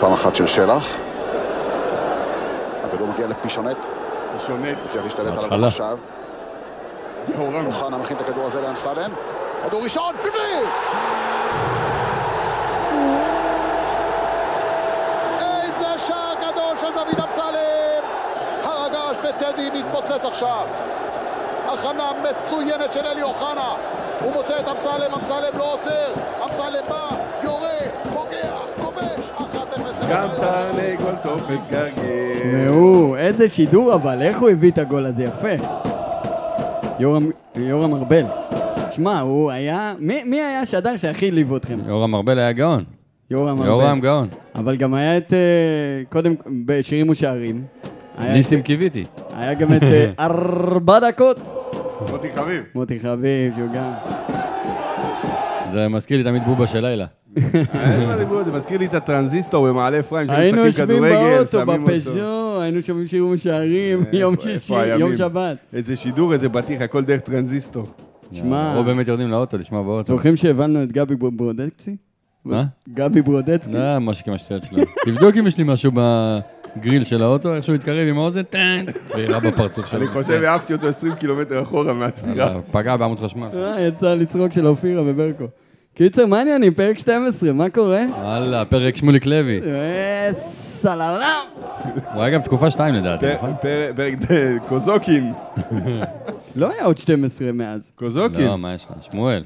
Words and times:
פעם 0.00 0.12
אחת 0.12 0.34
של 0.34 0.46
שלח. 0.46 0.86
הכדור 2.88 3.06
מגיע 3.06 3.26
לפישונט, 3.26 3.76
שונט. 4.46 4.78
הצליח 4.84 5.04
להשתלט 5.04 5.38
עליו. 5.52 5.66
עכשיו. 5.66 5.98
יהורם. 7.28 7.66
אוחנה 7.66 7.98
מכין 7.98 8.16
את 8.16 8.20
הכדור 8.20 8.46
הזה 8.46 8.60
לאמסלם. 8.60 9.10
כדור 9.64 9.82
ראשון, 9.82 10.14
בפנים! 10.24 10.62
איזה 15.40 15.98
שער 16.06 16.34
גדול 16.40 16.78
של 16.80 16.92
דוד 16.94 17.24
אמסלם! 17.24 18.02
הר 18.64 18.84
הגעש 18.84 19.16
בטדי 19.16 19.70
מתפוצץ 19.70 20.24
עכשיו. 20.24 20.66
הכנה 21.66 22.10
מצוינת 22.22 22.92
של 22.92 23.06
אלי 23.06 23.22
אוחנה. 23.22 23.72
הוא 24.20 24.32
מוצא 24.32 24.60
את 24.60 24.68
אמסלם, 24.68 25.14
אמסלם 25.14 25.58
לא 25.58 25.72
עוצר. 25.72 26.12
אמסלם 26.44 26.84
בא, 26.88 27.08
גם 30.10 30.28
למכבי 30.28 30.96
תרנגול 30.96 31.14
תופס 31.22 31.70
גרגיר. 31.70 32.36
תשמעו, 32.38 33.16
איזה 33.16 33.48
שידור 33.48 33.94
אבל, 33.94 34.22
איך 34.22 34.40
הוא 34.40 34.48
הביא 34.50 34.70
את 34.70 34.78
הגול 34.78 35.06
הזה 35.06 35.24
יפה. 35.24 35.66
יורם, 36.98 37.30
יורם 37.56 37.94
ארבל. 37.94 38.24
שמע, 38.90 39.20
הוא 39.20 39.50
היה... 39.50 39.94
מי, 39.98 40.24
מי 40.24 40.36
היה 40.36 40.60
השדר 40.60 40.96
שהכי 40.96 41.26
העליב 41.26 41.54
אתכם? 41.54 41.78
יורם 41.88 42.14
ארבל 42.14 42.38
היה 42.38 42.52
גאון. 42.52 42.84
יורם 43.30 43.58
ארבל. 43.58 43.66
יורם 43.66 44.00
גאון. 44.00 44.28
אבל 44.54 44.76
גם 44.76 44.94
היה 44.94 45.16
את... 45.16 45.32
אה, 45.32 45.38
קודם, 46.08 46.34
בשירים 46.66 47.08
ושערים. 47.08 47.64
ניסים 48.18 48.62
קיוויתי. 48.62 49.04
היה 49.36 49.54
גם 49.54 49.72
את 49.74 49.82
אה, 49.82 50.10
ארבע 50.26 50.98
דקות. 51.00 51.40
מוטי 52.10 52.28
חביב. 52.34 52.62
מוטי 52.74 53.00
חביב, 53.00 53.54
שהוא 53.56 53.68
גם... 53.74 53.90
זה 55.72 55.88
מזכיר 55.88 56.18
לי 56.18 56.24
תמיד 56.24 56.42
בובה 56.42 56.66
של 56.66 56.80
לילה. 56.80 57.06
אין 57.36 58.06
מה 58.08 58.16
דיבור, 58.18 58.44
זה 58.44 58.52
מזכיר 58.52 58.78
לי 58.78 58.86
את 58.86 58.94
הטרנזיסטור 58.94 59.68
במעלה 59.68 60.00
אפרים, 60.00 60.26
שהיו 60.26 60.38
היינו 60.38 60.64
משחקים 60.64 60.90
יושבים 60.90 60.96
כדורגל, 61.12 61.36
באוטו, 61.36 61.50
שמים 61.50 61.68
אותו. 61.82 61.92
בפז'ו, 61.92 62.60
היינו 62.62 62.82
שומעים 62.82 63.06
שירים 63.06 63.30
ושערים, 63.30 64.00
איפה- 64.00 64.16
יום 64.16 64.34
שישי? 64.40 64.86
יום 64.86 65.16
שבת. 65.16 65.56
איזה 65.72 65.96
שידור, 65.96 66.32
איזה 66.32 66.48
בטיח, 66.48 66.80
הכל 66.82 67.02
דרך 67.04 67.20
טרנזיסטור. 67.20 67.86
שמע, 68.32 68.76
או 68.76 68.84
באמת 68.84 69.08
יורדים 69.08 69.30
לאוטו 69.30 69.58
לשמוע 69.58 69.82
באוטו. 69.82 70.06
זוכרים 70.16 70.36
שהבאנו 70.36 70.82
את 70.82 70.92
גבי 70.92 71.14
ברודצקי? 71.16 71.96
מה? 72.44 72.64
גבי 72.94 73.22
ברודצקי? 73.22 73.72
לא, 73.72 73.98
משהו 73.98 74.32
מהשטויות 74.32 74.62
שלו. 74.64 74.82
תבדוק 75.04 75.36
אם 75.36 75.46
יש 75.46 75.58
לי 75.58 75.64
משהו 75.66 75.92
בגריל 76.76 77.04
של 77.04 77.22
האוטו, 77.22 77.54
איך 77.54 77.64
שהוא 77.64 77.74
מתקרב 77.74 78.08
עם 78.08 78.18
האוזן, 78.18 78.42
טן, 78.42 78.84
צבירה 79.04 79.40
בפרצוף 79.40 79.86
שלו. 79.86 79.98
אני 79.98 80.06
חושב, 80.06 80.42
העפתי 80.42 80.72
אותו 80.72 80.88
20 80.88 81.14
קילומטר 81.14 81.62
אחורה 81.62 81.92
מהצפירה. 81.94 82.36
יאללה, 82.36 82.60
פגע 82.70 82.96
בעמוד 82.96 83.20
חשמל. 83.20 83.48
אה, 83.54 83.80
יצא 83.80 84.14
לצחוק 84.14 84.52
של 84.52 84.66
אופירה 84.66 85.02
וברקו. 85.06 85.44
קיצר, 85.96 86.26
מה 86.26 86.38
העניינים? 86.38 86.74
פרק 86.74 86.98
12, 86.98 87.52
מה 87.52 87.68
קורה? 87.70 88.04
וואלה, 88.20 88.64
פרק 88.64 88.96
שמוליק 88.96 89.26
לוי. 89.26 89.60
אה, 89.66 90.28
סלאלם! 90.32 91.22
הוא 92.14 92.22
היה 92.22 92.30
גם 92.30 92.40
תקופה 92.42 92.70
2 92.70 92.94
לדעתי, 92.94 93.26
נכון? 93.34 93.52
פר- 93.60 93.92
פרק 93.96 94.14
קוזוקין. 94.68 95.32
לא 96.56 96.70
היה 96.72 96.84
עוד 96.84 96.98
12 96.98 97.52
מאז. 97.52 97.92
קוזוקין. 97.94 98.40
לא, 98.46 98.58
מה 98.58 98.74
יש 98.74 98.84
לך? 98.84 99.12
שמואל. 99.12 99.44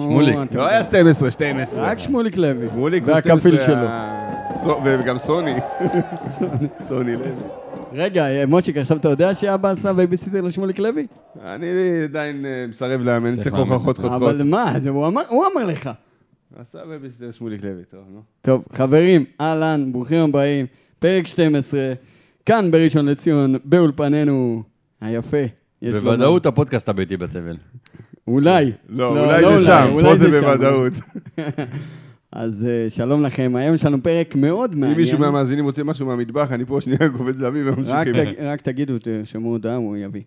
שמוליק. 0.00 0.36
לא 0.52 0.66
היה 0.68 0.82
12, 0.82 1.30
12. 1.30 1.84
רק 1.90 1.98
שמוליק 1.98 2.36
לוי. 2.36 2.66
שמוליק 2.66 3.04
הוא 3.04 3.12
והכפיל 3.14 3.38
12, 3.60 3.66
שלו. 3.66 3.76
ה- 3.88 4.34
סו- 4.62 4.80
וגם 4.84 5.18
סוני. 5.26 5.54
סוני 6.88 7.12
לוי. 7.12 7.28
רגע, 7.94 8.26
אה, 8.26 8.46
מושיק, 8.46 8.76
עכשיו 8.76 8.96
אתה 8.96 9.08
יודע 9.08 9.34
שאבא 9.34 9.68
עשה 9.70 9.92
בייביסיטר 9.92 10.40
לשמוליק 10.40 10.78
לוי? 10.78 11.06
אני 11.44 11.66
עדיין 12.04 12.46
אה, 12.46 12.66
מסרב 12.68 13.00
להאמין, 13.00 13.32
אני 13.32 13.42
צריך 13.42 13.54
הוכחות. 13.54 13.98
חותכות. 13.98 14.22
אבל 14.22 14.42
מה, 14.42 14.72
הוא 14.88 15.06
אמר- 15.06 15.64
לך. 15.66 15.90
עשה 16.56 16.78
בייביסיטר 16.86 17.30
שמוליק 17.30 17.64
לוי, 17.64 17.82
טוב, 17.90 18.00
נו. 18.12 18.20
טוב, 18.42 18.64
חברים, 18.72 19.24
אהלן, 19.40 19.92
ברוכים 19.92 20.18
הבאים, 20.18 20.66
פרק 20.98 21.26
12, 21.26 21.92
כאן 22.46 22.70
בראשון 22.70 23.06
לציון, 23.06 23.54
באולפנינו 23.64 24.62
היפה. 25.00 25.36
לומר. 25.82 26.00
בוודאות 26.00 26.46
הפודקאסט 26.46 26.88
הביתי 26.88 27.16
בתבל. 27.16 27.56
אולי. 28.28 28.72
לא, 28.88 29.18
אולי 29.24 29.58
זה 29.58 29.64
שם, 29.64 29.98
פה 30.04 30.16
זה. 30.16 30.40
בוודאות. 30.40 30.92
אז 32.34 32.66
אה, 32.66 32.90
שלום 32.90 33.22
לכם, 33.22 33.52
היום 33.56 33.74
יש 33.74 33.84
לנו 33.84 34.02
פרק 34.02 34.34
מאוד 34.34 34.72
אם 34.72 34.80
מעניין. 34.80 34.98
מישהו 34.98 35.18
מהמאזינים 35.18 35.64
רוצה 35.64 35.84
משהו 35.84 36.06
מהמטבח, 36.06 36.52
אני 36.52 36.64
פה 36.64 36.80
שנייה 36.80 36.98
קופץ 37.18 37.36
להביא 37.38 37.62
רק, 37.64 37.78
וממשיכים. 37.78 38.14
תג, 38.14 38.40
רק 38.40 38.60
תגידו, 38.60 38.98
תרשמו 38.98 39.48
הודעה, 39.48 39.76
הוא 39.76 39.96
יביא. 39.96 40.22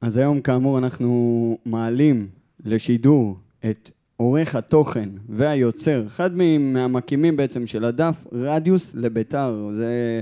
אז 0.00 0.16
היום, 0.16 0.40
כאמור, 0.40 0.78
אנחנו 0.78 1.58
מעלים 1.66 2.26
לשידור 2.64 3.38
את 3.70 3.90
עורך 4.16 4.56
התוכן 4.56 5.08
והיוצר, 5.28 6.06
אחד 6.06 6.30
מהמקימים 6.58 7.36
בעצם 7.36 7.66
של 7.66 7.84
הדף, 7.84 8.26
רדיוס 8.32 8.94
לביתר. 8.94 9.70
זה... 9.74 10.20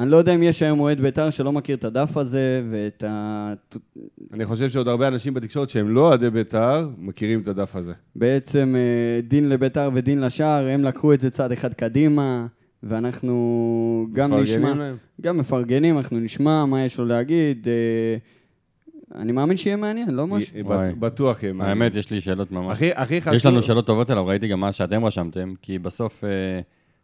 אני 0.00 0.10
לא 0.10 0.16
יודע 0.16 0.34
אם 0.34 0.42
יש 0.42 0.62
היום 0.62 0.80
אוהד 0.80 1.00
ביתר 1.00 1.30
שלא 1.30 1.52
מכיר 1.52 1.76
את 1.76 1.84
הדף 1.84 2.16
הזה 2.16 2.62
ואת 2.70 3.04
ה... 3.08 3.54
אני 4.32 4.46
חושב 4.46 4.68
שעוד 4.68 4.88
הרבה 4.88 5.08
אנשים 5.08 5.34
בתקשורת 5.34 5.70
שהם 5.70 5.88
לא 5.88 6.00
אוהדי 6.00 6.30
בית"ר, 6.30 6.88
מכירים 6.98 7.40
את 7.40 7.48
הדף 7.48 7.76
הזה. 7.76 7.92
בעצם 8.16 8.74
אה, 8.78 9.20
דין 9.20 9.48
לביתר 9.48 9.90
ודין 9.94 10.20
לשאר, 10.20 10.68
הם 10.68 10.84
לקחו 10.84 11.12
את 11.12 11.20
זה 11.20 11.30
צעד 11.30 11.52
אחד 11.52 11.74
קדימה, 11.74 12.46
ואנחנו 12.82 14.06
גם 14.12 14.30
מפרגנים 14.30 14.44
נשמע... 14.44 14.74
להם? 14.74 14.96
גם 15.20 15.38
מפרגנים, 15.38 15.96
אנחנו 15.96 16.18
נשמע 16.18 16.64
מה 16.64 16.84
יש 16.84 16.98
לו 16.98 17.04
להגיד. 17.04 17.68
אה, 17.68 18.16
אני 19.20 19.32
מאמין 19.32 19.56
שיהיה 19.56 19.76
מעניין, 19.76 20.10
לא 20.10 20.26
משהו. 20.26 20.64
בט- 20.64 20.94
בטוח 20.98 21.42
יהיה 21.42 21.52
מעניין. 21.52 21.82
האמת, 21.82 21.94
יש 21.94 22.10
לי 22.10 22.20
שאלות 22.20 22.52
ממש. 22.52 22.78
הכי 22.94 23.20
חשוב... 23.20 23.34
יש 23.34 23.46
לנו 23.46 23.62
שאלות 23.62 23.86
טובות 23.86 24.10
עליו, 24.10 24.26
ראיתי 24.26 24.48
גם 24.48 24.60
מה 24.60 24.72
שאתם 24.72 25.04
רשמתם, 25.04 25.52
כי 25.62 25.78
בסוף 25.78 26.24
אה, 26.24 26.60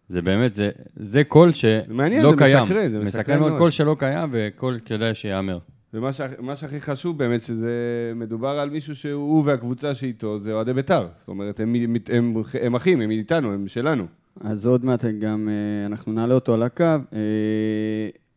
זה 0.09 0.22
באמת, 0.22 0.55
זה- 0.55 0.71
זה 0.97 1.25
קול 1.25 1.50
מעניין, 1.89 2.21
שלא 2.22 2.31
זה 2.31 2.37
קיים. 2.37 2.62
מסקרן, 2.65 2.93
זה 2.93 2.99
מסקרן 2.99 3.39
מאוד, 3.39 3.49
מאוד. 3.50 3.61
קול 3.61 3.71
שלא 3.71 3.97
קיים 3.99 4.28
וקול 4.33 4.78
כדאי 4.84 5.15
שייאמר. 5.15 5.59
ומה 5.94 6.11
מה 6.41 6.56
שהכי 6.56 6.81
חשוב 6.81 7.19
באמת, 7.19 7.43
שזה 7.43 7.71
מדובר 8.16 8.49
על 8.49 8.71
מישהו 8.71 8.95
שהוא 8.97 9.43
והקבוצה 9.47 9.95
שאיתו, 9.95 10.39
זה 10.39 10.53
אוהדי 10.53 10.72
בית"ר. 10.72 11.06
זאת 11.16 11.28
אומרת, 11.28 11.61
הם, 11.61 11.75
הם, 11.75 11.97
הם, 12.09 12.34
הם 12.62 12.75
אחים, 12.75 13.00
הם 13.00 13.11
איתנו, 13.11 13.53
הם 13.53 13.69
שלנו. 13.69 14.06
אז 14.41 14.66
עוד 14.66 14.84
מעט 14.84 15.05
גם 15.05 15.49
אה, 15.49 15.87
אנחנו 15.87 16.12
נעלה 16.12 16.34
אותו 16.34 16.55
על 16.55 16.62
הקו. 16.62 16.84
אה, 16.84 17.19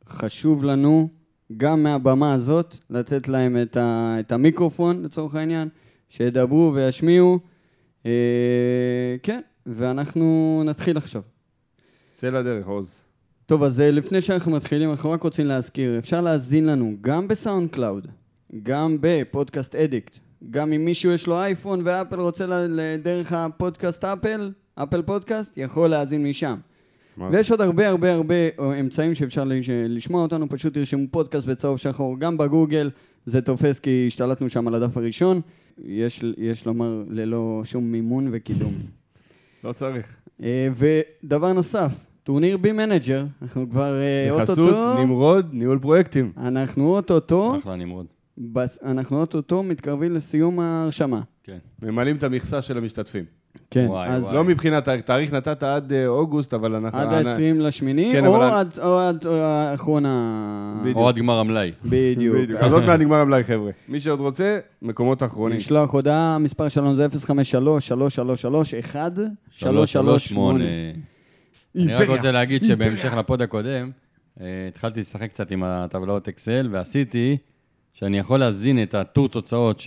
חשוב 0.09 0.63
לנו, 0.63 1.09
גם 1.57 1.83
מהבמה 1.83 2.33
הזאת, 2.33 2.77
לתת 2.89 3.27
להם 3.27 3.57
את, 3.61 3.77
ה, 3.77 4.15
את 4.19 4.31
המיקרופון, 4.31 5.03
לצורך 5.03 5.35
העניין, 5.35 5.67
שידברו 6.09 6.71
וישמיעו. 6.75 7.39
אה, 8.05 8.11
כן, 9.23 9.41
ואנחנו 9.65 10.61
נתחיל 10.65 10.97
עכשיו. 10.97 11.21
צא 12.19 12.29
לדרך, 12.29 12.67
עוז. 12.67 13.03
טוב, 13.45 13.63
אז 13.63 13.79
אה, 13.81 13.91
לפני 13.91 14.21
שאנחנו 14.21 14.51
מתחילים, 14.51 14.89
אנחנו 14.89 15.11
רק 15.11 15.23
רוצים 15.23 15.45
להזכיר, 15.45 15.97
אפשר 15.97 16.21
להאזין 16.21 16.65
לנו 16.65 16.95
גם 17.01 17.27
ב 17.27 17.69
SoundCloud, 17.69 18.07
גם 18.63 18.97
ב 19.01 19.10
Podcast 19.11 19.75
Addict, 19.75 20.19
גם 20.49 20.73
אם 20.73 20.85
מישהו 20.85 21.11
יש 21.11 21.27
לו 21.27 21.35
אייפון 21.41 21.81
ו 21.83 21.89
Apple 21.89 22.19
רוצה 22.19 22.45
ל- 22.47 22.53
ל- 22.69 22.97
דרך 23.03 23.33
הפודקאסט 23.33 24.05
Apple, 24.05 24.51
Apple 24.75 25.01
Podcast, 25.01 25.57
יכול 25.57 25.87
להאזין 25.89 26.23
משם. 26.23 26.55
ויש 27.31 27.51
עוד 27.51 27.61
הרבה 27.61 27.89
הרבה 27.89 28.13
הרבה 28.13 28.35
אה, 28.59 28.79
אמצעים 28.79 29.15
שאפשר 29.15 29.43
לש- 29.43 29.69
לשמוע 29.69 30.21
אותנו, 30.21 30.49
פשוט 30.49 30.73
תרשמו 30.73 31.05
פודקאסט 31.11 31.47
בצהוב 31.47 31.77
שחור, 31.77 32.19
גם 32.19 32.37
בגוגל, 32.37 32.89
זה 33.25 33.41
תופס 33.41 33.79
כי 33.79 34.03
השתלטנו 34.07 34.49
שם 34.49 34.67
על 34.67 34.75
הדף 34.75 34.97
הראשון, 34.97 35.41
יש, 35.83 36.23
יש 36.37 36.65
לומר 36.65 37.03
ללא 37.09 37.61
שום 37.65 37.91
מימון 37.91 38.29
וקידום. 38.31 38.73
לא 39.63 39.71
צריך. 39.71 40.15
אה, 40.43 40.67
ודבר 40.75 41.53
נוסף, 41.53 42.05
טורניר 42.29 42.57
B 42.57 42.71
Manager, 42.71 43.25
אנחנו 43.41 43.69
כבר 43.69 43.93
אה, 44.01 44.37
בחסות 44.37 44.57
אוטוטו, 44.59 45.03
נמרוד, 45.03 45.49
ניהול 45.51 45.79
פרויקטים. 45.79 46.31
אנחנו 46.37 46.95
אוטוטו, 46.95 47.55
אחלה 47.57 47.75
נמרוד. 47.75 48.05
בס- 48.37 48.79
אנחנו 48.85 49.19
אוטוטו 49.19 49.63
מתקרבים 49.63 50.13
לסיום 50.13 50.59
ההרשמה. 50.59 51.21
כן. 51.43 51.57
ממלאים 51.83 52.15
את 52.15 52.23
המכסה 52.23 52.61
של 52.61 52.77
המשתתפים. 52.77 53.23
כן, 53.71 53.85
וואי, 53.89 54.09
אז 54.09 54.23
וואי. 54.23 54.35
לא 54.35 54.43
מבחינת 54.43 54.85
תאריך, 54.85 55.01
תאריך 55.01 55.33
נתת 55.33 55.63
עד 55.63 55.93
אה, 55.93 56.07
אוגוסט, 56.07 56.53
אבל 56.53 56.75
אנחנו... 56.75 56.99
עד 56.99 57.07
אנ- 57.13 57.27
ה-20 57.27 57.61
לשמיני, 57.61 58.09
כן, 58.13 58.25
או 58.25 58.35
אבל- 58.37 58.45
עד- 58.49 58.79
או 58.83 58.99
עד 58.99 59.25
או 59.27 59.33
האחרון 59.33 60.05
ה... 60.05 60.79
בדיוק. 60.81 60.97
או 60.97 61.07
עד 61.09 61.15
גמר 61.15 61.37
המלאי. 61.39 61.71
בדיוק. 61.85 62.35
בדיוק. 62.37 62.59
אז 62.59 62.73
עוד 62.73 62.83
מעט 62.83 62.99
נגמר 62.99 63.15
המלאי, 63.17 63.43
חבר'ה. 63.43 63.71
מי 63.89 63.99
שעוד 63.99 64.19
רוצה, 64.19 64.59
מקומות 64.81 65.23
אחרונים. 65.23 65.57
לשלוח 65.57 65.93
הודעה, 65.93 66.35
המספר 66.35 66.67
שלנו 66.67 66.95
זה 66.95 67.07
053-333-1-338. 71.77 71.81
אני 71.83 71.93
רק 71.93 72.09
רוצה 72.09 72.31
להגיד 72.31 72.63
שבהמשך 72.63 73.13
לפוד 73.13 73.41
הקודם, 73.41 73.91
אה, 74.41 74.45
התחלתי 74.67 74.99
לשחק 74.99 75.29
קצת 75.29 75.51
עם 75.51 75.63
הטבלאות 75.63 76.27
אקסל, 76.27 76.69
ועשיתי 76.71 77.37
שאני 77.93 78.17
יכול 78.19 78.39
להזין 78.39 78.83
את 78.83 78.93
הטור 78.95 79.29
תוצאות 79.29 79.81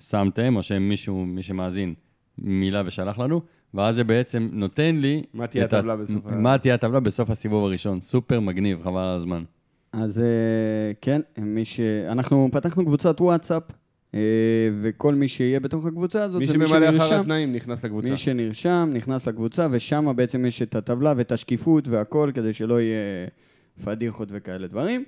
ששמתם, 0.00 0.56
או 0.56 0.62
שמישהו, 0.62 1.26
מי 1.26 1.42
שמאזין, 1.42 1.94
מילא 2.38 2.80
ושלח 2.86 3.18
לנו, 3.18 3.40
ואז 3.74 3.94
זה 3.94 4.04
בעצם 4.04 4.48
נותן 4.52 4.96
לי... 4.96 5.22
מה 5.34 5.46
תהיה 5.46 5.64
הטבלה 5.64 5.96
בסוף 5.96 6.26
ה- 6.26 6.30
מה 6.36 6.58
תהיה 6.58 6.74
הטבלה 6.74 7.00
בסוף 7.00 7.30
הסיבוב 7.30 7.64
הראשון. 7.64 8.00
סופר 8.00 8.40
מגניב, 8.40 8.82
חבל 8.82 9.00
על 9.00 9.16
הזמן. 9.16 9.44
אז 9.92 10.20
אה, 10.20 10.24
כן, 11.00 11.20
מי 11.38 11.64
ש... 11.64 11.80
אנחנו 12.08 12.48
פתחנו 12.52 12.84
קבוצת 12.84 13.20
וואטסאפ, 13.20 13.62
וכל 14.82 15.14
מי 15.14 15.28
שיהיה 15.28 15.60
בתוך 15.60 15.86
הקבוצה 15.86 16.22
הזאת, 16.22 16.40
מי 16.40 16.46
שממלא 16.46 16.88
אחר 16.96 17.20
התנאים 17.20 17.52
נכנס 17.52 17.84
לקבוצה. 17.84 18.10
מי 18.10 18.16
שנרשם, 18.16 18.90
נכנס 18.92 19.28
לקבוצה, 19.28 19.66
ושם 19.70 20.12
בעצם 20.16 20.46
יש 20.46 20.62
את 20.62 20.74
הטבלה 20.74 21.14
ואת 21.16 21.32
השקיפות 21.32 21.88
והכל, 21.88 22.30
כדי 22.34 22.52
שלא 22.52 22.80
יהיה 22.80 23.26
פדיחות 23.84 24.28
וכאלה 24.32 24.66
דברים. 24.66 25.04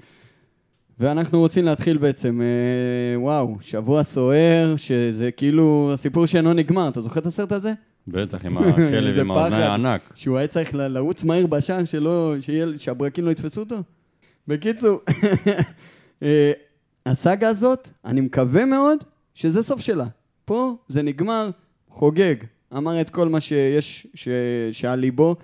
ואנחנו 0.98 1.38
רוצים 1.38 1.64
להתחיל 1.64 1.98
בעצם, 1.98 2.40
אה, 2.40 3.20
וואו, 3.20 3.56
שבוע 3.60 4.02
סוער, 4.02 4.74
שזה 4.76 5.30
כאילו 5.30 5.90
הסיפור 5.94 6.26
שאינו 6.26 6.52
נגמר. 6.52 6.88
אתה 6.88 7.00
זוכר 7.00 7.20
את 7.20 7.26
הסרט 7.26 7.52
הזה? 7.52 7.72
בטח, 8.08 8.44
עם 8.44 8.58
הכלב 8.68 9.18
עם 9.18 9.30
האוזני 9.30 9.62
הענק. 9.62 10.12
שהוא 10.14 10.38
היה 10.38 10.46
צריך 10.46 10.74
לרוץ 10.74 11.24
מהר 11.24 11.46
בשער 11.46 11.84
שלו, 11.84 12.34
שהברקים 12.76 13.24
לא 13.24 13.30
יתפסו 13.30 13.60
אותו. 13.60 13.76
בקיצור, 14.48 15.00
אה, 16.22 16.52
הסאגה 17.06 17.48
הזאת, 17.48 17.90
אני 18.04 18.20
מקווה 18.20 18.64
מאוד 18.64 19.04
שזה 19.34 19.62
סוף 19.62 19.80
שלה. 19.80 20.06
פה 20.44 20.76
זה 20.88 21.02
נגמר, 21.02 21.50
חוגג. 21.88 22.34
אמר 22.76 23.00
את 23.00 23.10
כל 23.10 23.28
מה 23.28 23.40
שיש, 23.40 24.06
שעל 24.72 24.98
ליבו. 24.98 25.36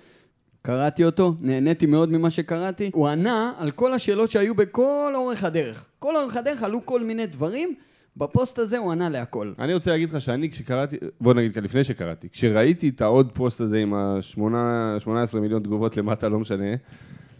קראתי 0.61 1.05
אותו, 1.05 1.35
נהניתי 1.39 1.85
מאוד 1.85 2.11
ממה 2.11 2.29
שקראתי. 2.29 2.91
הוא 2.93 3.07
ענה 3.07 3.53
על 3.57 3.71
כל 3.71 3.93
השאלות 3.93 4.31
שהיו 4.31 4.55
בכל 4.55 5.11
אורך 5.15 5.43
הדרך. 5.43 5.87
כל 5.99 6.15
אורך 6.15 6.37
הדרך 6.37 6.63
עלו 6.63 6.85
כל 6.85 7.03
מיני 7.03 7.25
דברים, 7.25 7.75
בפוסט 8.17 8.59
הזה 8.59 8.77
הוא 8.77 8.91
ענה 8.91 9.09
להכל. 9.09 9.53
אני 9.59 9.73
רוצה 9.73 9.91
להגיד 9.91 10.09
לך 10.09 10.21
שאני 10.21 10.49
כשקראתי, 10.49 10.97
בוא 11.21 11.33
נגיד 11.33 11.53
כאן 11.53 11.63
לפני 11.63 11.83
שקראתי, 11.83 12.29
כשראיתי 12.29 12.89
את 12.89 13.01
העוד 13.01 13.31
פוסט 13.31 13.61
הזה 13.61 13.77
עם 13.77 13.93
ה-18 13.93 15.39
מיליון 15.39 15.63
תגובות 15.63 15.97
למטה, 15.97 16.29
לא 16.29 16.39
משנה, 16.39 16.75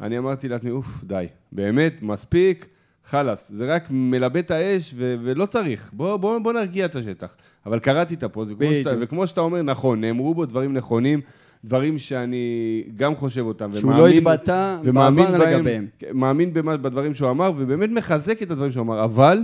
אני 0.01 0.17
אמרתי 0.17 0.47
לעצמי, 0.47 0.71
אוף, 0.71 1.03
די, 1.03 1.25
באמת, 1.51 1.93
מספיק, 2.01 2.65
חלאס, 3.05 3.51
זה 3.53 3.75
רק 3.75 3.87
מלבה 3.89 4.39
את 4.39 4.51
האש 4.51 4.93
ו- 4.97 5.15
ולא 5.23 5.45
צריך, 5.45 5.89
בוא, 5.93 6.17
בוא, 6.17 6.39
בוא 6.39 6.53
נרגיע 6.53 6.85
את 6.85 6.95
השטח. 6.95 7.35
אבל 7.65 7.79
קראתי 7.79 8.15
את 8.15 8.23
הפוסט, 8.23 8.51
וכמו 8.51 8.73
שאתה, 8.73 8.89
וכמו 8.99 9.27
שאתה 9.27 9.41
אומר, 9.41 9.61
נכון, 9.61 10.01
נאמרו 10.01 10.33
בו 10.33 10.45
דברים 10.45 10.73
נכונים. 10.73 11.21
דברים 11.65 11.97
שאני 11.97 12.83
גם 12.95 13.15
חושב 13.15 13.41
אותם, 13.41 13.71
שהוא 13.73 13.93
ומאמין... 13.93 14.13
לא 14.25 14.31
התבטא 14.31 14.77
בעבר 14.93 15.37
לגביהם. 15.37 15.87
מאמין 16.13 16.53
במה, 16.53 16.77
בדברים 16.77 17.13
שהוא 17.13 17.29
אמר, 17.29 17.51
ובאמת 17.57 17.89
מחזק 17.89 18.41
את 18.43 18.51
הדברים 18.51 18.71
שהוא 18.71 18.83
אמר, 18.83 19.03
אבל 19.03 19.39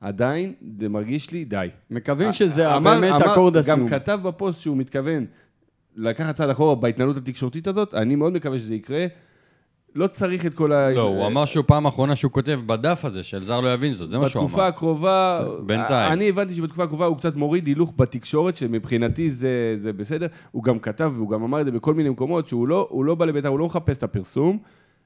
עדיין 0.00 0.52
זה 0.80 0.88
מרגיש 0.88 1.30
לי 1.30 1.44
די. 1.44 1.68
מקווים 1.90 2.32
שזה 2.32 2.76
אמר, 2.76 3.00
באמת 3.00 3.22
אקורד 3.22 3.56
הסיום. 3.56 3.80
גם 3.80 3.88
כתב 3.88 4.18
בפוסט 4.22 4.60
שהוא 4.60 4.76
מתכוון 4.76 5.26
לקחת 5.96 6.34
צעד 6.34 6.50
אחורה 6.50 6.74
בהתנהלות 6.74 7.16
התקשורתית 7.16 7.66
הזאת, 7.66 7.94
אני 7.94 8.16
מאוד 8.16 8.32
מקווה 8.32 8.58
שזה 8.58 8.74
יקרה. 8.74 9.06
לא 9.94 10.06
צריך 10.06 10.46
את 10.46 10.54
כל 10.54 10.72
ה... 10.72 10.90
לא, 10.90 11.02
הוא 11.02 11.26
אמר 11.26 11.44
שהוא 11.44 11.64
פעם 11.66 11.86
אחרונה 11.86 12.16
שהוא 12.16 12.32
כותב 12.32 12.60
בדף 12.66 13.04
הזה, 13.04 13.22
שאלזר 13.22 13.60
לא 13.60 13.72
יבין 13.72 13.92
זאת, 13.92 14.10
זה 14.10 14.18
מה 14.18 14.28
שהוא 14.28 14.40
אמר. 14.40 14.48
בתקופה 14.48 14.66
הקרובה... 14.66 15.40
בינתיים. 15.66 16.12
אני 16.12 16.28
הבנתי 16.28 16.54
שבתקופה 16.54 16.84
הקרובה 16.84 17.06
הוא 17.06 17.16
קצת 17.16 17.36
מוריד 17.36 17.66
הילוך 17.66 17.92
בתקשורת, 17.96 18.56
שמבחינתי 18.56 19.30
זה, 19.30 19.74
זה 19.76 19.92
בסדר. 19.92 20.26
הוא 20.50 20.64
גם 20.64 20.78
כתב, 20.78 21.12
והוא 21.16 21.30
גם 21.30 21.42
אמר 21.42 21.60
את 21.60 21.64
זה 21.64 21.72
בכל 21.72 21.94
מיני 21.94 22.08
מקומות, 22.08 22.46
שהוא 22.46 22.68
לא, 22.68 22.88
לא 23.04 23.14
בא 23.14 23.24
לבית"ר, 23.24 23.48
הוא 23.48 23.58
לא 23.58 23.66
מחפש 23.66 23.98
את 23.98 24.02
הפרסום. 24.02 24.58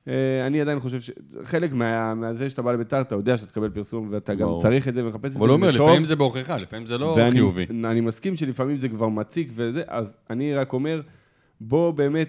אה, 0.09 0.47
אני 0.47 0.61
עדיין 0.61 0.81
חושב 0.81 0.99
שחלק 1.01 1.73
מה, 1.73 2.15
מהזה 2.15 2.51
שאתה 2.51 2.63
בא 2.63 2.73
לבית"ר, 2.73 3.01
אתה 3.01 3.15
יודע 3.15 3.37
שאתה 3.37 3.51
תקבל 3.51 3.71
פרסום, 3.71 4.09
ואתה 4.11 4.35
גם 4.35 4.49
צריך 4.59 4.89
את 4.89 4.95
זה 4.95 5.05
ומחפש 5.05 5.25
את 5.25 5.33
זה, 5.33 5.39
אבל 5.39 5.49
הוא 5.49 5.57
אומר, 5.57 5.71
לפעמים 5.71 6.05
זה 6.05 6.17
בעוכריך, 6.17 6.51
לפעמים 6.51 6.87
זה 6.87 6.99
לא 6.99 7.17
חיובי. 7.31 7.67
אני 7.85 8.01
מסכים 8.01 8.37
שלפעמים 8.37 8.77
זה 8.77 8.89
כבר 8.89 9.09
מציק 9.09 9.49
וזה, 9.55 9.83
אז 9.87 10.17
אני 10.31 10.55
רק 10.55 10.73
אומר, 10.73 11.01
בוא 11.61 11.91
באמת, 11.91 12.29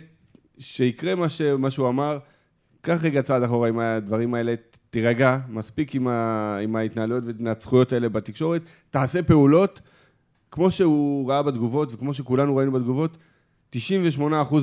שיקרה 0.57 1.15
מה 1.57 1.69
שהוא 1.69 1.89
אמר, 1.89 2.17
קח 2.85 2.99
רגע 3.03 3.21
צעד 3.21 3.43
אחורה 3.43 3.67
עם 3.67 3.79
הדברים 3.79 4.33
האלה, 4.33 4.53
תירגע, 4.89 5.37
מספיק 5.49 5.95
עם, 5.95 6.07
ה, 6.07 6.57
עם 6.63 6.75
ההתנהלויות 6.75 7.23
והזכויות 7.45 7.93
האלה 7.93 8.09
בתקשורת, 8.09 8.61
תעשה 8.89 9.23
פעולות, 9.23 9.81
כמו 10.51 10.71
שהוא 10.71 11.29
ראה 11.29 11.43
בתגובות 11.43 11.93
וכמו 11.93 12.13
שכולנו 12.13 12.55
ראינו 12.55 12.71
בתגובות, 12.71 13.17
98% 13.75 13.79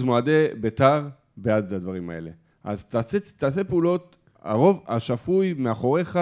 מועדי 0.05 0.47
בית"ר 0.61 1.09
בעד 1.37 1.73
הדברים 1.73 2.11
האלה. 2.11 2.31
אז 2.65 2.85
תעשה, 2.85 3.19
תעשה 3.37 3.65
פעולות, 3.65 4.17
הרוב 4.43 4.85
השפוי 4.89 5.55
מאחוריך, 5.59 6.19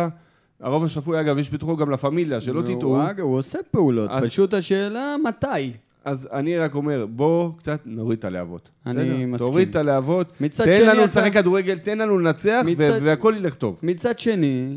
הרוב 0.60 0.84
השפוי, 0.84 1.20
אגב, 1.20 1.38
יש 1.38 1.54
בתוכו 1.54 1.76
גם 1.76 1.90
לה 1.90 1.96
פמיליה, 1.96 2.40
שלא 2.40 2.62
תטעו. 2.62 3.02
אגב, 3.10 3.24
הוא 3.24 3.38
עושה 3.38 3.58
פעולות, 3.70 4.10
אז... 4.10 4.24
פשוט 4.24 4.54
השאלה 4.54 5.16
מתי. 5.24 5.72
אז 6.04 6.28
אני 6.32 6.58
רק 6.58 6.74
אומר, 6.74 7.06
בוא 7.06 7.52
קצת 7.58 7.80
נוריד 7.84 8.18
את 8.18 8.24
הלהבות. 8.24 8.68
אני 8.86 9.02
בסדר? 9.02 9.26
מסכים. 9.26 9.36
תוריד 9.38 9.68
את 9.68 9.76
הלהבות, 9.76 10.32
תן 10.56 10.82
לנו 10.82 11.04
לשחק 11.04 11.30
אתה... 11.30 11.30
כדורגל, 11.30 11.78
תן 11.78 11.98
לנו 11.98 12.18
לנצח, 12.18 12.62
מצד... 12.66 13.00
והכל 13.02 13.34
ילך 13.36 13.54
טוב. 13.54 13.76
מצד 13.82 14.18
שני, 14.18 14.76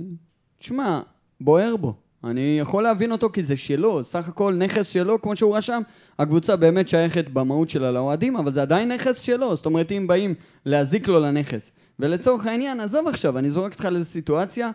תשמע, 0.59 0.99
בוער 1.41 1.75
בו. 1.75 1.95
אני 2.23 2.57
יכול 2.59 2.83
להבין 2.83 3.11
אותו 3.11 3.29
כי 3.29 3.43
זה 3.43 3.57
שלו, 3.57 4.03
סך 4.03 4.27
הכל 4.27 4.53
נכס 4.53 4.87
שלו, 4.87 5.21
כמו 5.21 5.35
שהוא 5.35 5.57
רשם. 5.57 5.81
הקבוצה 6.19 6.55
באמת 6.55 6.87
שייכת 6.89 7.29
במהות 7.29 7.69
שלה 7.69 7.91
לאוהדים, 7.91 8.35
אבל 8.35 8.53
זה 8.53 8.61
עדיין 8.61 8.91
נכס 8.91 9.19
שלו. 9.21 9.55
זאת 9.55 9.65
אומרת, 9.65 9.91
אם 9.91 10.07
באים 10.07 10.33
להזיק 10.65 11.07
לו 11.07 11.19
לנכס. 11.19 11.71
ולצורך 11.99 12.45
העניין, 12.45 12.79
עזוב 12.79 13.07
עכשיו, 13.07 13.37
אני 13.37 13.49
זורק 13.49 13.71
אותך 13.71 13.85
לאיזו 13.85 14.05
סיטואציה. 14.05 14.71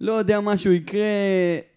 לא 0.00 0.12
יודע, 0.12 0.40
משהו 0.40 0.72
יקרה, 0.72 1.00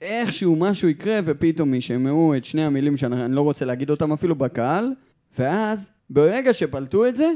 איכשהו 0.02 0.56
משהו 0.56 0.90
יקרה, 0.90 1.20
ופתאום 1.26 1.74
ישמעו 1.74 2.36
את 2.36 2.46
שני 2.46 2.64
המילים 2.64 2.98
שאני 2.98 3.36
לא 3.36 3.42
רוצה 3.42 3.66
להגיד 3.66 3.90
אותם 3.90 4.12
אפילו 4.12 4.36
בקהל, 4.36 4.94
ואז, 5.40 5.90
ברגע 6.10 6.54
שפלטו 6.54 7.08
את 7.08 7.16
זה, 7.16 7.32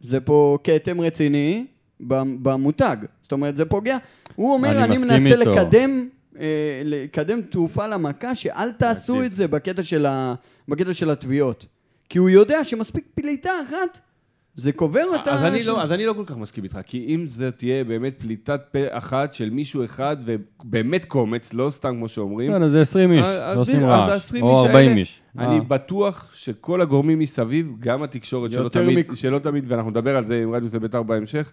זה 0.00 0.20
פה 0.20 0.58
כתם 0.64 1.00
רציני 1.00 1.66
במותג. 2.00 2.96
זאת 3.22 3.32
אומרת, 3.32 3.56
זה 3.56 3.64
פוגע. 3.64 3.98
הוא 4.34 4.54
אומר, 4.54 4.70
אני, 4.70 4.84
אני 4.84 4.98
מנסה 4.98 5.40
איתו. 5.40 5.50
לקדם, 5.50 6.08
אה, 6.40 6.82
לקדם 6.84 7.42
תרופה 7.42 7.86
למכה, 7.86 8.34
שאל 8.34 8.72
תעשו 8.72 9.24
את 9.24 9.34
זה 9.34 9.48
בקטע 9.48 9.82
של, 9.82 10.06
ה, 10.06 10.34
בקטע 10.68 10.92
של 10.92 11.10
התביעות. 11.10 11.66
כי 12.08 12.18
הוא 12.18 12.30
יודע 12.30 12.64
שמספיק 12.64 13.04
פליטה 13.14 13.50
אחת 13.62 13.98
זה 14.60 14.72
קובר 14.72 15.02
את 15.14 15.28
ה... 15.28 15.48
אני, 15.48 15.62
לא, 15.62 15.82
אז 15.82 15.92
אני 15.92 16.06
לא 16.06 16.12
כל 16.12 16.24
כך 16.26 16.36
מסכים 16.36 16.64
איתך, 16.64 16.78
כי 16.86 17.14
אם 17.14 17.26
זה 17.26 17.50
תהיה 17.50 17.84
באמת 17.84 18.14
פליטת 18.18 18.60
פה 18.72 18.78
אחת 18.90 19.34
של 19.34 19.50
מישהו 19.50 19.84
אחד, 19.84 20.16
ובאמת 20.24 21.04
קומץ, 21.04 21.54
לא 21.54 21.70
סתם 21.70 21.94
כמו 21.94 22.08
שאומרים... 22.08 22.52
כן, 22.52 22.68
זה 22.68 22.80
20 22.80 23.12
איש, 23.12 23.26
לא 23.54 23.60
עושים 23.60 23.84
רעש, 23.84 24.32
או 24.40 24.66
40 24.66 24.96
איש. 24.96 25.20
אני 25.38 25.54
אה. 25.54 25.60
בטוח 25.60 26.30
שכל 26.34 26.80
הגורמים 26.80 27.18
מסביב, 27.18 27.72
גם 27.80 28.02
התקשורת, 28.02 28.52
שלא 28.52 28.68
תמיד, 28.68 28.98
מק... 28.98 29.14
שלא 29.14 29.38
תמיד, 29.38 29.64
ואנחנו 29.68 29.90
נדבר 29.90 30.16
על 30.16 30.26
זה 30.26 30.42
עם 30.42 30.54
רדיוס 30.54 30.74
לבית"ר 30.74 31.02
בהמשך, 31.02 31.52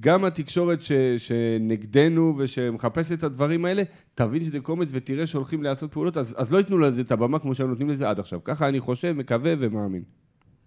גם 0.00 0.24
התקשורת 0.24 0.80
ש, 0.80 0.92
שנגדנו 1.16 2.34
ושמחפשת 2.38 3.12
את 3.12 3.22
הדברים 3.22 3.64
האלה, 3.64 3.82
תבין 4.14 4.44
שזה 4.44 4.60
קומץ 4.60 4.88
ותראה 4.92 5.26
שהולכים 5.26 5.62
לעשות 5.62 5.92
פעולות, 5.92 6.16
אז, 6.16 6.34
אז 6.38 6.52
לא 6.52 6.58
ייתנו 6.58 6.78
לזה 6.78 7.00
את 7.00 7.12
הבמה 7.12 7.38
כמו 7.38 7.54
שהם 7.54 7.68
נותנים 7.68 7.90
לזה 7.90 8.08
עד 8.08 8.20
עכשיו. 8.20 8.44
ככה 8.44 8.68
אני 8.68 8.80
חושב, 8.80 9.12
מקווה 9.12 9.54
ומאמין. 9.58 10.02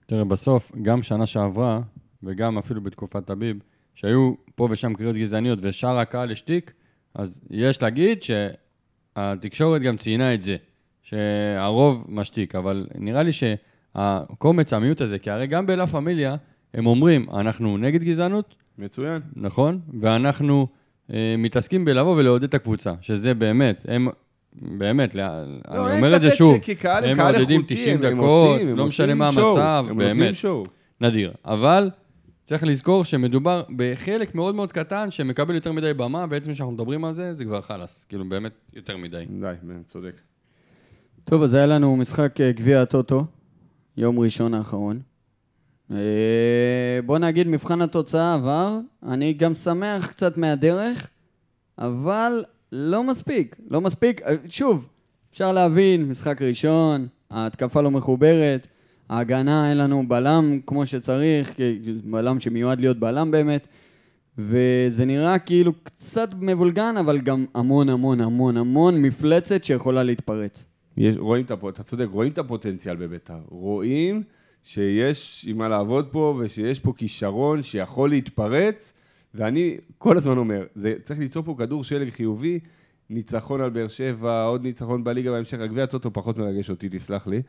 תראה, 0.10 0.26
בסוף, 0.26 0.72
גם 0.82 1.04
שנה 1.04 1.26
שעברה, 1.26 1.80
וגם 2.24 2.58
אפילו 2.58 2.82
בתקופת 2.82 3.30
הביב, 3.30 3.58
שהיו 3.96 4.34
פה 4.56 4.68
ושם 4.72 4.94
קריאות 4.94 5.16
גזעניות 5.16 5.60
ושאר 5.62 6.00
הקהל 6.00 6.32
השתיק, 6.32 6.74
אז 7.16 7.42
יש 7.50 7.82
להגיד 7.82 8.24
שהתקשורת 8.24 9.82
גם 9.82 9.98
ציינה 9.98 10.34
את 10.34 10.44
זה, 10.44 10.56
שהרוב 11.02 12.06
משתיק, 12.08 12.56
אבל 12.56 12.88
נראה 12.96 13.24
לי 13.24 13.32
שהקומץ, 13.32 14.74
המיעוט 14.74 15.02
הזה, 15.02 15.20
כי 15.20 15.32
הרי 15.32 15.48
גם 15.48 15.66
בלה 15.66 15.88
פמיליה, 15.88 16.36
הם 16.74 16.88
אומרים, 16.88 17.26
אנחנו 17.30 17.78
נגד 17.78 18.04
גזענות. 18.04 18.56
מצוין. 18.78 19.22
נכון? 19.36 19.80
ואנחנו 20.02 20.68
אה, 21.14 21.36
מתעסקים 21.38 21.86
בלבוא 21.86 22.16
ולעודד 22.16 22.44
את 22.44 22.54
הקבוצה, 22.54 22.94
שזה 23.02 23.34
באמת, 23.34 23.86
הם 23.90 24.08
באמת, 24.54 25.16
לא, 25.16 25.24
אני 25.68 25.98
אומר 25.98 26.16
את 26.16 26.22
זה 26.22 26.32
שוב, 26.32 26.56
הם 26.84 27.18
מעודדים 27.18 27.64
90 27.68 28.02
דקות, 28.02 28.60
לא 28.76 28.86
משנה 28.86 29.14
מה 29.14 29.28
המצב, 29.28 29.86
באמת, 29.98 30.36
נדיר. 31.02 31.34
אבל 31.46 31.90
צריך 32.44 32.64
לזכור 32.64 33.06
שמדובר 33.06 33.64
בחלק 33.76 34.36
מאוד 34.36 34.56
מאוד 34.56 34.72
קטן 34.72 35.12
שמקבל 35.12 35.56
יותר 35.56 35.72
מדי 35.72 35.94
במה, 35.94 36.28
בעצם 36.28 36.52
כשאנחנו 36.52 36.74
מדברים 36.74 37.06
על 37.06 37.14
זה, 37.14 37.34
זה 37.34 37.46
כבר 37.46 37.62
חלאס, 37.62 38.06
כאילו 38.10 38.30
באמת 38.30 38.52
יותר 38.74 38.98
מדי. 38.98 39.26
די, 39.42 39.54
צודק. 39.86 40.22
טוב, 41.24 41.44
אז 41.44 41.54
היה 41.54 41.66
לנו 41.66 41.96
משחק 41.96 42.42
אה, 42.42 42.52
גביע 42.52 42.82
הטוטו, 42.82 43.26
יום 43.98 44.20
ראשון 44.20 44.54
האחרון. 44.54 45.00
אה, 45.92 47.00
בוא 47.06 47.18
נגיד, 47.18 47.48
מבחן 47.48 47.82
התוצאה 47.82 48.34
עבר, 48.34 48.80
אני 49.04 49.34
גם 49.34 49.54
שמח 49.54 50.08
קצת 50.08 50.38
מהדרך, 50.38 51.08
אבל 51.78 52.44
לא 52.72 53.04
מספיק, 53.04 53.56
לא 53.70 53.82
מספיק. 53.82 54.22
אה, 54.22 54.36
שוב, 54.50 54.88
אפשר 55.32 55.52
להבין, 55.52 56.10
משחק 56.10 56.42
ראשון, 56.42 57.08
ההתקפה 57.30 57.82
לא 57.82 57.92
מחוברת, 57.92 58.68
ההגנה 59.10 59.70
אין 59.70 59.78
לנו 59.78 60.04
בלם 60.08 60.60
כמו 60.68 60.86
שצריך, 60.86 61.54
בלם 62.04 62.40
שמיועד 62.40 62.80
להיות 62.80 63.00
בלם 63.00 63.32
באמת, 63.32 63.68
וזה 64.38 65.06
נראה 65.06 65.40
כאילו 65.40 65.74
קצת 65.84 66.30
מבולגן, 66.40 66.98
אבל 66.98 67.20
גם 67.20 67.46
המון 67.54 67.90
המון 67.90 68.22
המון 68.22 68.58
המון 68.58 69.02
מפלצת 69.02 69.64
שיכולה 69.64 70.04
להתפרץ. 70.04 70.66
יש, 70.98 71.18
רואים 71.18 71.46
את 71.46 71.52
הפוטנציאל, 71.52 71.82
אתה 71.82 71.84
צודק, 71.84 72.08
רואים 72.12 72.32
את 72.32 72.38
הפוטנציאל 72.38 72.96
בביתר. 72.96 73.40
רואים 73.50 74.24
שיש 74.64 75.46
עם 75.50 75.58
מה 75.58 75.70
לעבוד 75.70 76.08
פה, 76.12 76.40
ושיש 76.40 76.80
פה 76.80 76.94
כישרון 76.98 77.64
שיכול 77.64 78.10
להתפרץ, 78.10 78.94
ואני 79.40 79.78
כל 79.98 80.18
הזמן 80.18 80.38
אומר, 80.38 80.66
זה 80.76 80.94
צריך 81.02 81.20
ליצור 81.20 81.44
פה 81.44 81.56
כדור 81.58 81.84
שלג 81.84 82.10
חיובי. 82.10 82.60
ניצחון 83.10 83.62
על 83.62 83.70
באר 83.70 83.88
שבע, 83.88 84.44
עוד 84.44 84.64
ניצחון 84.64 85.04
בליגה 85.04 85.32
בהמשך, 85.32 85.60
הגביע 85.60 85.84
הטוטו 85.84 86.14
פחות 86.14 86.38
מרגש 86.38 86.70
אותי, 86.70 86.90
תסלח 86.90 87.28
לי. 87.28 87.42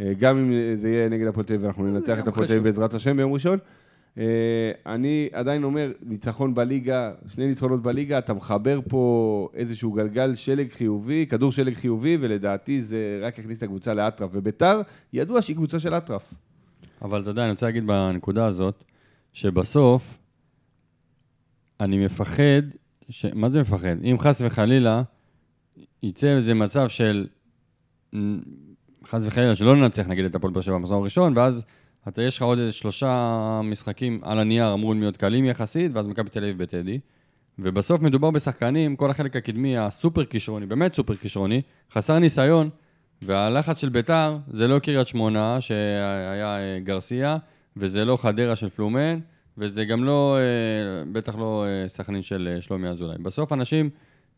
אה, 0.00 0.12
גם 0.18 0.38
אם 0.38 0.76
זה 0.76 0.88
יהיה 0.88 1.08
נגד 1.08 1.26
הפועל 1.26 1.46
תל 1.46 1.52
אביב 1.52 1.64
ואנחנו 1.64 1.86
ננצח 1.86 2.18
את 2.18 2.28
הפועל 2.28 2.46
תל 2.46 2.52
אביב 2.52 2.64
בעזרת 2.64 2.94
השם 2.94 3.16
ביום 3.16 3.32
ראשון. 3.32 3.58
אה, 4.18 4.24
אני 4.86 5.28
עדיין 5.32 5.64
אומר, 5.64 5.92
ניצחון 6.02 6.54
בליגה, 6.54 7.12
שני 7.28 7.46
ניצחונות 7.46 7.82
בליגה, 7.82 8.18
אתה 8.18 8.34
מחבר 8.34 8.80
פה 8.88 9.48
איזשהו 9.54 9.92
גלגל 9.92 10.34
שלג 10.34 10.70
חיובי, 10.72 11.26
כדור 11.26 11.52
שלג 11.52 11.74
חיובי, 11.74 12.16
ולדעתי 12.20 12.80
זה 12.80 13.18
רק 13.22 13.38
יכניס 13.38 13.58
את 13.58 13.62
הקבוצה 13.62 13.94
לאטרף. 13.94 14.30
וביתר, 14.32 14.80
ידוע 15.12 15.42
שהיא 15.42 15.56
קבוצה 15.56 15.78
של 15.78 15.94
אטרף. 15.94 16.34
אבל 17.02 17.20
אתה 17.20 17.30
יודע, 17.30 17.42
אני 17.42 17.50
רוצה 17.50 17.66
להגיד 17.66 17.86
בנקודה 17.86 18.46
הזאת, 18.46 18.84
שבסוף, 19.32 20.18
אני 21.84 22.04
מפחד, 22.04 22.62
ש... 23.08 23.26
מה 23.34 23.48
זה 23.48 23.60
מפחד? 23.60 23.96
אם 24.04 24.16
חס 24.18 24.42
וחלילה, 24.44 25.02
יצא 26.02 26.28
איזה 26.28 26.54
מצב 26.54 26.88
של, 26.88 27.26
חס 29.06 29.26
וחלילה, 29.26 29.56
שלא 29.56 29.76
ננצח 29.76 30.06
נגיד 30.06 30.24
את 30.24 30.34
הפועל 30.34 30.52
באר 30.52 30.62
שבע 30.62 30.74
במחזור 30.74 31.00
הראשון, 31.00 31.36
ואז 31.36 31.64
אתה, 32.08 32.22
יש 32.22 32.36
לך 32.36 32.42
עוד 32.42 32.58
איזה 32.58 32.72
שלושה 32.72 33.60
משחקים 33.64 34.20
על 34.22 34.38
הנייר 34.38 34.74
אמורים 34.74 35.00
להיות 35.00 35.16
קלים 35.16 35.44
יחסית, 35.44 35.92
ואז 35.94 36.06
מכבי 36.06 36.30
תל 36.30 36.44
אביב 36.44 36.58
בטדי. 36.62 36.98
ובסוף 37.58 38.00
מדובר 38.00 38.30
בשחקנים, 38.30 38.96
כל 38.96 39.10
החלק 39.10 39.36
הקדמי 39.36 39.78
הסופר 39.78 40.24
כישרוני, 40.24 40.66
באמת 40.66 40.94
סופר 40.94 41.16
כישרוני, 41.16 41.62
חסר 41.92 42.18
ניסיון, 42.18 42.70
והלחץ 43.22 43.80
של 43.80 43.88
ביתר 43.88 44.36
זה 44.48 44.68
לא 44.68 44.78
קריית 44.78 45.06
שמונה, 45.06 45.60
שהיה 45.60 46.58
אה, 46.58 46.80
גרסיה, 46.80 47.36
וזה 47.76 48.04
לא 48.04 48.16
חדרה 48.16 48.56
של 48.56 48.68
פלומן, 48.68 49.18
וזה 49.58 49.84
גם 49.84 50.04
לא, 50.04 50.36
אה, 50.38 51.04
בטח 51.12 51.36
לא 51.36 51.64
אה, 51.66 51.88
סכנין 51.88 52.22
של 52.22 52.56
שלומי 52.60 52.88
אזולאי. 52.88 53.16
בסוף 53.18 53.52
אנשים 53.52 53.90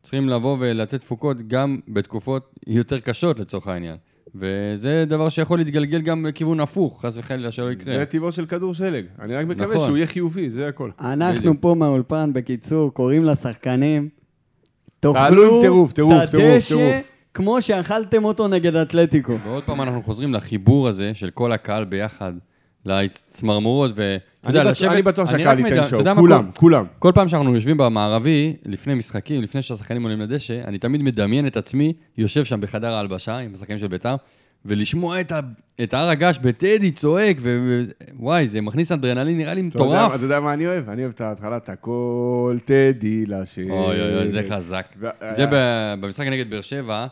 צריכים 0.02 0.28
לבוא 0.28 0.56
ולתת 0.60 1.00
תפוקות 1.00 1.48
גם 1.48 1.78
בתקופות 1.88 2.54
יותר 2.66 3.00
קשות 3.00 3.40
לצורך 3.40 3.66
העניין. 3.68 3.96
וזה 4.34 5.04
דבר 5.06 5.28
שיכול 5.28 5.58
להתגלגל 5.58 6.00
גם 6.00 6.26
לכיוון 6.26 6.60
הפוך, 6.60 7.04
חס 7.06 7.18
וחלילה 7.18 7.50
שלא 7.50 7.72
יקרה. 7.72 7.96
זה 7.96 8.06
טבעו 8.06 8.32
של 8.32 8.46
כדור 8.46 8.74
שלג. 8.74 9.04
אני 9.20 9.34
רק 9.34 9.46
מקווה 9.46 9.74
נכון. 9.74 9.86
שהוא 9.86 9.96
יהיה 9.96 10.06
חיובי, 10.06 10.50
זה 10.50 10.68
הכל. 10.68 10.90
אנחנו 11.00 11.38
בדיוק. 11.38 11.56
פה 11.60 11.74
מהאולפן, 11.74 12.32
בקיצור, 12.32 12.94
קוראים 12.94 13.24
לשחקנים, 13.24 14.08
תאכלו 15.00 15.62
את 15.84 16.34
הדשא 16.34 17.00
כמו 17.34 17.62
שאכלתם 17.62 18.24
אותו 18.24 18.48
נגד 18.48 18.76
אתלטיקו. 18.76 19.38
ועוד 19.44 19.64
פעם 19.64 19.80
אנחנו 19.80 20.02
חוזרים 20.02 20.34
לחיבור 20.34 20.88
הזה 20.88 21.14
של 21.14 21.30
כל 21.30 21.52
הקהל 21.52 21.84
ביחד. 21.84 22.32
לצמרמורות, 22.86 23.90
ואתה 23.94 24.18
יודע, 24.50 24.64
לשבת... 24.64 24.92
אני 24.92 25.02
בטוח 25.02 25.30
שהקהל 25.30 25.58
ייתן 25.58 25.86
שואו, 25.86 26.14
כולם, 26.16 26.50
כולם. 26.56 26.86
כל 26.98 27.12
פעם 27.14 27.28
שאנחנו 27.28 27.54
יושבים 27.54 27.76
במערבי, 27.76 28.56
לפני 28.66 28.94
משחקים, 28.94 29.42
לפני 29.42 29.62
שהשחקנים 29.62 30.02
עולים 30.02 30.20
לדשא, 30.20 30.60
אני 30.64 30.78
תמיד 30.78 31.02
מדמיין 31.02 31.46
את 31.46 31.56
עצמי, 31.56 31.92
יושב 32.18 32.44
שם 32.44 32.60
בחדר 32.60 32.94
ההלבשה 32.94 33.38
עם 33.38 33.54
השחקנים 33.54 33.78
של 33.78 33.88
ביתר, 33.88 34.16
ולשמוע 34.64 35.20
את, 35.20 35.32
ה, 35.32 35.40
את 35.82 35.94
הר 35.94 36.08
הגעש 36.08 36.38
בטדי 36.38 36.90
צועק, 36.90 37.36
ווואי, 38.18 38.46
זה 38.46 38.60
מכניס 38.60 38.92
אדרנלין, 38.92 39.38
נראה 39.38 39.54
לי 39.54 39.62
מטורף. 39.62 40.14
אתה 40.14 40.24
יודע 40.24 40.40
מה 40.40 40.54
אני 40.54 40.66
אוהב? 40.66 40.90
אני 40.90 41.02
אוהב 41.02 41.12
את 41.14 41.20
ההתחלה, 41.20 41.56
את 41.56 41.68
הכל 41.68 42.56
טדי 42.64 43.26
לשיר. 43.26 43.72
אוי 43.72 44.00
אוי 44.00 44.16
אוי, 44.16 44.28
זה 44.28 44.40
חזק. 44.50 44.86
זה 45.30 45.44
במשחק 46.00 46.26
נגד 46.26 46.50
באר 46.50 46.60
שבע, 46.60 47.06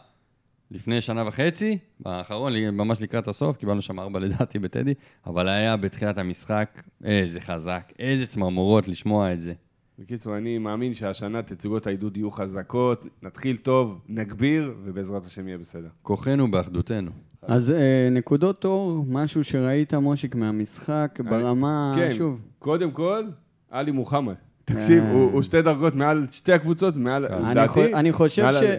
לפני 0.75 1.01
שנה 1.01 1.29
וחצי, 1.29 1.79
באחרון, 2.01 2.53
ממש 2.73 3.01
לקראת 3.01 3.29
הסוף, 3.29 3.57
קיבלנו 3.57 3.83
שם 3.83 4.01
ארבע 4.01 4.19
לדעתי 4.21 4.59
בטדי, 4.59 4.95
אבל 5.27 5.49
היה 5.49 5.77
בתחילת 5.77 6.19
המשחק, 6.19 6.83
איזה 7.05 7.41
חזק, 7.41 7.93
איזה 7.99 8.27
צמרמורות 8.27 8.89
לשמוע 8.89 9.33
את 9.33 9.41
זה. 9.41 9.53
בקיצור, 9.99 10.37
אני 10.37 10.59
מאמין 10.59 10.95
שהשנה 10.95 11.43
תצוגות 11.43 11.87
העידוד 11.87 12.17
יהיו 12.17 12.31
חזקות, 12.31 13.05
נתחיל 13.23 13.57
טוב, 13.57 14.01
נגביר, 14.09 14.75
ובעזרת 14.85 15.25
השם 15.25 15.49
יהיה 15.49 15.59
בסדר. 15.59 15.89
כוחנו 16.03 16.51
באחדותנו. 16.51 17.11
אז 17.43 17.71
אה, 17.71 18.09
נקודות 18.11 18.65
אור, 18.65 19.05
משהו 19.09 19.45
שראית, 19.45 19.95
מושיק, 19.95 20.35
מהמשחק, 20.35 21.21
ברמה, 21.25 21.93
כן, 21.97 22.15
שוב. 22.15 22.41
קודם 22.59 22.91
כל, 22.91 23.25
עלי 23.71 23.91
מוחמד. 23.91 24.35
תקשיב, 24.65 25.05
הוא 25.05 25.43
שתי 25.43 25.63
דרגות 25.63 25.95
מעל 25.95 26.27
שתי 26.31 26.53
הקבוצות, 26.53 26.97
מעל, 26.97 27.27
לדעתי. 27.51 27.95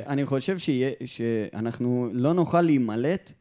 אני 0.07 0.25
חושב 0.25 0.57
שאנחנו 1.05 2.09
לא 2.13 2.33
נוכל 2.33 2.61
להימלט 2.61 3.31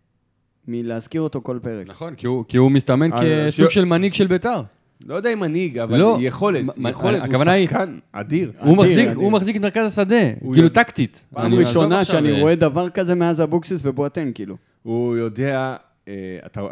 מלהזכיר 0.68 1.20
אותו 1.20 1.40
כל 1.42 1.58
פרק. 1.62 1.86
נכון, 1.86 2.14
כי 2.48 2.56
הוא 2.56 2.70
מסתמן 2.70 3.12
אה, 3.12 3.46
כסוג 3.48 3.68
של 3.68 3.84
מנהיג 3.84 4.12
של 4.12 4.26
בית"ר. 4.26 4.62
לא 5.06 5.14
יודע 5.14 5.32
אם 5.32 5.40
מנהיג, 5.40 5.78
אבל 5.78 5.98
לא, 5.98 6.16
יכולת, 6.20 6.64
יכולת, 6.90 7.34
הוא 7.34 7.44
שחקן 7.66 7.98
אדיר. 8.12 8.52
הוא 9.14 9.32
מחזיק 9.32 9.56
את 9.56 9.60
מרכז 9.60 9.86
השדה, 9.92 10.32
כאילו 10.52 10.68
טקטית. 10.68 11.24
פעם 11.34 11.54
ראשונה 11.54 12.04
שאני 12.04 12.32
אה, 12.32 12.40
רואה 12.40 12.54
דבר 12.54 12.88
כזה 12.88 13.14
מאז 13.14 13.42
אבוקסיס 13.42 13.80
ובואטן, 13.84 14.30
כאילו. 14.34 14.56
הוא 14.82 15.16
יודע, 15.16 15.76
אה, 16.08 16.12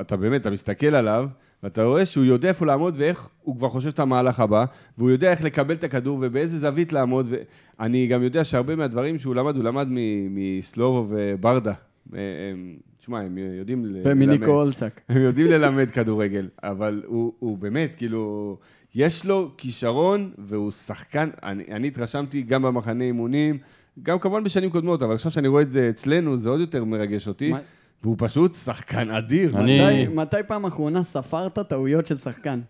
אתה 0.01 0.17
באמת, 0.17 0.41
אתה 0.41 0.51
מסתכל 0.51 0.95
עליו, 0.95 1.27
ואתה 1.63 1.85
רואה 1.85 2.07
שהוא 2.07 2.25
יודע 2.25 2.49
איפה 2.49 2.67
לעמוד 2.67 2.95
ואיך 2.99 3.29
הוא 3.43 3.57
כבר 3.57 3.69
חושב 3.69 3.89
את 3.89 3.99
המהלך 3.99 4.41
הבא, 4.41 4.65
והוא 4.99 5.11
יודע 5.11 5.31
איך 5.31 5.45
לקבל 5.45 5.75
את 5.75 5.85
הכדור 5.85 6.19
ובאיזה 6.23 6.59
זווית 6.59 6.93
לעמוד, 6.93 7.29
ואני 7.31 8.07
גם 8.07 8.23
יודע 8.23 8.45
שהרבה 8.45 8.77
מהדברים 8.77 9.19
שהוא 9.19 9.35
למד, 9.35 9.57
הוא 9.57 9.65
למד 9.65 9.89
מסלובו 10.31 11.07
וברדה. 11.09 11.73
תשמע, 13.01 13.21
הם 13.21 13.39
יודעים 13.39 13.85
ללמד... 13.85 14.07
ומניקו 14.07 14.51
אולסק. 14.51 15.01
הם 15.09 15.23
יודעים 15.23 15.47
ללמד 15.47 15.91
כדורגל, 15.91 16.49
אבל 16.63 17.03
הוא, 17.07 17.33
הוא 17.39 17.59
באמת, 17.59 17.95
כאילו, 17.95 18.57
יש 18.95 19.27
לו 19.27 19.51
כישרון 19.57 20.31
והוא 20.39 20.71
שחקן, 20.71 21.29
אני, 21.43 21.65
אני 21.71 21.89
התרשמתי 21.89 22.43
גם 22.43 22.63
במחנה 22.63 23.05
אימונים, 23.05 23.59
גם 24.03 24.19
כמובן 24.19 24.45
בשנים 24.45 24.71
קודמות, 24.71 25.03
אבל 25.03 25.15
עכשיו 25.15 25.33
שאני 25.33 25.49
רואה 25.49 25.63
את 25.63 25.71
זה 25.71 25.89
אצלנו, 25.91 26.37
זה 26.37 26.51
עוד 26.51 26.61
יותר 26.61 26.85
מרגש 26.85 27.29
אותי. 27.29 27.51
מה... 27.51 27.59
והוא 28.03 28.17
פשוט 28.19 28.55
שחקן 28.55 29.11
אדיר. 29.11 29.59
אני... 29.59 30.05
מתי, 30.05 30.15
מתי 30.15 30.37
פעם 30.47 30.65
אחרונה 30.65 31.03
ספרת 31.03 31.59
טעויות 31.59 32.07
של 32.07 32.19
שחקן? 32.19 32.61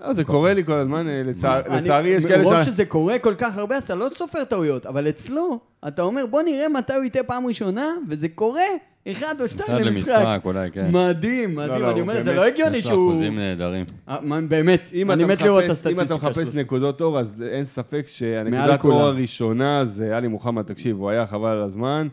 לא, 0.00 0.12
זה 0.12 0.24
קורה 0.24 0.54
לי 0.54 0.64
כל 0.64 0.78
הזמן, 0.78 1.08
אה, 1.08 1.22
לצערי 1.68 2.08
יש 2.08 2.26
כאלה 2.26 2.44
ש... 2.44 2.46
מרוב 2.46 2.62
שזה 2.62 2.84
קורה 2.84 3.18
כל 3.18 3.34
כך 3.38 3.58
הרבה, 3.58 3.76
אז 3.76 3.84
אתה 3.84 3.94
לא 3.94 4.08
סופר 4.14 4.44
טעויות, 4.44 4.86
אבל 4.86 5.08
אצלו, 5.08 5.58
אתה 5.88 6.02
אומר, 6.02 6.26
בוא 6.26 6.42
נראה 6.42 6.68
מתי 6.68 6.94
הוא 6.94 7.04
ייתה 7.04 7.22
פעם 7.22 7.46
ראשונה, 7.46 7.94
וזה 8.08 8.28
קורה 8.28 8.62
אחד 9.08 9.34
או 9.40 9.48
שתיים 9.48 9.86
למשחק. 9.86 10.12
אחד 10.12 10.24
למשחק, 10.24 10.44
אולי, 10.44 10.70
כן. 10.70 10.90
מדהים, 10.92 11.54
מדהים, 11.54 11.72
לא, 11.72 11.78
לא, 11.78 11.90
אני 11.90 12.00
אומר, 12.00 12.22
זה 12.22 12.32
לא 12.32 12.44
הגיוני 12.44 12.82
שהוא... 12.82 12.92
יש 12.92 13.06
לו 13.06 13.10
אחוזים 13.10 13.38
נהדרים. 13.38 13.84
אה, 14.08 14.18
באמת, 14.48 14.90
אני 15.10 15.24
מת 15.24 15.42
לראות 15.42 15.64
את 15.64 15.70
הסטטיסטיקה 15.70 16.06
שלו. 16.06 16.16
אם 16.16 16.20
אתה 16.20 16.28
מחפש 16.28 16.56
נקודות 16.56 17.00
אור, 17.00 17.18
אז 17.18 17.44
אין 17.50 17.64
ספק 17.64 18.06
שהנקודת 18.06 18.84
אור 18.84 19.00
הראשונה 19.02 19.84
זה 19.84 20.16
עלי 20.16 20.28
מוחמד, 20.28 20.62
תקשיב, 20.62 20.96
הוא 20.96 21.10
היה 21.10 21.26
חבל 21.26 21.50
על 21.50 21.62
הזמן. 21.62 22.08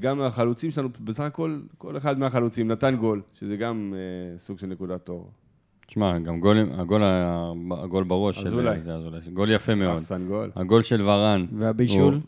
גם 0.00 0.20
החלוצים 0.20 0.70
שלנו, 0.70 0.88
בסך 1.00 1.22
הכל, 1.22 1.58
כל 1.78 1.96
אחד 1.96 2.18
מהחלוצים 2.18 2.68
נתן 2.68 2.96
גול, 2.96 3.20
שזה 3.34 3.56
גם 3.56 3.94
אה, 3.96 4.38
סוג 4.38 4.58
של 4.58 4.66
נקודת 4.66 5.08
אור. 5.08 5.30
תשמע, 5.86 6.18
גם 6.18 6.40
גול, 6.40 6.58
הגול, 6.78 7.02
הגול 7.70 8.04
בראש 8.04 8.38
של 8.38 8.46
אזולאי, 8.46 8.78
גול 9.32 9.50
יפה 9.50 9.74
מאוד. 9.74 10.02
גול. 10.28 10.50
הגול 10.56 10.82
של 10.82 11.02
ורן. 11.02 11.46
והבישול? 11.58 12.20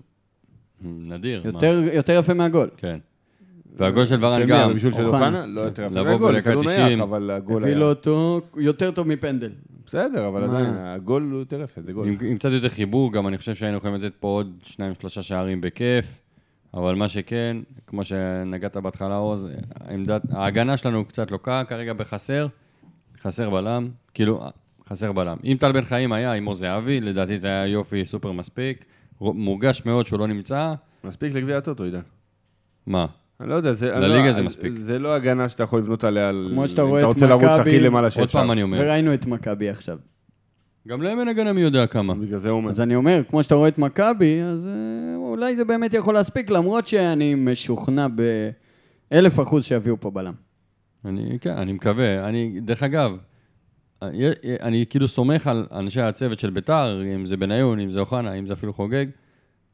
נדיר. 0.83 1.43
יותר, 1.45 1.83
יותר 1.93 2.13
יפה 2.13 2.35
מהגול. 2.35 2.69
כן. 2.77 2.99
והגול 3.77 4.07
של 4.07 4.25
ורן 4.25 4.47
גם. 4.47 4.71
הבישול 4.71 4.93
של 4.93 5.05
אוחנה? 5.05 5.47
לא 5.47 5.61
יותר 5.61 5.83
יפה 5.83 6.03
מהגול, 6.03 6.41
כדור 6.41 6.65
נייח, 6.65 7.01
אבל 7.01 7.31
הגול 7.31 7.65
היה... 7.65 7.73
הביא 7.73 7.81
לו 7.81 7.89
אותו 7.89 8.41
יותר 8.57 8.91
טוב 8.91 9.09
מפנדל. 9.09 9.51
בסדר, 9.87 10.29
אבל 10.29 10.45
עדיין, 10.45 10.75
הגול 10.75 11.29
הוא 11.33 11.39
יותר 11.39 11.63
יפה, 11.63 11.83
זה 11.83 11.93
גול. 11.93 12.09
עם, 12.09 12.17
עם 12.23 12.39
קצת 12.39 12.51
יותר 12.53 12.69
חיבור, 12.69 13.13
גם 13.13 13.29
אני 13.29 13.39
חושב 13.39 13.55
שהיינו 13.55 13.77
יכולים 13.77 13.97
לתת 13.97 14.15
פה 14.21 14.29
עוד 14.29 14.59
שניים, 14.63 14.95
שלושה 15.01 15.23
שערים 15.23 15.61
בכיף. 15.61 16.21
אבל 16.75 16.95
מה 16.95 17.09
שכן, 17.09 17.57
כמו 17.87 18.05
שנגעת 18.05 18.77
בהתחלה, 18.77 19.17
עוז, 19.17 19.51
ההגנה 20.31 20.77
שלנו 20.77 21.05
קצת 21.05 21.31
לוקה 21.31 21.63
כרגע 21.69 21.93
בחסר. 21.93 22.47
חסר 23.21 23.51
בלם, 23.51 23.89
כאילו, 24.15 24.41
חסר 24.89 25.13
בלם. 25.13 25.37
אם 25.45 25.57
טל 25.61 25.73
בן 25.73 25.85
חיים 25.85 26.13
היה 26.13 26.33
עם 26.33 26.45
עוז 26.47 26.59
זהבי, 26.59 27.01
לדעתי 27.01 27.39
זה 27.39 27.49
היה 27.49 27.67
יופי 27.67 28.05
סופר 28.05 28.33
מספיק. 28.33 28.85
מורגש 29.21 29.83
מאוד 29.87 30.07
שהוא 30.07 30.19
לא 30.19 30.27
נמצא. 30.27 30.75
מספיק 31.05 31.33
לגביע 31.33 31.59
הטוטו, 31.59 31.85
עידן. 31.85 32.01
מה? 32.87 33.07
אני 33.41 33.49
לא 33.49 33.55
יודע, 33.55 33.73
זה... 33.73 33.93
לליגה 33.93 34.27
לא, 34.27 34.33
זה 34.33 34.43
מספיק. 34.43 34.73
זה 34.81 34.99
לא 34.99 35.15
הגנה 35.15 35.49
שאתה 35.49 35.63
יכול 35.63 35.79
לבנות 35.79 36.05
עליה, 36.05 36.31
כמו 36.49 36.69
שאתה 36.69 36.83
רואה 36.83 37.01
את 37.01 37.07
מכבי... 37.07 37.25
אתה 37.25 37.35
רוצה 37.35 37.47
לרוץ 37.47 37.61
הכי 37.61 37.81
למעלה 37.81 38.11
שאפשר. 38.11 38.39
עוד 38.39 38.45
פעם 38.45 38.53
אני 38.53 38.63
אומר. 38.63 38.79
וראינו 38.81 39.15
את 39.15 39.27
מכבי 39.27 39.69
עכשיו. 39.69 39.99
גם 40.89 41.03
להם 41.03 41.21
אין 41.21 41.29
הגנה 41.29 41.53
מי 41.53 41.61
יודע 41.61 41.87
כמה. 41.87 42.15
בגלל 42.15 42.39
זה 42.39 42.51
הוא 42.51 42.57
אומר. 42.57 42.71
אז 42.71 42.81
אני 42.81 42.95
אומר, 42.95 43.23
כמו 43.31 43.43
שאתה 43.43 43.55
רואה 43.55 43.69
את 43.69 43.79
מכבי, 43.79 44.41
אז 44.41 44.67
אה, 44.67 45.17
אולי 45.17 45.57
זה 45.57 45.65
באמת 45.65 45.95
יכול 45.95 46.15
להספיק, 46.15 46.51
למרות 46.51 46.87
שאני 46.87 47.35
משוכנע 47.35 48.07
באלף 49.11 49.41
אחוז 49.41 49.65
שיביאו 49.65 50.01
פה 50.01 50.11
בלם. 50.11 50.35
אני, 51.05 51.39
כן, 51.41 51.51
אני 51.51 51.73
מקווה. 51.73 52.29
אני, 52.29 52.61
דרך 52.61 52.83
אגב, 52.83 53.17
אני, 54.03 54.31
אני 54.63 54.85
כאילו 54.91 55.09
סומך 55.09 55.47
על 55.47 55.67
אנשי 55.73 56.01
הצוות 56.01 56.39
של 56.39 56.51
ביתר, 56.51 57.03
אם 57.15 57.27
זה 57.27 57.37
בניון, 57.37 57.81
אם 57.81 57.91
זה 57.91 58.01
אוחנה, 58.01 58.33
אם 58.33 58.47
זה 58.47 58.53
אפילו 58.53 58.73
חוגג, 58.73 59.07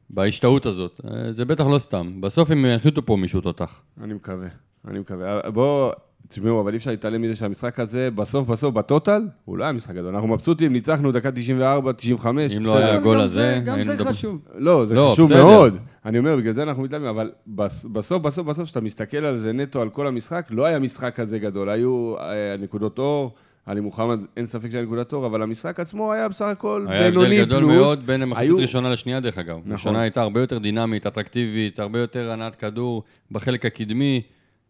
בהשתאות 0.09 0.65
הזאת. 0.65 1.01
זה 1.31 1.45
בטח 1.45 1.65
לא 1.65 1.79
סתם. 1.79 2.21
בסוף 2.21 2.51
הם 2.51 2.65
ינחתו 2.65 3.05
פה 3.05 3.15
מישהו 3.15 3.41
תותח. 3.41 3.81
אני 4.03 4.13
מקווה, 4.13 4.47
אני 4.87 4.99
מקווה. 4.99 5.49
בואו, 5.49 5.91
תשמעו, 6.27 6.61
אבל 6.61 6.71
אי 6.71 6.77
אפשר 6.77 6.91
להתעלם 6.91 7.21
מזה 7.21 7.35
שהמשחק 7.35 7.79
הזה, 7.79 8.09
בסוף 8.15 8.47
בסוף, 8.47 8.73
בטוטל, 8.73 9.27
הוא 9.45 9.57
לא 9.57 9.63
היה 9.63 9.73
משחק 9.73 9.95
גדול. 9.95 10.15
אנחנו 10.15 10.27
מבסוטים, 10.27 10.73
ניצחנו 10.73 11.11
דקה 11.11 11.31
94, 11.31 11.93
95. 11.93 12.57
אם 12.57 12.65
לא 12.65 12.77
היה 12.77 12.93
הגול 12.93 13.21
הזה... 13.21 13.61
גם 13.65 13.83
זה 13.83 14.05
חשוב. 14.05 14.41
לא, 14.55 14.85
זה 14.85 14.95
לא, 14.95 15.09
חשוב. 15.13 15.33
מאוד. 15.33 15.77
אני 16.05 16.19
אומר, 16.19 16.35
בגלל 16.35 16.53
זה 16.53 16.63
אנחנו 16.63 16.83
מתלהבים, 16.83 17.07
אבל 17.07 17.31
בסוף, 17.47 18.21
בסוף, 18.21 18.47
בסוף, 18.47 18.63
כשאתה 18.63 18.81
מסתכל 18.81 19.17
על 19.17 19.37
זה 19.37 19.53
נטו, 19.53 19.81
על 19.81 19.89
כל 19.89 20.07
המשחק, 20.07 20.47
לא 20.49 20.65
היה 20.65 20.79
משחק 20.79 21.15
כזה 21.15 21.39
גדול. 21.39 21.69
היו 21.69 22.15
אה, 22.19 22.55
נקודות 22.59 22.99
אור, 22.99 23.33
עלי 23.65 23.81
מוחמד, 23.81 24.19
אין 24.37 24.45
ספק 24.45 24.71
שהיה 24.71 24.83
נקודת 24.83 25.13
אור, 25.13 25.25
אבל 25.25 25.41
המשחק 25.41 25.79
עצמו 25.79 26.13
היה 26.13 26.27
בסך 26.27 26.45
הכל 26.45 26.85
בינוני 26.89 27.11
פלוס. 27.11 27.25
היה 27.25 27.41
הבדל 27.41 27.45
גדול 27.45 27.63
מאוד 27.63 28.05
בין 28.05 28.21
המחצית 28.21 28.49
היו... 28.49 28.57
ראשונה 28.57 28.89
לשנייה, 28.89 29.19
דרך 29.19 29.37
אגב. 29.37 29.57
נכון. 29.57 29.71
ראשונה 29.71 30.01
הייתה 30.01 30.21
הרבה 30.21 30.39
יותר 30.39 30.57
דינמית, 30.57 31.07
אטרקטיבית, 31.07 31.79
הרבה 31.79 31.99
יותר 31.99 32.31
הנעת 32.31 32.55
כדור 32.55 33.03
בחלק 33.31 33.65
הקדמי. 33.65 34.21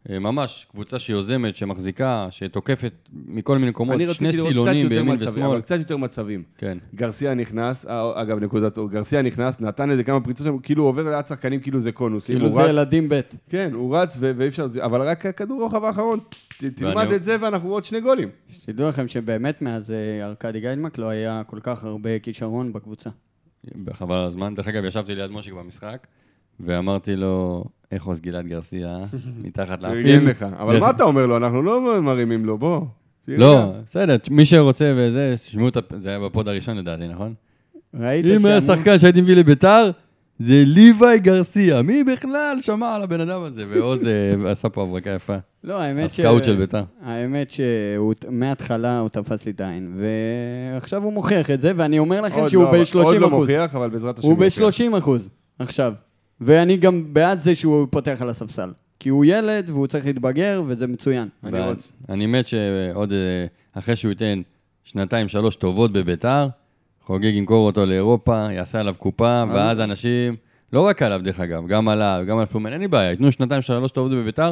אה, 0.10 0.20
ממש, 0.20 0.68
קבוצה 0.72 1.00
שיוזמת, 1.00 1.56
שמחזיקה, 1.56 2.28
שתוקפת 2.32 2.94
מכל 3.14 3.58
מיני 3.58 3.70
מקומות, 3.70 4.02
שני 4.12 4.34
סילונים 4.34 4.90
בימין 4.90 5.18
ושמאל. 5.20 5.46
אבל 5.46 5.62
קצת 5.62 5.80
יותר 5.80 5.98
מצבים. 5.98 6.44
כן. 6.58 6.78
גרסיה 6.96 7.34
נכנס, 7.34 7.86
אה, 7.86 8.22
אגב, 8.22 8.40
נקודת 8.40 8.78
אור, 8.78 8.90
גרסיה 8.90 9.22
נכנס, 9.22 9.60
נתן 9.60 9.92
איזה 9.92 10.04
כמה 10.04 10.22
פריצות 10.22 10.48
שם, 10.48 10.58
כאילו 10.58 10.84
עובר 10.84 11.12
ליד 11.12 11.26
שחקנים, 11.26 11.60
כאילו 11.60 11.80
זה 11.80 11.92
קונוס. 11.92 12.26
כאילו 12.26 12.50
זה 12.50 12.62
רץ, 12.62 12.70
ילדים 12.70 13.10
ב'. 13.10 13.22
כן, 13.50 13.70
הוא 13.74 13.98
רץ 13.98 14.18
ואי 14.20 14.48
אפשר, 14.48 14.68
אבל 14.80 15.02
רק 15.02 15.26
הכדור 15.26 15.62
רוחב 15.62 15.84
האחרון, 15.84 16.20
תלמד 16.76 17.12
את 17.12 17.24
זה 17.24 17.38
ואנחנו 17.42 17.70
עוד 17.74 17.84
שני 17.84 18.02
גולים. 18.02 18.30
שתדעו 18.50 18.88
לכם 18.88 19.08
שבאמת 19.08 19.62
מאז 19.62 19.92
אה, 19.92 20.26
ארכדי 20.26 20.60
גיידמק 20.60 20.98
לא 20.98 21.06
היה 21.06 21.42
כל 21.48 21.60
כך 21.62 21.84
הרבה 21.84 22.20
כישרון 22.20 22.74
בקבוצה. 22.74 23.10
חבל 23.94 24.16
על 24.16 24.26
הזמן. 24.26 24.54
דרך 24.54 24.68
אגב, 24.68 24.86
ישבתי 24.86 25.16
ליד 25.16 25.32
מושיק 25.32 25.54
במשחק, 25.54 26.08
ואמרתי 26.60 27.16
לו, 27.16 27.64
איך 27.94 28.04
עוז 28.06 28.22
גלעד 28.22 28.48
גרסיה, 28.48 28.98
מתחת 29.44 29.82
לאפים. 29.82 30.04
פרגן 30.04 30.26
לך. 30.26 30.46
אבל 30.60 30.80
מה 30.80 30.90
אתה 30.90 31.04
אומר 31.04 31.26
לו? 31.26 31.38
אנחנו 31.38 31.62
לא 31.62 32.02
מרימים 32.02 32.46
לו, 32.46 32.58
בוא. 32.58 32.82
לא, 33.28 33.72
בסדר, 33.86 34.16
מי 34.32 34.46
שרוצה 34.46 34.94
וזה, 34.98 35.34
תשמעו 35.36 35.68
את 35.68 35.78
זה 35.98 36.10
היה 36.10 36.20
בפוד 36.20 36.48
הראשון 36.48 36.78
לדעתי, 36.78 37.08
נכון? 37.08 37.34
ראית 37.94 38.26
אם 38.26 38.46
היה 38.46 38.62
שחקן 38.62 39.00
שהייתי 39.00 39.22
מביא 39.22 39.36
לביתר, 39.36 39.92
זה 40.40 40.64
ליוואי 40.66 41.20
גרסיה. 41.20 41.82
מי 41.82 42.04
בכלל 42.04 42.58
שמע 42.62 42.96
על 42.96 43.04
הבן 43.04 43.22
אדם 43.22 43.44
הזה? 43.44 43.64
ועוז 43.70 44.08
אה, 44.08 44.52
עשה 44.52 44.70
פה 44.70 44.84
הברקה 44.84 45.10
יפה. 45.10 45.36
לא, 45.64 45.82
האמת 45.82 46.10
ש... 46.10 46.20
הסקאוט 46.20 46.44
של 46.44 46.56
ביתר. 46.56 46.84
האמת 47.04 47.52
שמההתחלה 47.52 49.00
הוא 49.00 49.10
תפס 49.10 49.46
לי 49.46 49.52
את 49.52 49.62
העין, 49.62 49.98
ועכשיו 50.76 51.04
הוא 51.04 51.14
מוכיח 51.14 51.52
את 51.52 51.62
זה, 51.62 51.72
ואני 51.76 52.00
אומר 52.00 52.22
לכם 52.22 52.50
שהוא 52.50 52.66
ב-30 52.66 52.82
אחוז. 52.82 52.96
עוד 52.96 53.16
לא 53.16 53.30
מוכיח, 53.30 53.76
אבל 53.76 53.90
בעזרת 53.90 54.20
השם 54.20 54.28
הוא 54.28 54.38
ב-30 54.38 54.98
אחוז, 54.98 55.30
עכשיו. 55.60 55.94
ואני 56.42 56.78
גם 56.78 57.14
בעד 57.14 57.40
זה 57.40 57.56
שהוא 57.56 57.88
פותח 57.92 58.18
על 58.22 58.30
הספסל. 58.30 58.72
כי 59.00 59.10
הוא 59.10 59.26
ילד 59.26 59.70
והוא 59.70 59.88
צריך 59.88 60.06
להתבגר, 60.06 60.64
וזה 60.68 60.88
מצוין. 60.88 61.28
אני, 61.44 61.60
רוצ... 61.60 61.92
אני 62.10 62.26
מת 62.26 62.48
שעוד 62.48 63.12
אה, 63.12 63.46
אחרי 63.74 63.96
שהוא 63.96 64.10
ייתן 64.10 64.42
שנתיים, 64.84 65.28
שלוש 65.28 65.56
טובות 65.56 65.94
בביתר, 65.94 66.48
חוגג 67.02 67.34
ימכור 67.34 67.66
אותו 67.66 67.86
לאירופה, 67.86 68.48
יעשה 68.52 68.80
עליו 68.80 68.96
קופה, 68.98 69.44
ואז 69.54 69.80
אנשים, 69.80 70.36
לא 70.74 70.82
רק 70.82 71.02
עליו 71.02 71.22
דרך 71.24 71.40
אגב, 71.40 71.68
גם 71.68 71.90
עליו, 71.90 72.24
גם 72.28 72.38
על 72.38 72.46
פלומן, 72.46 72.74
אין 72.74 72.82
לי 72.82 72.88
בעיה, 72.88 73.12
ייתנו 73.12 73.32
שנתיים, 73.32 73.62
שלוש 73.62 73.92
טובות 73.92 74.12
בביתר, 74.12 74.52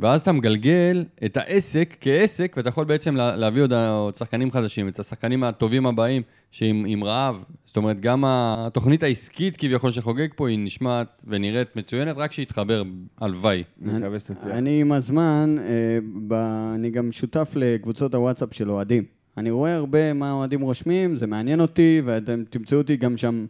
ואז 0.00 0.20
אתה 0.20 0.32
מגלגל 0.32 1.04
את 1.24 1.36
העסק 1.36 1.96
כעסק, 2.00 2.54
ואתה 2.56 2.68
יכול 2.68 2.84
בעצם 2.84 3.16
להביא 3.16 3.62
עוד 3.62 4.16
שחקנים 4.16 4.50
חדשים, 4.50 4.88
את 4.88 4.98
השחקנים 4.98 5.44
הטובים 5.44 5.86
הבאים, 5.86 6.22
שעם 6.50 7.04
רעב. 7.04 7.44
זאת 7.64 7.76
אומרת, 7.76 8.00
גם 8.00 8.24
התוכנית 8.26 9.02
העסקית 9.02 9.56
כביכול 9.56 9.90
שחוגג 9.90 10.28
פה, 10.36 10.48
היא 10.48 10.58
נשמעת 10.58 11.22
ונראית 11.26 11.76
מצוינת, 11.76 12.16
רק 12.16 12.32
שיתחבר, 12.32 12.82
הלוואי. 13.20 13.64
אני 13.84 13.98
מקווה 13.98 14.20
שתצליח. 14.20 14.54
אני 14.54 14.80
עם 14.80 14.92
הזמן, 14.92 15.56
אה, 15.58 16.38
אני 16.74 16.90
גם 16.90 17.12
שותף 17.12 17.52
לקבוצות 17.56 18.14
הוואטסאפ 18.14 18.54
של 18.54 18.70
אוהדים. 18.70 19.04
אני 19.36 19.50
רואה 19.50 19.74
הרבה 19.74 20.12
מה 20.12 20.30
האוהדים 20.30 20.60
רושמים, 20.60 21.16
זה 21.16 21.26
מעניין 21.26 21.60
אותי, 21.60 22.02
ואתם 22.04 22.42
תמצאו 22.50 22.78
אותי 22.78 22.96
גם 22.96 23.16
שם 23.16 23.46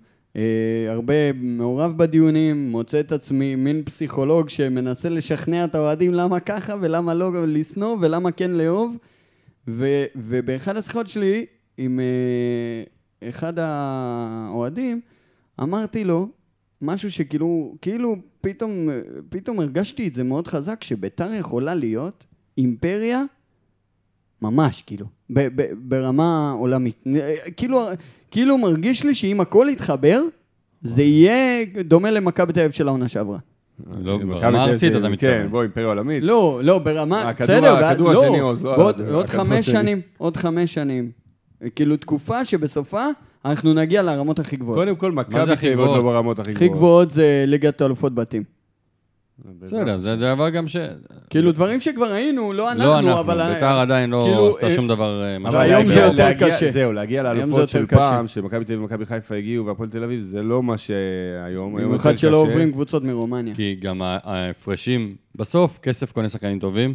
הרבה 0.88 1.32
מעורב 1.32 1.94
בדיונים, 1.96 2.70
מוצא 2.70 3.00
את 3.00 3.12
עצמי 3.12 3.56
מין 3.56 3.82
פסיכולוג 3.84 4.48
שמנסה 4.48 5.08
לשכנע 5.08 5.64
את 5.64 5.74
האוהדים 5.74 6.14
למה 6.14 6.40
ככה 6.40 6.74
ולמה 6.80 7.14
לא 7.14 7.46
לשנוא 7.46 7.96
ולמה 8.00 8.32
כן 8.32 8.50
לאהוב. 8.50 8.96
ו, 9.68 10.04
ובאחד 10.16 10.76
השיחות 10.76 11.08
שלי 11.08 11.46
עם 11.76 12.00
אה, 12.00 13.28
אחד 13.28 13.52
האוהדים, 13.58 15.00
אמרתי 15.62 16.04
לו 16.04 16.28
משהו 16.82 17.12
שכאילו, 17.12 17.74
כאילו 17.82 18.16
פתאום, 18.40 18.88
פתאום 19.28 19.60
הרגשתי 19.60 20.08
את 20.08 20.14
זה 20.14 20.22
מאוד 20.24 20.48
חזק, 20.48 20.84
שביתר 20.84 21.34
יכולה 21.34 21.74
להיות 21.74 22.26
אימפריה 22.58 23.24
ממש, 24.42 24.82
כאילו, 24.86 25.06
ב- 25.30 25.48
ב- 25.60 25.72
ברמה 25.78 26.54
עולמית. 26.58 27.04
כאילו, 27.56 27.88
כאילו 28.30 28.58
מרגיש 28.58 29.04
לי 29.04 29.14
שאם 29.14 29.40
הכל 29.40 29.66
יתחבר, 29.70 30.22
זה 30.82 31.02
יהיה 31.02 31.64
דומה 31.84 32.10
למכבי 32.10 32.52
תל 32.52 32.60
אביב 32.60 32.72
של 32.72 32.88
העונה 32.88 33.08
שעברה. 33.08 33.38
לא, 34.00 34.18
ברמה 34.18 34.64
ארצית 34.64 34.96
אתה 34.96 35.08
מתכוון. 35.08 35.32
כן, 35.42 35.46
בוא, 35.50 35.62
אימפריה 35.62 35.86
עולמית. 35.86 36.22
לא, 36.22 36.60
לא, 36.62 36.78
ברמה, 36.78 37.32
בסדר, 37.40 37.76
הכדור 37.76 38.10
השני 38.10 38.38
עוז, 38.38 38.62
לא... 38.62 38.90
עוד 39.12 39.30
חמש 39.30 39.66
שנים, 39.70 40.00
עוד 40.18 40.36
חמש 40.36 40.74
שנים. 40.74 41.10
כאילו, 41.74 41.96
תקופה 41.96 42.44
שבסופה 42.44 43.06
אנחנו 43.44 43.74
נגיע 43.74 44.02
לרמות 44.02 44.38
הכי 44.38 44.56
גבוהות. 44.56 44.78
קודם 44.78 44.96
כל, 44.96 45.12
מכבי 45.12 45.44
תל 45.44 45.52
אביב 45.52 45.78
לא 45.78 46.02
ברמות 46.02 46.38
הכי 46.38 46.52
גבוהות. 46.52 46.56
הכי 46.56 46.76
גבוהות 46.78 47.10
זה 47.10 47.44
ליגת 47.46 47.80
האלופות 47.80 48.14
בתים. 48.14 48.42
בסדר, 49.44 49.98
זה 49.98 50.16
דבר 50.16 50.50
גם 50.50 50.68
ש... 50.68 50.76
כאילו, 51.30 51.52
דברים 51.52 51.80
שכבר 51.80 52.06
היינו, 52.06 52.52
לא 52.52 52.72
אנחנו, 52.72 53.20
אבל... 53.20 53.36
לא 53.36 53.42
אנחנו, 53.42 53.54
ביתר 53.54 53.78
עדיין 53.78 54.10
לא 54.10 54.24
כאילו, 54.28 54.50
עשתה 54.50 54.70
שום 54.70 54.88
דבר... 54.88 55.22
אה, 55.22 55.36
אבל 55.36 55.60
היום 55.60 55.88
זה 55.88 56.00
יותר 56.00 56.32
קשה. 56.38 56.70
זהו, 56.72 56.92
להגיע 56.92 57.22
לאלופות 57.22 57.68
של 57.68 57.86
פעם, 57.86 58.26
שמכבי 58.26 58.64
תל 58.64 58.72
אביב 58.72 58.80
ומכבי 58.80 59.06
חיפה 59.06 59.34
הגיעו, 59.34 59.66
והפועל 59.66 59.88
תל 59.88 60.04
אביב, 60.04 60.20
זה 60.20 60.42
לא 60.42 60.62
מה 60.62 60.78
שהיום... 60.78 61.76
במיוחד 61.76 62.18
שלא 62.18 62.36
עוברים 62.36 62.72
קבוצות 62.72 63.04
מרומניה. 63.04 63.54
כי 63.54 63.76
גם 63.80 64.02
ההפרשים, 64.02 65.16
בסוף, 65.34 65.78
כסף 65.78 66.12
קונה 66.12 66.28
שחקנים 66.28 66.58
טובים, 66.58 66.94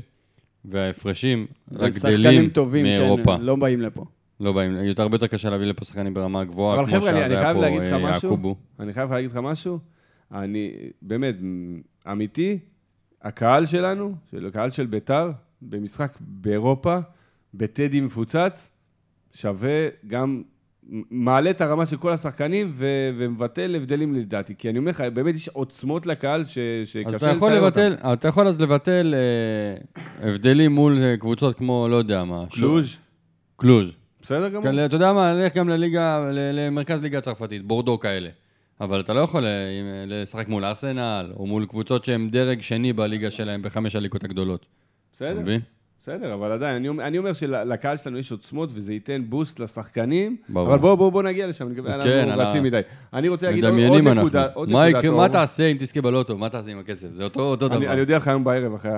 וההפרשים 0.65 1.45
רק 1.71 1.93
גדלים 1.93 2.49
מאירופה. 2.73 3.37
כן, 3.37 3.41
לא 3.41 3.55
באים 3.55 3.81
לפה. 3.81 4.05
לא 4.39 4.51
באים, 4.51 4.77
הרבה 4.97 5.15
יותר 5.15 5.27
קשה 5.27 5.49
להביא 5.49 5.65
לפה 5.65 5.85
שחקנים 5.85 6.13
ברמה 6.13 6.43
גבוהה, 6.43 6.87
כמו 6.87 7.01
שאז 7.01 7.31
היה 7.31 7.53
פה 7.53 7.65
יעקובו. 8.07 8.55
אני 8.79 8.93
חייב 8.93 9.13
להגיד 9.13 9.31
לך 9.31 9.37
משהו, 9.37 9.79
אני, 10.33 10.71
באמת, 11.01 11.35
אמיתי, 12.11 12.59
הקהל 13.21 13.65
שלנו, 13.65 14.15
של 14.31 14.47
הקהל 14.47 14.71
של 14.71 14.85
ביתר, 14.85 15.31
במשחק 15.61 16.17
באירופה, 16.19 16.97
בטדי 17.53 18.01
מפוצץ, 18.01 18.69
שווה 19.33 19.87
גם, 20.07 20.41
מעלה 21.11 21.49
את 21.49 21.61
הרמה 21.61 21.85
של 21.85 21.97
כל 21.97 22.11
השחקנים 22.13 22.71
ו- 22.73 23.09
ומבטל 23.17 23.75
הבדלים 23.75 24.15
לדעתי. 24.15 24.55
כי 24.57 24.69
אני 24.69 24.77
אומר 24.77 24.91
לך, 24.91 25.01
באמת 25.01 25.35
יש 25.35 25.47
עוצמות 25.49 26.05
לקהל 26.05 26.45
ש- 26.45 26.57
שקשה 26.85 27.33
לתאר 27.33 27.65
אותם. 27.65 27.91
אתה 28.13 28.27
יכול 28.27 28.47
אז 28.47 28.61
לבטל 28.61 29.15
אה, 29.17 30.29
הבדלים 30.29 30.71
מול 30.71 30.99
אה, 31.03 31.17
קבוצות 31.17 31.57
כמו, 31.57 31.87
לא 31.89 31.95
יודע 31.95 32.23
מה. 32.23 32.45
קלוז'. 32.51 32.97
קלוז'. 33.57 33.89
בסדר 34.21 34.49
גמור. 34.49 34.63
כן, 34.63 34.85
אתה 34.85 34.95
יודע 34.95 35.13
מה, 35.13 35.33
נלך 35.33 35.55
גם 35.55 35.69
לליגה, 35.69 36.29
למרכז 36.53 37.01
ליגה 37.01 37.17
הצרפתית, 37.17 37.65
בורדו 37.65 37.99
כאלה. 37.99 38.29
אבל 38.81 38.99
אתה 38.99 39.13
לא 39.13 39.19
יכול 39.19 39.45
אה, 39.45 39.49
אה, 39.49 40.05
לשחק 40.07 40.47
מול 40.47 40.65
ארסנל, 40.65 41.31
או 41.35 41.47
מול 41.47 41.65
קבוצות 41.65 42.05
שהן 42.05 42.29
דרג 42.29 42.61
שני 42.61 42.93
בליגה 42.93 43.31
שלהם 43.31 43.61
בחמש 43.61 43.95
הליגות 43.95 44.23
הגדולות. 44.23 44.65
בסדר. 45.13 45.39
מבין? 45.39 45.61
בסדר, 46.01 46.33
אבל 46.33 46.51
עדיין, 46.51 46.75
אני, 46.75 46.87
אומר, 46.87 47.07
אני 47.07 47.17
אומר 47.17 47.33
שלקהל 47.33 47.97
שלנו 47.97 48.17
יש 48.17 48.31
עוצמות 48.31 48.69
וזה 48.73 48.93
ייתן 48.93 49.21
בוסט 49.29 49.59
לשחקנים, 49.59 50.37
ברור. 50.49 50.67
אבל 50.67 50.77
בואו 50.77 50.97
בוא, 50.97 51.11
בוא 51.11 51.23
נגיע 51.23 51.47
לשם, 51.47 51.75
כן, 51.75 52.29
אנחנו 52.29 52.43
רצים 52.43 52.63
מדי. 52.63 52.81
אני 53.13 53.27
רוצה 53.27 53.45
להגיד 53.45 53.65
עוד, 53.65 53.73
עוד 53.73 54.17
נקודה, 54.17 54.47
עוד 54.53 54.69
מה 54.69 54.89
נקודה 54.89 55.07
טוב. 55.07 55.17
מה 55.17 55.29
תעשה 55.29 55.67
אם 55.67 55.77
תזכה 55.79 56.01
בלוטו? 56.01 56.37
מה 56.37 56.49
תעשה 56.49 56.71
עם 56.71 56.79
הכסף? 56.79 57.07
זה 57.11 57.23
אותו, 57.23 57.39
אותו 57.39 57.67
אני, 57.67 57.75
דבר. 57.75 57.91
אני 57.91 58.01
אודיע 58.01 58.17
לך 58.17 58.27
היום 58.27 58.43
בערב 58.43 58.73
אחרי 58.73 58.91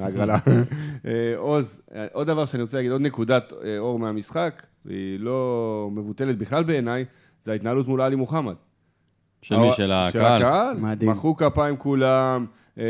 ההגרלה. 0.00 0.36
אה, 1.06 1.10
עוז, 1.36 1.80
עוד 2.12 2.26
דבר 2.26 2.46
שאני 2.46 2.62
רוצה 2.62 2.76
להגיד, 2.76 2.92
עוד 2.92 3.00
נקודת 3.00 3.52
אור 3.78 3.98
מהמשחק, 3.98 4.66
והיא 4.84 5.20
לא 5.20 5.88
מבוטלת 5.92 6.38
בכלל 6.38 6.62
בעיניי, 6.64 7.04
זה 7.42 7.52
ההתנהלות 7.52 7.88
מול 7.88 8.00
עלי 8.00 8.16
מוחמד. 8.16 8.54
של 9.42 9.56
מי? 9.56 9.72
של 9.72 9.92
הקהל? 9.92 10.10
של 10.12 10.24
הקהל. 10.24 10.76
מדהים. 10.76 11.10
מחאו 11.10 11.36
כפיים 11.36 11.76
כולם, 11.76 12.46
אה, 12.78 12.84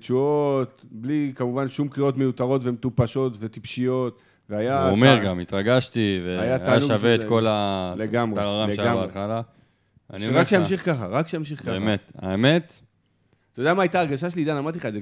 תשואות, 0.00 0.84
בלי 0.90 1.32
כמובן 1.34 1.68
שום 1.68 1.88
קריאות 1.88 2.16
מיותרות 2.16 2.60
ומטופשות 2.64 3.36
וטיפשיות. 3.40 4.18
והיה... 4.50 4.82
הוא 4.82 4.90
אומר 4.90 5.24
גם, 5.24 5.40
התרגשתי, 5.40 6.20
והיה 6.26 6.80
שווה 6.80 7.14
את 7.14 7.24
כל 7.24 7.46
הטררם 7.48 8.72
שהיה 8.72 8.94
בהתחלה. 8.94 9.40
רק 10.10 10.48
שימשיך 10.48 10.84
ככה, 10.84 11.06
רק 11.06 11.28
שימשיך 11.28 11.60
ככה. 11.60 11.70
באמת, 11.70 12.12
האמת... 12.18 12.80
אתה 13.52 13.60
יודע 13.60 13.74
מה 13.74 13.82
הייתה 13.82 14.00
הרגשה 14.00 14.30
שלי, 14.30 14.40
עידן, 14.42 14.56
אמרתי 14.56 14.78
לך 14.78 14.86
את 14.86 14.92
זה 14.92 15.00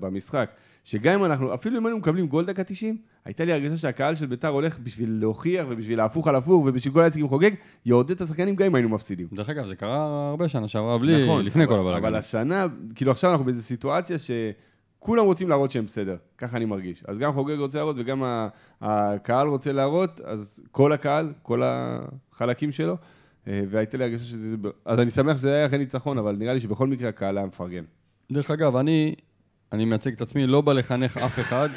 במשחק. 0.00 0.50
שגם 0.84 1.12
אם 1.12 1.24
אנחנו, 1.24 1.54
אפילו 1.54 1.78
אם 1.78 1.86
היינו 1.86 1.98
מקבלים 1.98 2.26
גול 2.26 2.44
דקה 2.44 2.64
90, 2.64 2.98
הייתה 3.28 3.44
לי 3.44 3.52
הרגשה 3.52 3.76
שהקהל 3.76 4.14
של 4.14 4.26
ביתר 4.26 4.48
הולך 4.48 4.78
בשביל 4.78 5.16
להוכיח 5.20 5.66
ובשביל 5.70 5.98
להפוך 5.98 6.28
על 6.28 6.34
הפוך 6.34 6.64
ובשביל 6.64 6.94
כל 6.94 7.02
העסקים 7.02 7.28
חוגג, 7.28 7.50
יעודד 7.86 8.10
את 8.10 8.20
השחקנים 8.20 8.56
גם 8.56 8.66
אם 8.66 8.74
היינו 8.74 8.88
מפסידים. 8.88 9.26
דרך 9.32 9.48
אגב, 9.48 9.66
זה 9.66 9.76
קרה 9.76 10.28
הרבה 10.30 10.48
שנה 10.48 10.68
שעברה 10.68 10.98
בלי, 10.98 11.24
נכון, 11.24 11.44
לפני 11.44 11.64
אבל, 11.64 11.72
כל 11.72 11.78
הבלגן. 11.78 11.96
אבל 11.96 12.16
השנה, 12.16 12.66
כאילו 12.94 13.10
עכשיו 13.10 13.30
אנחנו 13.30 13.44
באיזו 13.44 13.62
סיטואציה 13.62 14.16
שכולם 14.18 15.24
רוצים 15.24 15.48
להראות 15.48 15.70
שהם 15.70 15.84
בסדר, 15.84 16.16
ככה 16.38 16.56
אני 16.56 16.64
מרגיש. 16.64 17.04
אז 17.08 17.18
גם 17.18 17.32
חוגג 17.32 17.58
רוצה 17.58 17.78
להראות 17.78 17.96
וגם 17.98 18.22
הקהל 18.80 19.48
רוצה 19.48 19.72
להראות, 19.72 20.20
אז 20.24 20.60
כל 20.70 20.92
הקהל, 20.92 21.32
כל 21.42 21.62
החלקים 21.64 22.72
שלו, 22.72 22.96
אה, 23.48 23.62
והייתה 23.70 23.96
לי 23.96 24.04
הרגשה 24.04 24.24
שזה... 24.24 24.56
אז 24.84 25.00
אני 25.00 25.10
שמח 25.10 25.36
שזה 25.36 25.54
היה 25.54 25.66
אחרי 25.66 25.78
ניצחון, 25.78 26.18
אבל 26.18 26.36
נראה 26.36 26.54
לי 26.54 26.60
שבכל 26.60 26.86
מקרה 26.86 27.08
הקהל 27.08 27.38
היה 27.38 27.46
מפרגן. 27.46 27.84
דרך 28.32 28.50
אגב, 28.50 28.76
אני, 28.76 29.14
אני 29.72 29.84
מייצג 29.84 30.12
את 30.12 30.20
עצמי, 30.20 30.46
לא 30.46 30.60
בא 30.60 30.72
לחנך 30.72 31.16
אף 31.16 31.38
אחד, 31.38 31.68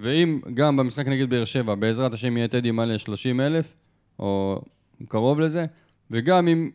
ואם 0.00 0.40
גם 0.54 0.76
במשחק 0.76 1.06
נגד 1.06 1.30
באר 1.30 1.44
שבע, 1.44 1.74
בעזרת 1.74 2.12
השם 2.12 2.36
יהיה 2.36 2.48
טדי 2.48 2.70
מלא 2.70 2.98
30 2.98 3.40
אלף, 3.40 3.76
או 4.18 4.60
קרוב 5.08 5.40
לזה, 5.40 5.66
וגם 6.10 6.48
אם, 6.48 6.70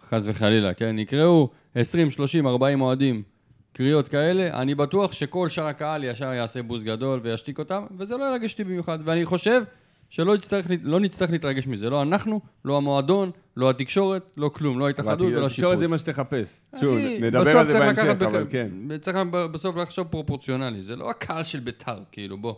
חס 0.00 0.22
וחלילה, 0.26 0.74
כן, 0.74 0.98
יקראו 0.98 1.50
20, 1.74 2.10
30, 2.10 2.46
40 2.46 2.80
אוהדים, 2.80 3.22
קריאות 3.72 4.08
כאלה, 4.08 4.60
אני 4.62 4.74
בטוח 4.74 5.12
שכל 5.12 5.48
שאר 5.48 5.66
הקהל 5.66 6.04
ישר 6.04 6.32
יעשה 6.32 6.62
בוז 6.62 6.84
גדול 6.84 7.20
וישתיק 7.22 7.58
אותם, 7.58 7.82
וזה 7.98 8.16
לא 8.16 8.24
ירגש 8.24 8.52
אותי 8.52 8.64
במיוחד. 8.64 8.98
ואני 9.04 9.24
חושב 9.24 9.62
שלא 10.08 10.34
נצטרך, 10.34 10.66
לא 10.82 11.00
נצטרך 11.00 11.30
להתרגש 11.30 11.66
מזה, 11.66 11.90
לא 11.90 12.02
אנחנו, 12.02 12.40
לא 12.64 12.76
המועדון, 12.76 13.30
לא 13.56 13.70
התקשורת, 13.70 14.22
לא 14.36 14.48
כלום, 14.48 14.78
לא 14.78 14.86
ההתאחדות 14.86 15.20
ולא 15.20 15.26
השיפוט. 15.26 15.50
התקשורת 15.50 15.78
זה 15.78 15.88
מה 15.88 15.98
שתחפש. 15.98 16.60
שוב, 16.80 16.98
נדבר 17.20 17.58
על 17.58 17.70
זה 17.70 17.78
בהמשך, 17.78 18.02
אבל 18.02 18.46
כן. 18.50 18.68
צריך 19.00 19.16
בסוף 19.52 19.76
לחשוב 19.76 20.06
פרופורציונלי, 20.06 20.82
זה 20.82 20.96
לא 20.96 21.10
הקהל 21.10 21.44
של 21.44 21.60
ביתר, 21.60 21.98
כאילו, 22.12 22.38
בוא. 22.38 22.54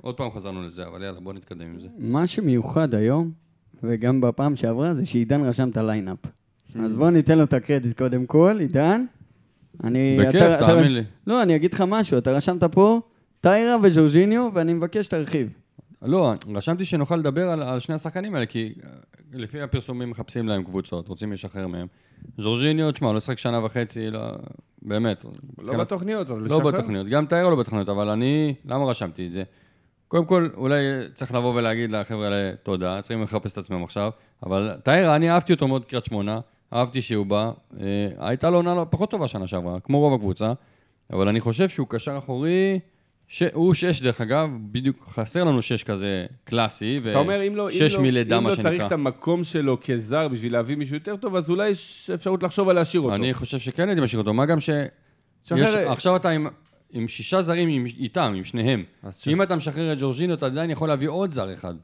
עוד 0.00 0.16
פעם 0.16 0.30
חזרנו 0.30 0.62
לזה, 0.62 0.86
אבל 0.86 1.02
יאללה, 1.02 1.20
בוא 1.20 1.32
נתקדם 1.32 1.66
עם 1.66 1.80
זה. 1.80 1.88
מה 1.98 2.26
שמיוחד 2.26 2.94
היום, 2.94 3.30
וגם 3.82 4.20
בפעם 4.20 4.56
שעברה, 4.56 4.94
זה 4.94 5.06
שעידן 5.06 5.44
רשם 5.44 5.68
את 5.68 5.76
ה 5.76 5.81
lineup. 5.81 6.18
אז 6.84 6.92
בוא 6.92 7.10
ניתן 7.10 7.38
לו 7.38 7.44
את 7.44 7.52
הקרדיט 7.52 7.98
קודם 7.98 8.26
כל, 8.26 8.56
עידן. 8.60 9.04
אני... 9.84 10.18
בכיף, 10.20 10.42
תאמין 10.58 10.94
לי. 10.94 11.02
לא, 11.26 11.42
אני 11.42 11.56
אגיד 11.56 11.74
לך 11.74 11.84
משהו, 11.88 12.18
אתה 12.18 12.32
רשמת 12.32 12.64
פה 12.64 13.00
טיירה 13.40 13.76
וז'ורג'יניו, 13.82 14.48
ואני 14.54 14.72
מבקש 14.72 15.04
שתרחיב. 15.04 15.48
לא, 16.02 16.32
רשמתי 16.54 16.84
שנוכל 16.84 17.16
לדבר 17.16 17.50
על, 17.50 17.62
על 17.62 17.80
שני 17.80 17.94
השחקנים 17.94 18.34
האלה, 18.34 18.46
כי 18.46 18.72
אה, 18.84 18.88
לפי 19.32 19.60
הפרסומים 19.60 20.10
מחפשים 20.10 20.48
להם 20.48 20.64
קבוצות, 20.64 21.08
רוצים 21.08 21.32
לשחרר 21.32 21.66
מהם. 21.66 21.86
ז'ורג'יניו, 22.38 22.92
תשמע, 22.92 23.08
הוא 23.08 23.14
לא 23.14 23.20
שחק 23.20 23.38
שנה 23.38 23.64
וחצי, 23.64 24.10
לא, 24.10 24.20
באמת. 24.82 25.24
לא 25.58 25.72
כן, 25.72 25.78
בתוכניות, 25.78 26.30
אז 26.30 26.38
לא 26.38 26.44
לשחרר? 26.44 26.58
לא 26.58 26.70
בתוכניות, 26.70 27.06
גם 27.06 27.26
טיירה 27.26 27.50
לא 27.50 27.56
בתוכניות, 27.56 27.88
אבל 27.88 28.08
אני, 28.08 28.54
למה 28.64 28.84
רשמתי 28.84 29.26
את 29.26 29.32
זה? 29.32 29.42
קודם 30.08 30.24
כל, 30.24 30.48
אולי 30.56 30.76
צריך 31.14 31.34
לבוא 31.34 31.54
ולהגיד 31.54 31.90
לחבר'ה 31.90 32.24
האלה 32.24 32.56
תודה, 32.62 33.02
צריכים 33.02 33.22
לחפש 33.22 33.52
את 33.52 33.58
עצמם 33.58 33.84
עכשיו, 33.84 34.10
אבל 34.46 34.72
טיירה, 34.84 35.16
אני 35.16 35.30
אהבתי 35.30 35.52
אותו 35.52 35.68
מאוד 35.68 35.84
קריית 35.84 36.04
שמונה, 36.04 36.40
אהבתי 36.72 37.02
שהוא 37.02 37.26
בא, 37.26 37.50
אה, 37.80 38.08
הייתה 38.18 38.50
לו 38.50 38.56
עונה 38.56 38.84
פחות 38.84 39.10
טובה 39.10 39.28
שנה 39.28 39.46
שעברה, 39.46 39.80
כמו 39.80 39.98
רוב 39.98 40.14
הקבוצה, 40.14 40.52
אבל 41.12 41.28
אני 41.28 41.40
חושב 41.40 41.68
שהוא 41.68 41.86
קשר 41.90 42.18
אחורי... 42.18 42.80
ש... 43.32 43.42
הוא 43.52 43.74
שש, 43.74 44.02
דרך 44.02 44.20
אגב, 44.20 44.48
בדיוק 44.72 45.06
חסר 45.08 45.44
לנו 45.44 45.62
שש 45.62 45.82
כזה 45.82 46.26
קלאסי, 46.44 46.96
ושש 47.02 47.92
לא, 47.92 47.98
לא, 47.98 48.02
מלידה, 48.02 48.40
מה 48.40 48.50
שנקרא. 48.50 48.70
אם 48.70 48.74
לא 48.74 48.78
צריך 48.78 48.86
את 48.86 48.92
המקום 48.92 49.44
שלו 49.44 49.78
כזר 49.84 50.28
בשביל 50.28 50.52
להביא 50.52 50.76
מישהו 50.76 50.96
יותר 50.96 51.16
טוב, 51.16 51.36
אז 51.36 51.50
אולי 51.50 51.68
יש 51.68 52.10
אפשרות 52.14 52.42
לחשוב 52.42 52.68
על 52.68 52.76
להשאיר 52.76 53.02
אותו. 53.02 53.14
אני 53.14 53.34
חושב 53.34 53.58
שכן 53.58 53.88
הייתי 53.88 54.00
משאיר 54.00 54.20
אותו, 54.20 54.34
מה 54.34 54.46
גם 54.46 54.60
ש... 54.60 54.70
שחרר... 55.44 55.60
יש... 55.60 55.74
עכשיו 55.74 56.16
אתה 56.16 56.30
עם, 56.30 56.46
עם 56.92 57.08
שישה 57.08 57.42
זרים 57.42 57.68
עם... 57.68 57.86
איתם, 57.86 58.32
עם 58.36 58.44
שניהם. 58.44 58.84
אם 59.04 59.10
ש... 59.12 59.28
אתה 59.42 59.56
משחרר 59.56 59.92
את 59.92 59.98
ג'ורג'ינו, 60.00 60.34
אתה 60.34 60.46
עדיין 60.46 60.70
יכול 60.70 60.88
להביא 60.88 61.08
עוד 61.08 61.32
זר 61.32 61.54
אחד. 61.54 61.74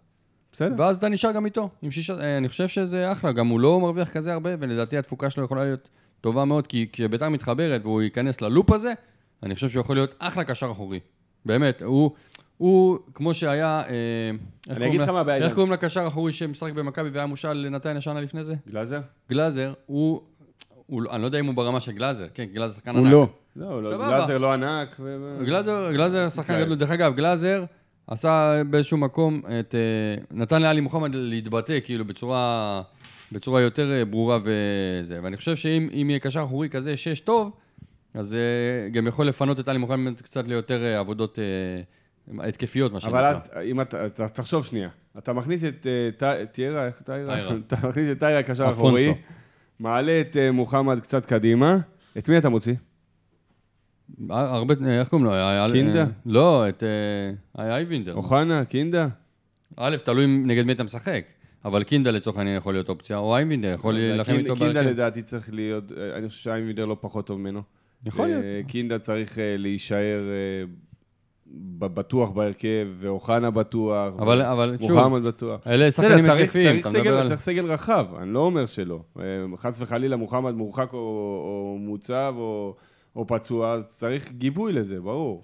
בסדר. 0.52 0.74
ואז 0.78 0.96
אתה 0.96 1.08
נשאר 1.08 1.32
גם 1.32 1.44
איתו, 1.44 1.70
עם 1.82 1.90
שישה... 1.90 2.14
אה, 2.20 2.38
אני 2.38 2.48
חושב 2.48 2.68
שזה 2.68 3.12
אחלה, 3.12 3.32
גם 3.32 3.48
הוא 3.48 3.60
לא 3.60 3.80
מרוויח 3.80 4.08
כזה 4.08 4.32
הרבה, 4.32 4.50
ולדעתי 4.60 4.98
התפוקה 4.98 5.30
שלו 5.30 5.44
יכולה 5.44 5.64
להיות 5.64 5.88
טובה 6.20 6.44
מאוד, 6.44 6.66
כי 6.66 6.86
כשביתר 6.92 7.28
מתחברת 7.28 7.80
והוא 7.82 8.02
ייכנס 8.02 8.40
ללופ 8.40 8.72
הזה, 8.72 8.92
אני 9.42 9.54
חושב 9.54 9.68
שהוא 9.68 9.80
יכול 9.80 9.96
להיות 9.96 10.14
אחלה 10.18 10.44
קשר 10.44 10.70
אחורי. 10.72 11.00
באמת, 11.46 11.82
הוא, 11.82 12.10
הוא 12.58 12.98
כמו 13.14 13.34
שהיה... 13.34 13.82
אה, 13.88 14.76
אני 14.76 14.86
אגיד 14.86 15.00
לך 15.00 15.08
מה 15.08 15.20
הבעיה. 15.20 15.44
איך 15.44 15.54
קוראים 15.54 15.72
לקשר 15.72 16.04
האחורי 16.04 16.32
שמשחק 16.32 16.72
במכבי 16.72 17.08
והיה 17.08 17.26
מושל 17.26 17.52
לנתניה 17.52 18.00
שנה 18.00 18.20
לפני 18.20 18.44
זה? 18.44 18.54
גלאזר? 18.68 19.00
גלאזר, 19.30 19.72
הוא... 19.86 20.20
הוא, 20.86 21.02
אני 21.10 21.22
לא 21.22 21.26
יודע 21.26 21.40
אם 21.40 21.46
הוא 21.46 21.54
ברמה 21.54 21.80
של 21.80 21.92
גלאזר, 21.92 22.26
כן, 22.34 22.44
גלאזר 22.44 22.74
שחקן 22.74 22.90
ענק. 22.90 22.98
הוא 22.98 23.12
לא. 23.12 23.28
לא, 23.56 23.82
לא 23.82 23.96
גלאזר 23.96 24.38
לא 24.38 24.52
ענק. 24.52 24.96
ו... 25.00 25.38
גלאזר, 25.44 25.92
גלאזר 25.92 26.28
שחקן 26.28 26.60
גדול. 26.60 26.74
דרך 26.74 26.90
אגב, 26.90 27.14
גלאזר 27.14 27.64
עשה 28.06 28.62
באיזשהו 28.70 28.96
מקום 28.96 29.42
את... 29.60 29.74
אה, 29.74 30.24
נתן 30.30 30.62
לאלי 30.62 30.80
מוחמד 30.80 31.14
להתבטא, 31.14 31.78
כאילו, 31.84 32.04
בצורה, 32.04 32.82
בצורה 33.32 33.60
יותר 33.60 33.92
אה, 33.92 34.04
ברורה 34.04 34.38
וזה. 34.44 35.20
ואני 35.22 35.36
חושב 35.36 35.56
שאם 35.56 36.06
יהיה 36.10 36.18
קשר 36.18 36.42
אחורי 36.44 36.68
כזה, 36.68 36.96
שש 36.96 37.20
טוב, 37.20 37.50
אז 38.16 38.36
uh, 38.36 38.92
גם 38.92 39.06
יכול 39.06 39.26
לפנות 39.26 39.60
את 39.60 39.68
עלי 39.68 39.78
מוחמד 39.78 40.20
קצת 40.20 40.48
ליותר 40.48 40.80
uh, 40.94 40.98
עבודות 40.98 41.38
uh, 41.38 42.40
התקפיות, 42.42 42.92
מה 42.92 43.00
שנקרא. 43.00 43.18
אבל 43.18 43.24
אז, 43.24 43.50
אם 43.64 43.80
אתה, 43.80 44.28
תחשוב 44.28 44.64
שנייה, 44.64 44.88
אתה 45.18 45.32
מכניס 45.32 45.64
את 45.64 45.86
טיירה, 46.52 46.86
איך 46.86 47.02
טיירה? 47.02 47.50
אתה 47.66 47.88
מכניס 47.88 48.12
את 48.12 48.18
טיירה 48.18 48.42
קשר 48.42 48.70
אחורי, 48.70 49.14
מעלה 49.80 50.20
את 50.20 50.36
מוחמד 50.52 51.00
קצת 51.00 51.26
קדימה, 51.26 51.78
את 52.18 52.28
מי 52.28 52.38
אתה 52.38 52.48
מוציא? 52.48 52.74
הרבה, 54.30 54.74
איך 54.88 55.08
קוראים 55.08 55.26
לו? 55.26 55.32
קינדה? 55.72 56.06
לא, 56.26 56.68
את 56.68 56.82
אייבינדר. 57.58 58.14
אוחנה, 58.14 58.64
קינדה? 58.64 59.08
א', 59.76 59.96
תלוי 60.04 60.26
נגד 60.26 60.64
מי 60.64 60.72
אתה 60.72 60.84
משחק. 60.84 61.24
אבל 61.64 61.84
קינדה 61.84 62.10
לצורך 62.10 62.36
העניין 62.36 62.56
יכול 62.56 62.74
להיות 62.74 62.88
אופציה, 62.88 63.16
או 63.16 63.36
אייבינדר 63.36 63.72
יכול 63.72 63.94
להילחם 63.94 64.32
איתו 64.32 64.54
בהרכב. 64.54 64.64
קינדה 64.64 64.82
לדעתי 64.82 65.22
צריך 65.22 65.52
להיות, 65.52 65.92
אני 66.16 66.28
חושב 66.28 66.42
שאייבינדר 66.42 66.84
לא 66.84 66.96
פחות 67.00 67.26
טוב 67.26 67.38
ממנו. 67.38 67.62
יכול 68.04 68.26
להיות. 68.26 68.44
קינדה 68.66 68.98
צריך 68.98 69.38
אה, 69.38 69.56
להישאר 69.58 70.20
אה, 70.28 70.64
בטוח 71.78 72.30
בהרכב, 72.30 72.88
ואוחנה 72.98 73.50
בטוח, 73.50 74.14
אבל, 74.18 74.42
אבל 74.42 74.76
שוב, 74.80 74.92
מוחמד 74.92 75.22
בטוח. 75.22 75.66
אלה 75.66 75.90
שחקנים 75.90 76.24
התקפיים, 76.24 76.80
אתה 76.80 76.90
מדבר 76.90 77.18
על... 77.18 77.28
צריך 77.28 77.40
סגל 77.40 77.64
רחב, 77.64 78.06
אני 78.18 78.32
לא 78.32 78.38
אומר 78.38 78.66
שלא. 78.66 79.02
אה, 79.20 79.24
חס 79.56 79.80
וחלילה 79.80 80.16
מוחמד 80.16 80.54
מורחק 80.54 80.92
או, 80.92 80.98
או 80.98 81.76
מוצב 81.80 82.34
או, 82.36 82.74
או 83.16 83.26
פצוע, 83.26 83.72
אז 83.72 83.86
צריך 83.94 84.32
גיבוי 84.32 84.72
לזה, 84.72 85.00
ברור. 85.00 85.42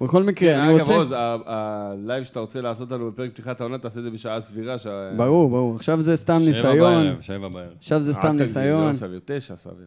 בכל 0.00 0.22
מקרה, 0.22 0.64
אני 0.64 0.72
רוצה... 0.72 0.92
אגב, 0.92 1.00
עוז, 1.00 1.14
הלייב 1.46 2.24
שאתה 2.24 2.40
רוצה 2.40 2.60
לעשות 2.60 2.90
לנו 2.90 3.10
בפרק 3.10 3.30
פתיחת 3.30 3.60
העונה, 3.60 3.78
תעשה 3.78 3.98
את 3.98 4.04
זה 4.04 4.10
בשעה 4.10 4.40
סבירה. 4.40 4.76
ברור, 5.16 5.50
ברור. 5.50 5.74
עכשיו 5.74 6.02
זה 6.02 6.16
סתם 6.16 6.38
ניסיון. 6.46 6.54
שבע 6.54 6.74
בערב, 6.74 7.20
שבע 7.20 7.48
בערב. 7.48 7.72
עכשיו 7.78 8.02
זה 8.02 8.14
סתם 8.14 8.36
ניסיון. 8.36 8.88
לא 8.88 8.92
סביר, 8.92 9.20
תשע 9.24 9.56
סביר. 9.56 9.86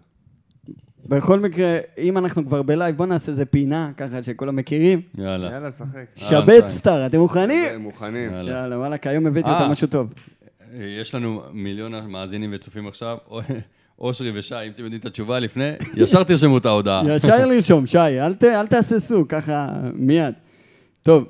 בכל 1.12 1.40
מקרה, 1.40 1.78
אם 1.98 2.18
אנחנו 2.18 2.46
כבר 2.46 2.62
בלייב, 2.62 2.98
בוא 2.98 3.06
נעשה 3.06 3.32
איזה 3.32 3.46
פינה, 3.46 3.92
ככה 3.98 4.24
שכולם 4.24 4.56
מכירים. 4.56 5.02
יאללה. 5.18 5.52
יאללה, 5.52 5.72
שחק. 5.72 6.06
שבת 6.16 6.68
סטאר, 6.68 7.06
אתם 7.06 7.20
מוכנים? 7.20 7.82
מוכנים. 7.82 8.32
יאללה, 8.32 8.78
וואלה, 8.78 8.98
כי 8.98 9.10
היום 9.10 9.28
הבאתי 9.28 9.50
אותם 9.50 9.62
אה. 9.62 9.72
משהו 9.72 9.88
טוב. 9.88 10.14
יש 10.80 11.16
לנו 11.16 11.42
מיליון 11.54 12.12
מאזינים 12.12 12.50
וצופים 12.54 12.88
עכשיו, 12.88 13.18
אושרי 14.00 14.40
ושי, 14.40 14.56
אם 14.56 14.72
אתם 14.72 14.84
יודעים 14.84 15.00
את 15.00 15.06
התשובה 15.06 15.40
לפני, 15.40 15.72
ישר 15.98 16.24
תרשמו 16.24 16.58
את 16.58 16.66
ההודעה. 16.66 17.04
ישר 17.16 17.46
לרשום, 17.46 17.86
שי, 17.86 17.98
אל 18.42 18.68
תהססו, 18.68 19.26
ככה 19.30 19.70
מיד. 19.94 20.34
טוב, 21.04 21.26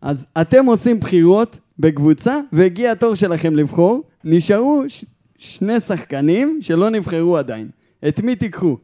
אז 0.00 0.26
אתם 0.40 0.66
עושים 0.66 1.00
בחירות 1.00 1.58
בקבוצה, 1.78 2.40
והגיע 2.52 2.92
התור 2.92 3.14
שלכם 3.14 3.56
לבחור. 3.56 4.02
נשארו 4.24 4.82
שני 5.38 5.80
שחקנים 5.80 6.58
שלא 6.62 6.90
נבחרו 6.90 7.36
עדיין. 7.36 7.68
את 8.08 8.20
מי 8.20 8.36
תיקחו? 8.36 8.76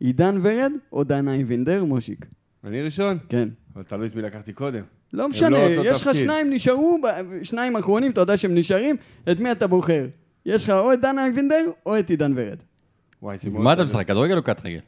עידן 0.00 0.40
ורד 0.42 0.72
או 0.92 1.04
דן 1.04 1.28
אייבינדר, 1.28 1.84
מושיק? 1.84 2.26
אני 2.64 2.82
ראשון? 2.82 3.18
כן. 3.28 3.48
אבל 3.74 3.82
תלוי 3.82 4.06
את 4.06 4.16
מי 4.16 4.22
לקחתי 4.22 4.52
קודם. 4.52 4.82
לא 5.12 5.28
משנה, 5.28 5.48
לא 5.48 5.82
יש 5.84 6.02
לך 6.06 6.14
שניים 6.14 6.50
נשארו, 6.50 6.98
שניים 7.42 7.76
אחרונים, 7.76 8.10
אתה 8.10 8.20
יודע 8.20 8.36
שהם 8.36 8.54
נשארים, 8.54 8.96
את 9.32 9.40
מי 9.40 9.52
אתה 9.52 9.66
בוחר? 9.66 10.06
יש 10.46 10.64
לך 10.64 10.70
או 10.70 10.92
את 10.92 11.00
דן 11.00 11.18
אייבינדר 11.18 11.64
או 11.86 11.98
את 11.98 12.10
עידן 12.10 12.32
ורד. 12.36 12.58
וואי, 13.22 13.38
זה 13.42 13.50
מאוד... 13.50 13.64
מה 13.64 13.72
אתה 13.72 13.84
משחק, 13.84 14.06
כדורגל 14.08 14.36
או 14.36 14.42
קט 14.42 14.60
רגל? 14.64 14.80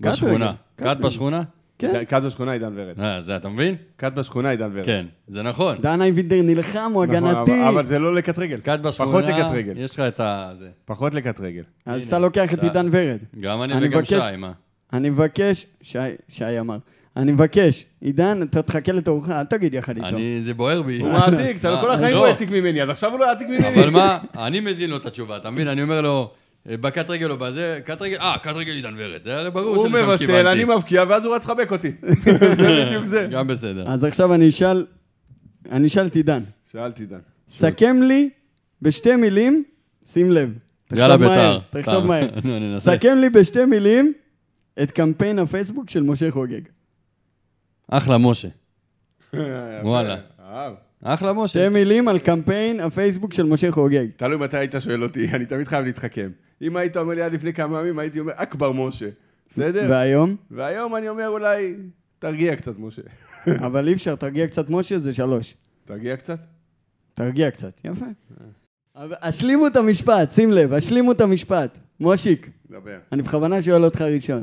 בשכונה. 0.00 0.52
קט 0.76 0.96
בשכונה? 0.96 1.42
כן. 1.78 2.04
כת 2.08 2.22
בשכונה 2.22 2.52
עידן 2.52 2.72
ורד. 2.76 3.00
אה, 3.00 3.22
זה 3.22 3.36
אתה 3.36 3.48
מבין? 3.48 3.74
כת 3.98 4.12
בשכונה 4.12 4.50
עידן 4.50 4.70
ורד. 4.72 4.86
כן, 4.86 5.06
זה 5.28 5.42
נכון. 5.42 5.76
דן 5.80 6.02
אייבינדר 6.02 6.42
נלחם, 6.42 6.90
הוא 6.94 7.04
נכון, 7.04 7.26
הגנתי. 7.26 7.68
אבל 7.68 7.86
זה 7.86 7.98
לא 7.98 8.14
לקט 8.14 8.38
רגל. 8.38 8.60
כת 8.64 8.78
בשכונה, 8.82 9.10
פחות 9.10 9.24
לקט 9.24 9.50
רגל. 9.50 9.72
יש 9.76 9.94
לך 9.94 10.00
את 10.00 10.20
ה... 10.20 10.52
פחות 10.84 11.14
לקט 11.14 11.40
רגל. 11.40 11.62
אז 11.86 12.06
אתה 12.06 12.18
לוקח 12.18 12.54
את 12.54 12.62
עידן 12.62 12.88
ורד. 12.92 13.22
גם 13.40 13.62
אני 13.62 13.88
וגם 13.88 14.04
שי, 14.04 14.16
מה? 14.38 14.52
אני 14.92 15.10
מבקש, 15.10 15.66
שי 16.28 16.60
אמר. 16.60 16.78
אני 17.16 17.32
מבקש, 17.32 17.84
עידן, 18.00 18.42
אתה 18.42 18.62
תחכה 18.62 18.92
לתורך, 18.92 19.30
אל 19.30 19.44
תגיד 19.44 19.74
יחד 19.74 19.96
איתו. 19.96 20.08
אני, 20.08 20.40
זה 20.44 20.54
בוער 20.54 20.82
בי. 20.82 21.00
הוא 21.00 21.12
מעתיק, 21.12 21.56
אתה 21.60 21.70
לא 21.70 21.80
כל 21.80 21.90
החיים 21.90 22.16
הוא 22.16 22.26
העתיק 22.26 22.50
ממני, 22.50 22.82
אז 22.82 22.90
עכשיו 22.90 23.10
הוא 23.10 23.18
לא 23.18 23.24
יעתיק 23.24 23.48
ממני. 23.48 23.68
אבל 23.68 23.90
מה, 23.90 24.18
אני 24.36 24.60
מזין 24.60 24.90
לו 24.90 24.96
את 24.96 25.06
התשובה, 25.06 25.36
אתה 25.36 25.50
מבין? 25.50 25.68
אני 25.68 25.82
אומר 25.82 26.00
לו, 26.00 26.20
אה, 26.20 26.37
בקט 26.66 27.10
רגל 27.10 27.30
או 27.30 27.36
בזה, 27.38 27.80
קט 27.84 28.02
רגל, 28.02 28.16
אה, 28.16 28.36
קט 28.42 28.56
רגל 28.56 28.72
עידן 28.72 28.94
ורד, 28.96 29.20
זה 29.24 29.36
הרי 29.36 29.50
ברור. 29.50 29.76
הוא 29.76 29.88
מבשל, 29.88 30.46
אני 30.46 30.64
מבקיע, 30.64 31.04
ואז 31.08 31.24
הוא 31.24 31.34
רץ 31.34 31.44
לחבק 31.44 31.72
אותי. 31.72 31.92
זה 32.56 32.84
בדיוק 32.86 33.04
זה. 33.04 33.28
גם 33.30 33.46
בסדר. 33.46 33.88
אז 33.88 34.04
עכשיו 34.04 34.34
אני 34.34 34.48
אשאל, 34.48 34.86
אני 35.70 35.86
אשאל 35.86 36.06
את 36.06 36.14
עידן. 36.14 36.42
שאלתי 36.72 37.02
עידן. 37.02 37.18
סכם 37.48 37.96
לי 38.02 38.30
בשתי 38.82 39.16
מילים, 39.16 39.64
שים 40.06 40.32
לב. 40.32 40.58
יאללה 40.92 41.16
בית"ר. 41.16 41.58
תחשוב 41.70 42.04
מהר. 42.04 42.28
סכם 42.76 43.18
לי 43.20 43.30
בשתי 43.30 43.64
מילים 43.64 44.12
את 44.82 44.90
קמפיין 44.90 45.38
הפייסבוק 45.38 45.90
של 45.90 46.02
משה 46.02 46.30
חוגג. 46.30 46.60
אחלה 47.88 48.18
משה. 48.18 48.48
וואלה. 49.84 50.16
אחלה 51.02 51.32
משה. 51.32 51.48
שתי 51.48 51.68
מילים 51.68 52.08
על 52.08 52.18
קמפיין 52.18 52.80
הפייסבוק 52.80 53.32
של 53.32 53.42
משה 53.42 53.70
חוגג. 53.70 54.06
תלוי 54.16 54.36
מתי 54.36 54.56
היית 54.56 54.74
שואל 54.80 55.02
אותי, 55.02 55.26
אני 55.32 55.46
תמיד 55.46 55.68
חייב 55.68 55.84
להתחכם. 55.84 56.30
אם 56.62 56.76
היית 56.76 56.96
אומר 56.96 57.14
לי 57.14 57.22
עד 57.22 57.32
לפני 57.32 57.52
כמה 57.52 57.80
ימים, 57.80 57.98
הייתי 57.98 58.20
אומר, 58.20 58.32
אכבר 58.36 58.72
משה. 58.72 59.08
בסדר? 59.50 59.86
והיום? 59.90 60.36
והיום 60.50 60.96
אני 60.96 61.08
אומר 61.08 61.28
אולי, 61.28 61.74
תרגיע 62.18 62.56
קצת, 62.56 62.78
משה. 62.78 63.02
אבל 63.66 63.88
אי 63.88 63.94
אפשר, 63.94 64.14
תרגיע 64.14 64.46
קצת 64.46 64.70
משה, 64.70 64.98
זה 64.98 65.14
שלוש. 65.14 65.54
תרגיע 65.84 66.16
קצת? 66.16 66.38
תרגיע 67.14 67.50
קצת, 67.50 67.80
יפה. 67.84 68.06
אבל 68.96 69.14
השלימו 69.20 69.66
את 69.66 69.76
המשפט, 69.76 70.32
שים 70.32 70.52
לב, 70.52 70.72
השלימו 70.72 71.12
את 71.12 71.20
המשפט. 71.20 71.78
מושיק, 72.00 72.50
דבר. 72.70 72.98
אני 73.12 73.22
בכוונה 73.22 73.62
שואל 73.62 73.84
אותך 73.84 74.00
ראשון. 74.00 74.42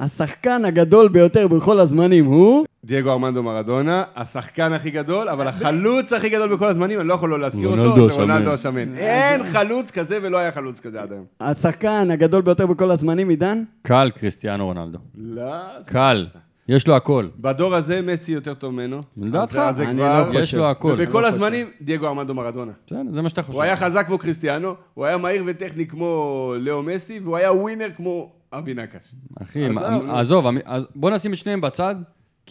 השחקן 0.00 0.64
הגדול 0.64 1.08
ביותר 1.08 1.48
בכל 1.48 1.80
הזמנים 1.80 2.24
הוא... 2.24 2.64
דייגו 2.84 3.10
ארמנדו 3.10 3.42
מרדונה, 3.42 4.04
השחקן 4.16 4.72
הכי 4.72 4.90
גדול, 4.90 5.28
אבל 5.28 5.46
החלוץ 5.48 6.12
הכי 6.12 6.28
גדול 6.28 6.54
בכל 6.54 6.68
הזמנים, 6.68 7.00
אני 7.00 7.08
לא 7.08 7.14
יכול 7.14 7.30
לא 7.30 7.40
להזכיר 7.40 7.68
אותו, 7.68 7.82
רונלדו 7.82 8.06
זה 8.10 8.14
רונלדו 8.14 8.52
השמן. 8.52 8.82
השמן. 8.82 8.96
אין 8.96 9.44
חלוץ 9.44 9.90
כזה 9.90 10.18
ולא 10.22 10.36
היה 10.38 10.52
חלוץ 10.52 10.80
כזה 10.80 11.02
עד 11.02 11.12
היום. 11.12 11.24
השחקן 11.40 12.10
הגדול 12.10 12.42
ביותר 12.42 12.66
בכל 12.66 12.90
הזמנים, 12.90 13.28
עידן? 13.28 13.62
קל 13.82 14.10
קריסטיאנו 14.14 14.66
רונלדו. 14.66 14.98
לא. 15.18 15.52
קל. 15.86 16.26
יש 16.68 16.86
לו 16.88 16.96
הכל. 16.96 17.28
בדור 17.38 17.74
הזה 17.74 18.02
מסי 18.02 18.32
יותר 18.32 18.54
טוב 18.54 18.72
ממנו. 18.72 19.00
לדעתך? 19.16 19.60
זה 19.76 19.82
אני 19.88 19.96
כבר- 19.98 20.20
לא 20.20 20.26
חושב. 20.26 20.38
יש 20.38 20.54
לו 20.54 20.66
הכל. 20.70 20.94
ובכל 20.98 21.20
לא 21.20 21.26
הזמנים, 21.28 21.66
דייגו 21.80 22.06
ארמנדו 22.06 22.34
מרדונה. 22.34 22.72
בסדר, 22.86 23.00
זה 23.14 23.22
מה 23.22 23.28
שאתה 23.28 23.42
חושב. 23.42 23.54
הוא 23.54 23.62
היה 23.62 23.76
חזק 23.76 24.06
כמו 24.06 24.18
קריסטיאנו, 24.18 24.74
הוא 24.94 25.04
היה 25.04 25.16
מהיר 25.16 25.42
וטכני 25.46 25.86
כמו 25.86 26.54
לאו 26.58 26.82
מסי, 26.82 27.20
והוא 27.24 27.36
היה 27.36 27.52
ווינר 27.52 27.88
כמו 27.96 28.32
אבי 28.52 28.74
נקש. 28.74 29.14
אחי, 29.42 29.64
עזוב, 29.64 30.46
נו. 30.46 30.60
עזוב, 30.66 30.88
בוא 30.94 31.10
נשים 31.10 31.32
את 31.32 31.38
שניהם 31.38 31.60
בצד, 31.60 31.94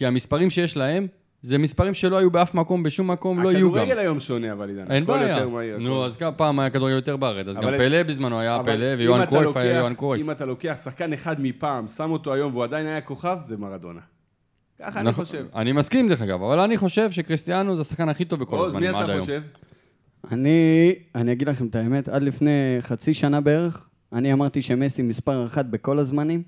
כי 0.00 0.06
המספרים 0.06 0.50
שיש 0.50 0.76
להם, 0.76 1.06
זה 1.42 1.58
מספרים 1.58 1.94
שלא 1.94 2.16
היו 2.16 2.30
באף 2.30 2.54
מקום, 2.54 2.82
בשום 2.82 3.10
מקום, 3.10 3.42
לא 3.42 3.52
יהיו 3.52 3.72
גם. 3.72 3.78
הכדורגל 3.78 3.98
היום 3.98 4.20
שונה, 4.20 4.52
אבל 4.52 4.68
עידן. 4.68 4.90
אין 4.90 5.06
בעיה. 5.06 5.28
יותר 5.28 5.48
מהיר, 5.48 5.78
נו. 5.78 6.04
אז 6.04 6.16
כמה 6.16 6.32
פעם 6.32 6.60
היה 6.60 6.70
כדורגל 6.70 6.94
יותר 6.94 7.16
בארץ, 7.16 7.46
אז 7.46 7.56
גם 7.56 7.62
פלא 7.62 8.02
בזמנו 8.02 8.40
היה 8.40 8.62
פלא, 8.64 9.16
אתה 9.16 9.26
קרויף 9.26 9.56
היה 9.56 9.78
יוהן 9.78 9.94
קרויף. 9.94 10.22
אם 10.22 10.30
אתה 10.30 10.44
לוקח 10.44 10.78
שחקן 10.84 11.12
אחד 11.12 11.36
מפעם, 11.40 11.88
שם 11.88 12.10
אותו 12.10 12.34
היום 12.34 12.52
והוא 12.52 12.64
עדיין 12.64 12.86
היה 12.86 13.00
כוכב, 13.00 13.36
זה 13.40 13.56
מרדונה. 13.56 14.00
ככה 14.78 15.00
אני 15.00 15.08
נכון, 15.08 15.24
חושב. 15.24 15.46
אני 15.54 15.72
מסכים 15.72 16.08
דרך 16.08 16.22
אגב, 16.22 16.42
אבל 16.42 16.60
אני 16.60 16.76
חושב 16.76 17.10
שקריסטיאנו 17.10 17.76
זה 17.76 17.80
השחקן 17.80 18.08
הכי 18.08 18.24
טוב 18.24 18.40
בכל 18.40 18.56
עוז, 18.56 18.74
מי 18.74 18.88
הזמנים 18.88 18.96
עד 18.96 19.02
אתה 19.02 19.12
היום. 19.12 19.20
חושב? 19.20 19.42
אני, 20.32 20.94
אני 21.14 21.32
אגיד 21.32 21.48
לכם 21.48 21.66
את 21.66 21.74
האמת, 21.74 22.08
עד 22.08 22.22
לפני 22.22 22.76
חצי 22.80 23.14
שנה 23.14 23.40
בערך, 23.40 23.88
אני 24.12 24.32
אמרתי 24.32 24.62
שמסי 24.62 25.02
מספר 25.02 25.44
אחת 25.44 25.64
בכל 25.64 25.98
הזמנים, 25.98 26.42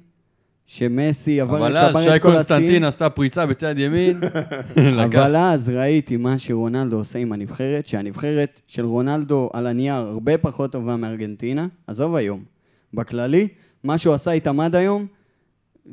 שמסי 0.74 1.40
עבר 1.40 1.56
אבל 1.56 1.76
אז 1.76 1.88
לשבר 1.88 2.00
שי 2.02 2.16
את 2.16 2.22
כל 2.22 2.28
קונסטנטין 2.28 2.64
השיאים, 2.64 2.84
עשה 2.84 3.10
פריצה 3.10 3.46
בצד 3.46 3.78
ימין. 3.78 4.20
אבל 5.04 5.36
אז 5.36 5.68
ראיתי 5.68 6.16
מה 6.16 6.38
שרונלדו 6.38 6.96
עושה 6.96 7.18
עם 7.18 7.32
הנבחרת, 7.32 7.86
שהנבחרת 7.86 8.60
של 8.66 8.84
רונלדו 8.84 9.50
על 9.52 9.66
הנייר 9.66 9.94
הרבה 9.94 10.38
פחות 10.38 10.72
טובה 10.72 10.96
מארגנטינה, 10.96 11.66
עזוב 11.86 12.14
היום, 12.14 12.44
בכללי, 12.94 13.48
מה 13.84 13.98
שהוא 13.98 14.14
עשה 14.14 14.32
איתם 14.32 14.60
עד 14.60 14.74
היום, 14.74 15.06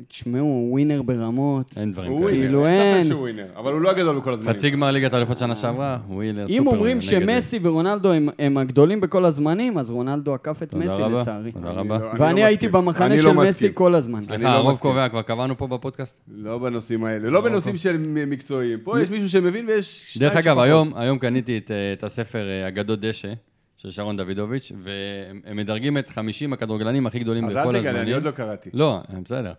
תשמעו, 0.08 0.44
הוא 0.46 0.70
ווינר 0.72 1.02
ברמות. 1.02 1.74
אין 1.78 1.92
דברים 1.92 2.10
הוא 2.10 2.18
כאלה. 2.20 2.30
ווינר, 2.30 2.42
כאילו 2.46 2.66
אין 2.66 2.74
אין. 2.80 3.04
ספק 3.04 3.10
שהוא 3.12 3.20
ווינר, 3.20 3.46
אבל 3.56 3.72
הוא 3.72 3.80
לא 3.80 3.90
הגדול 3.90 4.18
בכל 4.18 4.32
הזמנים. 4.32 4.52
חצי 4.54 4.70
גמר 4.70 4.90
ליגת 4.90 5.12
האלופות 5.14 5.38
שנה 5.38 5.54
שעברה, 5.54 5.98
ווילר 6.08 6.46
אם 6.48 6.64
סופר 6.64 6.76
אומרים 6.76 6.96
נגד- 6.96 7.06
שמסי 7.06 7.58
ורונלדו 7.62 8.12
הם, 8.38 8.58
הגדולים 8.58 9.00
בכל 9.00 9.24
הזמנים, 9.24 9.78
אז 9.78 9.90
רונלדו 9.90 10.34
עקף 10.34 10.62
את 10.62 10.74
מסי 10.74 11.02
לצערי. 11.18 11.52
תודה 11.52 11.70
רבה. 11.70 11.98
לא- 11.98 12.10
אני 12.10 12.20
ואני 12.20 12.40
לא 12.40 12.46
הייתי. 12.46 12.68
במחנה 12.68 13.16
של 13.18 13.24
לא 13.24 13.34
מסי. 13.34 13.68
כל 13.74 13.94
הזמן. 13.94 14.22
סליחה, 14.22 14.42
לא 14.44 14.48
הרוב. 14.48 14.78
קובע, 14.78 15.08
כבר 15.08 15.22
קבענו 15.22 15.58
פה 15.58 15.66
בפודקאסט. 15.66 16.16
לא 16.28 16.58
בנושאים 16.58 17.04
האלה, 17.04 17.30
לא 17.30 17.40
בנושאים 17.40 17.76
של 17.76 17.96
מקצועיים. 18.26 18.78
פה 18.84 19.00
יש 19.00 19.10
מישהו 19.10 19.28
שמבין 19.28 19.66
ויש 19.68 20.04
שניים 20.08 20.28
דרך 20.32 20.38
אגב. 20.44 20.58
היום, 20.58 20.92
היום 20.96 21.18
קניתי 21.18 21.58
את, 21.58 21.70
אה, 21.70 22.06
הספר 22.06 22.48
אה, 22.48 22.68
אגדות 22.68 23.00
דשא 23.00 23.32
של 23.76 23.90
שרון 23.90 24.16
דוידוביץ', 24.16 24.72
והם 24.82 25.40
הם 25.46 25.56
מדרגים 25.56 25.98
את 25.98 26.10
50 26.10 26.52
הכדורגלנים 26.52 27.06
הכי 27.06 27.18
גדולים 27.18 27.44
אז 27.44 27.50
בכל 27.50 27.60
אל 27.60 27.66
הזמנים. 27.68 27.82
תגלה, 27.90 28.02
אני 28.02 28.12
עוד 28.14 28.22
לא 28.22 28.30
קראתי. 28.30 28.70
לא, 28.72 28.98
אה, 29.14 29.20
בסדר. 29.24 29.52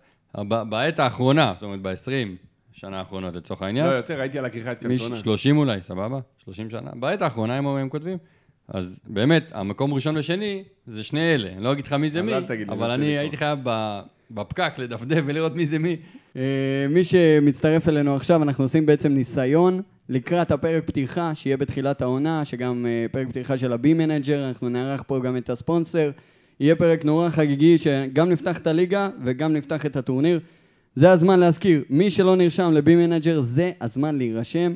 בעת 0.70 1.00
האחרונה, 1.00 1.54
זאת 1.54 1.64
אומרת, 1.64 1.82
ב-20 1.82 2.46
שנה 2.72 3.00
האחרונות 3.00 3.36
לצורך 3.36 3.62
העניין, 3.62 3.86
לא, 3.86 3.92
יותר, 3.92 4.20
ראיתי 4.20 4.40
על 4.40 4.46
הכריכה 4.46 4.72
את 4.72 4.80
קנטונה. 4.80 5.16
30 5.16 5.58
אולי, 5.58 5.82
סבבה? 5.82 6.20
30 6.44 6.70
שנה. 6.70 6.92
בעת 6.96 7.22
האחרונה 7.22 7.58
הם, 7.58 7.68
הם 7.68 7.90
כותבים. 7.90 8.18
אז 8.68 9.00
באמת, 9.08 9.52
המקום 9.52 9.94
ראשון 9.94 10.18
ושני 10.18 10.64
זה 10.86 11.04
שני 11.04 11.36
אלה. 11.36 11.50
אני 11.50 11.64
לא 11.64 11.72
אגיד 11.72 11.86
לך 11.86 11.94
מי 11.94 12.10
זה 12.10 12.22
מי, 12.22 12.32
אבל 12.70 12.92
אני 12.92 13.18
הייתי 13.18 13.38
חייב 13.38 13.60
ב- 13.64 14.02
בפקק 14.32 14.74
לדפדף 14.78 15.22
ולראות 15.26 15.56
מי 15.56 15.66
זה 15.66 15.80
מי. 15.80 15.98
אה, 16.36 16.86
מי 16.90 17.04
שמצטרף 17.04 17.90
אלינו 17.90 18.16
עכשיו, 18.16 18.44
אנחנו 18.44 18.64
עושים 18.64 18.86
בעצם 18.86 19.14
ניסיון 19.14 19.82
לקראת 20.10 20.52
הפרק 20.52 20.84
פתיחה, 20.86 21.36
שיהיה 21.36 21.58
בתחילת 21.58 22.02
העונה, 22.02 22.46
שגם 22.46 22.86
אה, 22.86 23.06
פרק 23.12 23.28
פתיחה 23.28 23.58
של 23.58 23.74
ה 23.74 23.84
B 23.84 23.94
Manager, 23.94 24.48
אנחנו 24.48 24.70
נארח 24.70 25.04
פה 25.08 25.20
גם 25.20 25.38
את 25.38 25.50
הספונסר. 25.50 26.12
יהיה 26.60 26.76
פרק 26.76 27.06
נורא 27.06 27.30
חגיגי, 27.30 27.78
שגם 27.78 28.30
נפתח 28.30 28.58
את 28.58 28.68
הליגה 28.68 29.10
וגם 29.24 29.54
נפתח 29.54 29.86
את 29.86 29.96
הטורניר. 29.96 30.40
זה 30.96 31.12
הזמן 31.12 31.40
להזכיר, 31.40 31.84
מי 31.90 32.10
שלא 32.10 32.36
נרשם 32.36 32.72
ל 32.74 32.85
B 32.85 32.96
Manager, 32.96 33.42
זה 33.42 33.72
הזמן 33.82 34.18
להירשם. 34.18 34.74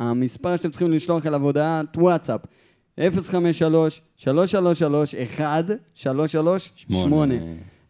המספר 0.00 0.56
שאתם 0.56 0.70
צריכים 0.70 0.92
לשלוח 0.92 1.26
אליו 1.26 1.42
הודעת 1.42 1.96
וואטסאפ, 1.96 2.40
053-333-1-338. 2.98 3.02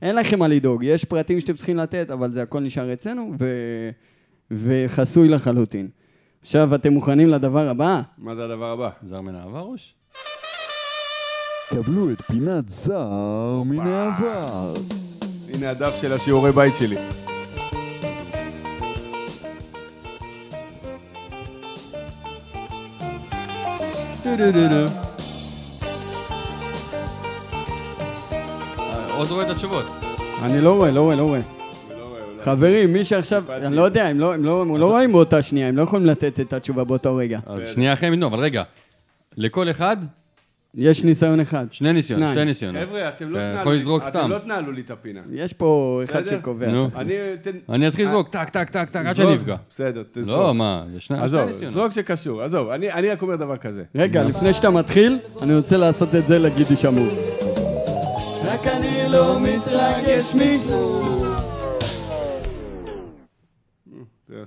אין 0.02 0.16
לכם 0.16 0.38
מה 0.38 0.48
לדאוג, 0.48 0.84
יש 0.84 1.04
פרטים 1.04 1.40
שאתם 1.40 1.54
צריכים 1.54 1.76
לתת, 1.76 2.10
אבל 2.10 2.30
זה 2.30 2.42
הכל 2.42 2.60
נשאר 2.60 2.92
אצלנו, 2.92 3.32
ו... 3.38 3.46
וחסוי 4.50 5.28
לחלוטין. 5.28 5.88
עכשיו, 6.40 6.74
אתם 6.74 6.92
מוכנים 6.92 7.28
לדבר 7.28 7.68
הבא? 7.68 8.02
מה 8.18 8.34
זה 8.34 8.44
הדבר 8.44 8.70
הבא? 8.70 8.90
זר 9.02 9.20
מן 9.20 9.34
העברוש? 9.34 9.94
קבלו 11.70 12.10
את 12.10 12.22
פינת 12.22 12.68
זר 12.68 13.62
מן 13.64 13.80
העבר. 13.80 14.74
הנה 15.54 15.70
הדף 15.70 15.94
של 16.02 16.12
השיעורי 16.12 16.52
בית 16.52 16.74
שלי. 16.76 16.96
עוד 29.16 29.28
רואה 29.30 29.44
את 29.44 29.50
התשובות. 29.50 29.84
אני 30.42 30.60
לא 30.60 30.76
רואה, 30.76 30.90
לא 30.90 31.00
רואה, 31.00 31.16
לא 31.16 31.22
רואה. 31.22 31.40
חברים, 32.40 32.92
מי 32.92 33.04
שעכשיו, 33.04 33.44
אני 33.50 33.76
לא 33.76 33.82
יודע, 33.82 34.06
הם 34.06 34.20
לא, 34.20 34.34
הם 34.34 34.44
לא, 34.44 34.62
הם 34.62 34.76
לא 34.76 34.86
רואים 34.86 35.12
באותה 35.12 35.42
שנייה, 35.42 35.68
הם 35.68 35.76
לא 35.76 35.82
יכולים 35.82 36.06
לתת 36.06 36.40
את 36.40 36.52
התשובה 36.52 36.84
באותו 36.84 37.16
רגע. 37.16 37.40
שנייה 37.74 37.92
אחרי 37.92 38.10
מינו, 38.10 38.26
אבל 38.26 38.38
רגע. 38.38 38.62
לכל 39.36 39.70
אחד, 39.70 39.96
יש 40.74 41.04
ניסיון 41.04 41.40
אחד. 41.40 41.66
שני 41.70 41.92
ניסיונות, 41.92 42.22
שניים. 42.28 42.34
שני 42.36 42.44
ניסיונות. 42.44 42.82
חבר'ה, 42.88 43.08
אתם 43.08 43.30
לא 43.30 43.38
תנהלו 43.38 43.60
יכול 43.60 43.72
לי- 43.72 43.78
לזרוק 43.78 44.02
אתם 44.02 44.10
סתם. 44.10 44.30
לא 44.30 44.38
תנהלו 44.38 44.72
לי 44.72 44.80
את 44.80 44.90
הפינה. 44.90 45.20
יש 45.32 45.52
פה 45.52 46.00
אחד? 46.04 46.26
שקובע. 46.26 46.66
נו. 46.68 46.88
אני 47.68 47.88
אתחיל 47.88 48.04
אה, 48.06 48.10
לזרוק, 48.10 48.28
טק, 48.28 48.48
טק, 48.50 48.70
טק, 48.70 48.88
טק, 48.90 48.96
עד 49.06 49.16
זרוק. 49.16 49.30
שנפגע. 49.30 49.56
בסדר, 49.70 50.02
תזרוק. 50.12 50.36
לא, 50.38 50.54
מה, 50.54 50.84
זה 50.92 51.00
שני 51.00 51.16
שני 51.16 51.24
עזוב. 51.24 51.50
זרוק 51.68 51.92
שקשור, 51.92 52.42
עזוב, 52.42 52.68
אני 52.68 52.92
אני 52.92 53.08
רק 53.10 53.22
אומר 53.22 53.36
דבר 53.36 53.56
כזה. 53.56 53.82
רגע, 53.94 54.24
לפני 54.28 54.52
שאתה 54.52 54.70
מתחיל, 54.70 55.18
אני 55.42 55.56
רוצה 55.56 55.76
לעשות 55.76 56.14
את 56.14 56.26
זה 56.26 56.38
לגידי 56.38 56.76
שמור. 56.76 57.06
רק 58.46 58.60
אני 58.76 59.12
לא 59.12 59.36
מתרגש 59.42 60.34
מכלום. 60.34 61.18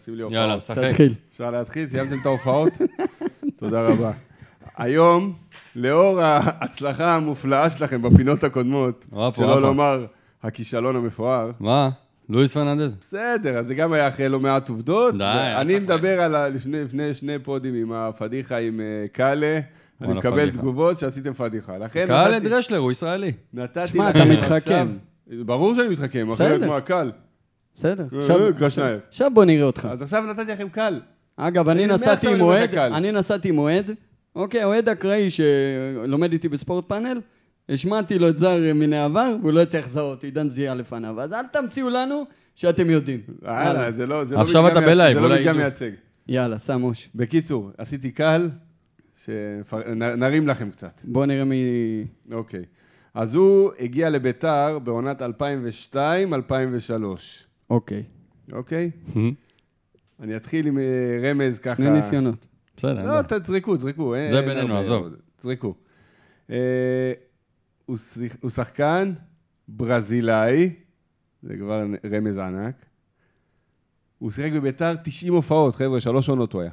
לי 0.07 0.23
יאללה, 0.33 0.53
הופעות. 0.53 0.79
תתחיל. 0.79 1.13
אפשר 1.33 1.51
להתחיל? 1.51 1.89
סיימתם 1.89 2.19
את 2.21 2.25
ההופעות? 2.25 2.73
תודה 3.59 3.81
רבה. 3.81 4.11
היום, 4.77 5.33
לאור 5.75 6.19
ההצלחה 6.21 7.15
המופלאה 7.15 7.69
שלכם 7.69 8.01
בפינות 8.01 8.43
הקודמות, 8.43 9.05
שלא. 9.35 9.61
לומר 9.61 10.05
הכישלון 10.43 10.95
המפואר, 10.95 11.51
מה? 11.59 11.89
לואיס 12.29 12.53
פרננדז? 12.53 12.95
בסדר, 13.01 13.57
אז 13.57 13.67
זה 13.67 13.75
גם 13.75 13.93
היה 13.93 14.07
אחרי 14.07 14.29
לא 14.29 14.39
מעט 14.39 14.69
עובדות. 14.69 15.17
די, 15.17 15.23
אני 15.55 15.79
מדבר 15.79 16.21
על 16.21 16.47
לפני, 16.47 16.83
לפני 16.83 17.13
שני 17.13 17.39
פודים 17.39 17.73
עם 17.75 17.91
הפדיחה 17.91 18.57
עם 18.57 18.79
אה, 18.79 19.07
קאלה. 19.11 19.59
אני 20.01 20.13
מקבל. 20.13 20.49
תגובות 20.49 20.99
שעשיתם 20.99 21.33
פדיחה. 21.33 21.77
לכן 21.77 22.07
קהל 22.07 22.35
נתתי- 22.35 22.49
דרשלר, 22.49 22.77
הוא 22.77 22.91
ישראלי. 22.91 23.31
נתתי 23.53 23.87
שמע, 23.87 24.09
אתה 24.09 24.25
מתחכם. 24.25 24.87
ברור 25.45 25.75
שאני 25.75 25.87
מתחכם, 25.89 26.31
אחרת 26.31 26.57
בסדר. 26.59 26.69
מה, 26.69 26.81
קל. 26.81 27.11
בסדר, 27.75 28.05
אה, 28.13 28.19
עכשיו- 28.19 28.39
אה. 28.83 28.97
עכשיו 29.09 29.31
בוא 29.33 29.45
נראה 29.45 29.63
אותך. 29.65 29.87
אז 29.91 30.01
עכשיו 30.01 30.23
נתתי 30.29 30.51
לכם 30.51 30.69
קל. 30.69 30.99
אגב, 31.37 31.69
אני 31.69 31.87
נסעתי 31.87 32.33
עם 32.33 32.41
אוהד. 32.41 32.75
אני 32.75 33.11
נסעתי 33.11 33.49
עם 33.49 33.57
אוהד, 33.57 33.91
אוקיי, 34.35 34.63
אוהד 34.63 34.89
אקראי 34.89 35.29
שלומד 35.29 36.31
איתי 36.31 36.49
בספורט 36.49 36.85
פאנל, 36.87 37.21
השמעתי 37.69 38.19
לו 38.19 38.29
את 38.29 38.37
זר 38.37 38.73
מן 38.75 38.93
העבר, 38.93 39.35
והוא 39.41 39.51
לא 39.51 39.61
הצליח 39.61 39.85
לזהות, 39.85 40.23
עידן 40.23 40.49
זיהה 40.49 40.75
לפניו. 40.75 41.21
אז 41.21 41.33
אל 41.33 41.47
תמציאו 41.47 41.89
לנו 41.89 42.23
שאתם 42.55 42.89
יודעים. 42.89 43.19
יאללה. 43.43 43.91
זה 43.91 44.05
לא 44.05 44.25
זה 44.25 44.35
לא 44.35 44.41
עכשיו 44.41 44.67
אתה 44.67 44.81
בלייב, 44.81 45.13
זה 45.13 45.19
לא 45.19 45.25
אולי 45.25 45.39
מדגם 45.39 45.55
ידעו. 45.55 45.61
מייצג. 45.61 45.91
יאללה, 46.27 46.57
סמוש. 46.57 47.09
בקיצור, 47.15 47.71
עשיתי 47.77 48.11
קל, 48.11 48.49
שנרים 49.23 50.47
לכם 50.47 50.69
קצת. 50.69 51.01
בוא 51.03 51.25
נראה 51.25 51.45
מי... 51.45 51.63
אוקיי. 52.31 52.63
אז 53.13 53.35
הוא 53.35 53.71
הגיע 53.79 54.09
לביתר 54.09 54.79
בעונת 54.79 55.21
2002-2003, 55.21 55.95
אוקיי. 57.69 58.03
אוקיי? 58.51 58.91
אני 60.19 60.35
אתחיל 60.35 60.67
עם 60.67 60.77
אה, 60.77 60.83
רמז 61.29 61.59
ככה... 61.59 61.75
שני 61.75 61.89
ניסיונות. 61.89 62.47
בסדר. 62.81 63.05
לא, 63.05 63.39
תזרקו, 63.39 63.77
תזרקו. 63.77 64.15
זה 64.31 64.41
בינינו, 64.41 64.77
עזוב. 64.77 65.07
תזרקו. 65.35 65.75
אה, 66.49 67.13
הוא 68.41 68.49
שחקן 68.49 69.13
ברזילאי, 69.67 70.73
זה 71.43 71.57
כבר 71.57 71.85
רמז 72.11 72.37
ענק. 72.37 72.75
הוא 74.19 74.31
שיחק 74.31 74.51
בביתר 74.51 74.93
90 75.03 75.33
הופעות, 75.33 75.75
חבר'ה, 75.75 75.99
שלוש 75.99 76.29
עונות 76.29 76.53
הוא 76.53 76.61
היה. 76.61 76.71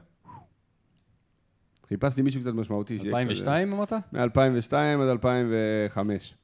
חיפשתי 1.88 2.22
מישהו 2.22 2.40
קצת 2.40 2.52
משמעותי. 2.52 2.98
2002 3.06 3.72
אמרת? 3.72 3.92
מ-2002 3.92 4.72
עד 4.72 5.08
2005. 5.10 6.34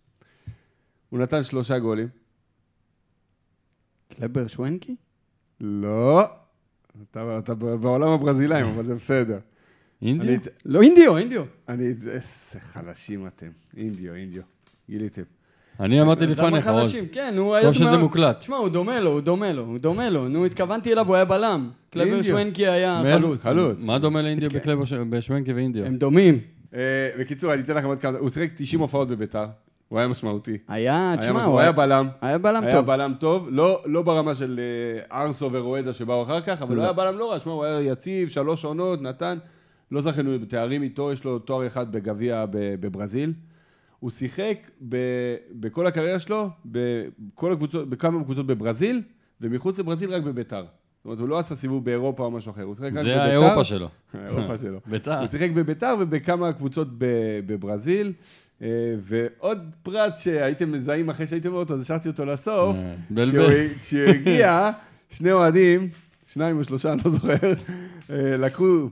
הוא 1.10 1.20
נתן 1.20 1.42
שלושה 1.42 1.78
גולים. 1.78 2.08
קלבר 4.08 4.46
שוונקי? 4.46 4.96
לא. 5.60 6.24
אתה, 7.10 7.38
אתה 7.38 7.54
בעולם 7.54 8.08
הברזילאים, 8.08 8.66
אבל 8.66 8.86
זה 8.86 8.94
בסדר. 8.94 9.38
אינדיו? 10.04 10.28
אני, 10.28 10.38
לא, 10.64 10.82
אינדיו, 10.82 11.16
אינדיו. 11.16 11.42
אני, 11.68 11.86
איזה 11.86 12.60
חלשים 12.60 13.26
אתם. 13.26 13.46
אינדיו, 13.76 14.14
אינדיו. 14.14 14.42
גיליתם. 14.90 15.22
אני 15.80 16.02
אמרתי 16.02 16.26
לפניך, 16.26 16.68
עוז. 16.68 16.96
כן, 17.12 17.34
הוא 17.38 17.54
היה... 17.54 17.64
טוב 17.64 17.74
שזה 17.74 17.96
מוקלט. 17.96 18.38
תשמע, 18.38 18.56
הוא 18.56 18.68
דומה 18.68 19.00
לו, 19.00 19.10
הוא 19.10 19.20
דומה 19.20 19.52
לו, 19.52 19.62
הוא 19.62 19.78
דומה 19.78 20.10
לו. 20.10 20.28
נו, 20.28 20.46
התכוונתי 20.46 20.92
אליו, 20.92 21.06
הוא 21.06 21.14
היה 21.14 21.24
בלם. 21.24 21.70
קלבר 21.90 22.06
אינדיו. 22.06 22.24
שוונקי 22.24 22.66
היה 22.66 23.02
חלוץ. 23.04 23.42
חלוץ. 23.42 23.78
מה 23.80 23.98
דומה 23.98 24.22
לאינדיו 24.22 24.50
כן. 24.50 24.58
בקלבר 24.58 25.04
בשוונקי 25.10 25.52
ואינדיו? 25.52 25.84
הם 25.84 25.96
דומים. 25.96 26.40
אה, 26.74 26.80
בקיצור, 27.18 27.54
אני 27.54 27.62
אתן 27.62 27.76
לכם 27.76 27.86
עוד 27.86 27.98
כמה... 27.98 28.18
הוא 28.18 28.30
שיחק 28.30 28.48
90 28.56 28.80
הופעות 28.80 29.08
בביתר. 29.08 29.46
הוא 29.88 29.98
היה 29.98 30.08
משמעותי. 30.08 30.58
היה, 30.68 31.10
היה 31.10 31.20
תשמע. 31.20 31.44
הוא 31.44 31.60
היה 31.60 31.72
בלם. 31.72 32.08
היה 32.20 32.38
בלם 32.38 32.62
היה 32.62 32.72
טוב. 32.72 32.86
בלם 32.86 33.14
טוב, 33.20 33.48
לא, 33.50 33.82
לא 33.84 34.02
ברמה 34.02 34.34
של 34.34 34.60
אה, 35.10 35.22
ארסו 35.22 35.52
ורואדה 35.52 35.92
שבאו 35.92 36.22
אחר 36.22 36.40
כך, 36.40 36.62
אבל 36.62 36.74
לא. 36.74 36.80
הוא 36.80 36.84
היה 36.84 36.92
בלם 36.92 37.18
לא 37.18 37.32
רע, 37.32 37.40
שמע, 37.40 37.52
הוא 37.52 37.64
היה 37.64 37.80
יציב, 37.80 38.28
שלוש 38.28 38.64
עונות, 38.64 39.02
נתן, 39.02 39.38
לא 39.90 40.02
זכינו 40.02 40.38
בתארים 40.40 40.82
איתו, 40.82 41.12
יש 41.12 41.24
לו 41.24 41.38
תואר 41.38 41.66
אחד 41.66 41.92
בגביע 41.92 42.44
בברזיל. 42.50 43.32
הוא 44.00 44.10
שיחק 44.10 44.70
ב, 44.88 44.96
בכל 45.52 45.86
הקריירה 45.86 46.18
שלו, 46.18 46.48
בכל 46.64 47.52
הקבוצות, 47.52 47.88
בכמה 47.88 48.24
קבוצות 48.24 48.46
בברזיל, 48.46 49.02
ומחוץ 49.40 49.78
לברזיל 49.78 50.10
רק 50.10 50.22
בביתר. 50.22 50.64
זאת 50.64 51.04
אומרת, 51.04 51.18
הוא 51.18 51.28
לא 51.28 51.38
עשה 51.38 51.56
סיבוב 51.56 51.84
באירופה 51.84 52.24
או 52.24 52.30
משהו 52.30 52.50
אחר, 52.50 52.62
הוא 52.62 52.74
שיחק 52.74 52.86
רק 52.86 52.92
בביתר. 52.92 53.14
זה 53.14 53.22
האירופה 53.22 53.64
שלו. 53.64 53.88
האירופה 54.14 54.58
שלו. 54.58 54.80
ביתר. 54.90 55.18
הוא 55.18 55.26
שיחק 55.26 55.50
בביתר 55.50 55.94
ובכמה 56.00 56.52
קבוצות 56.52 56.88
בברזיל. 57.46 58.12
אה, 58.62 58.94
ועוד 59.00 59.58
פרט 59.82 60.18
שהייתם 60.18 60.72
מזהים 60.72 61.08
אחרי 61.08 61.26
שהייתם 61.26 61.48
רואים 61.48 61.62
אותו, 61.62 61.74
אז 61.74 61.80
השארתי 61.80 62.08
אותו 62.08 62.24
לסוף. 62.24 62.76
אה, 62.76 63.24
כשהוא 63.82 64.08
הגיע, 64.08 64.70
שני 65.10 65.32
אוהדים, 65.32 65.88
שניים 66.26 66.58
או 66.58 66.64
שלושה, 66.64 66.92
אני 66.92 67.00
לא 67.04 67.10
זוכר, 67.10 67.52
אה, 68.10 68.36
לקחו 68.36 68.88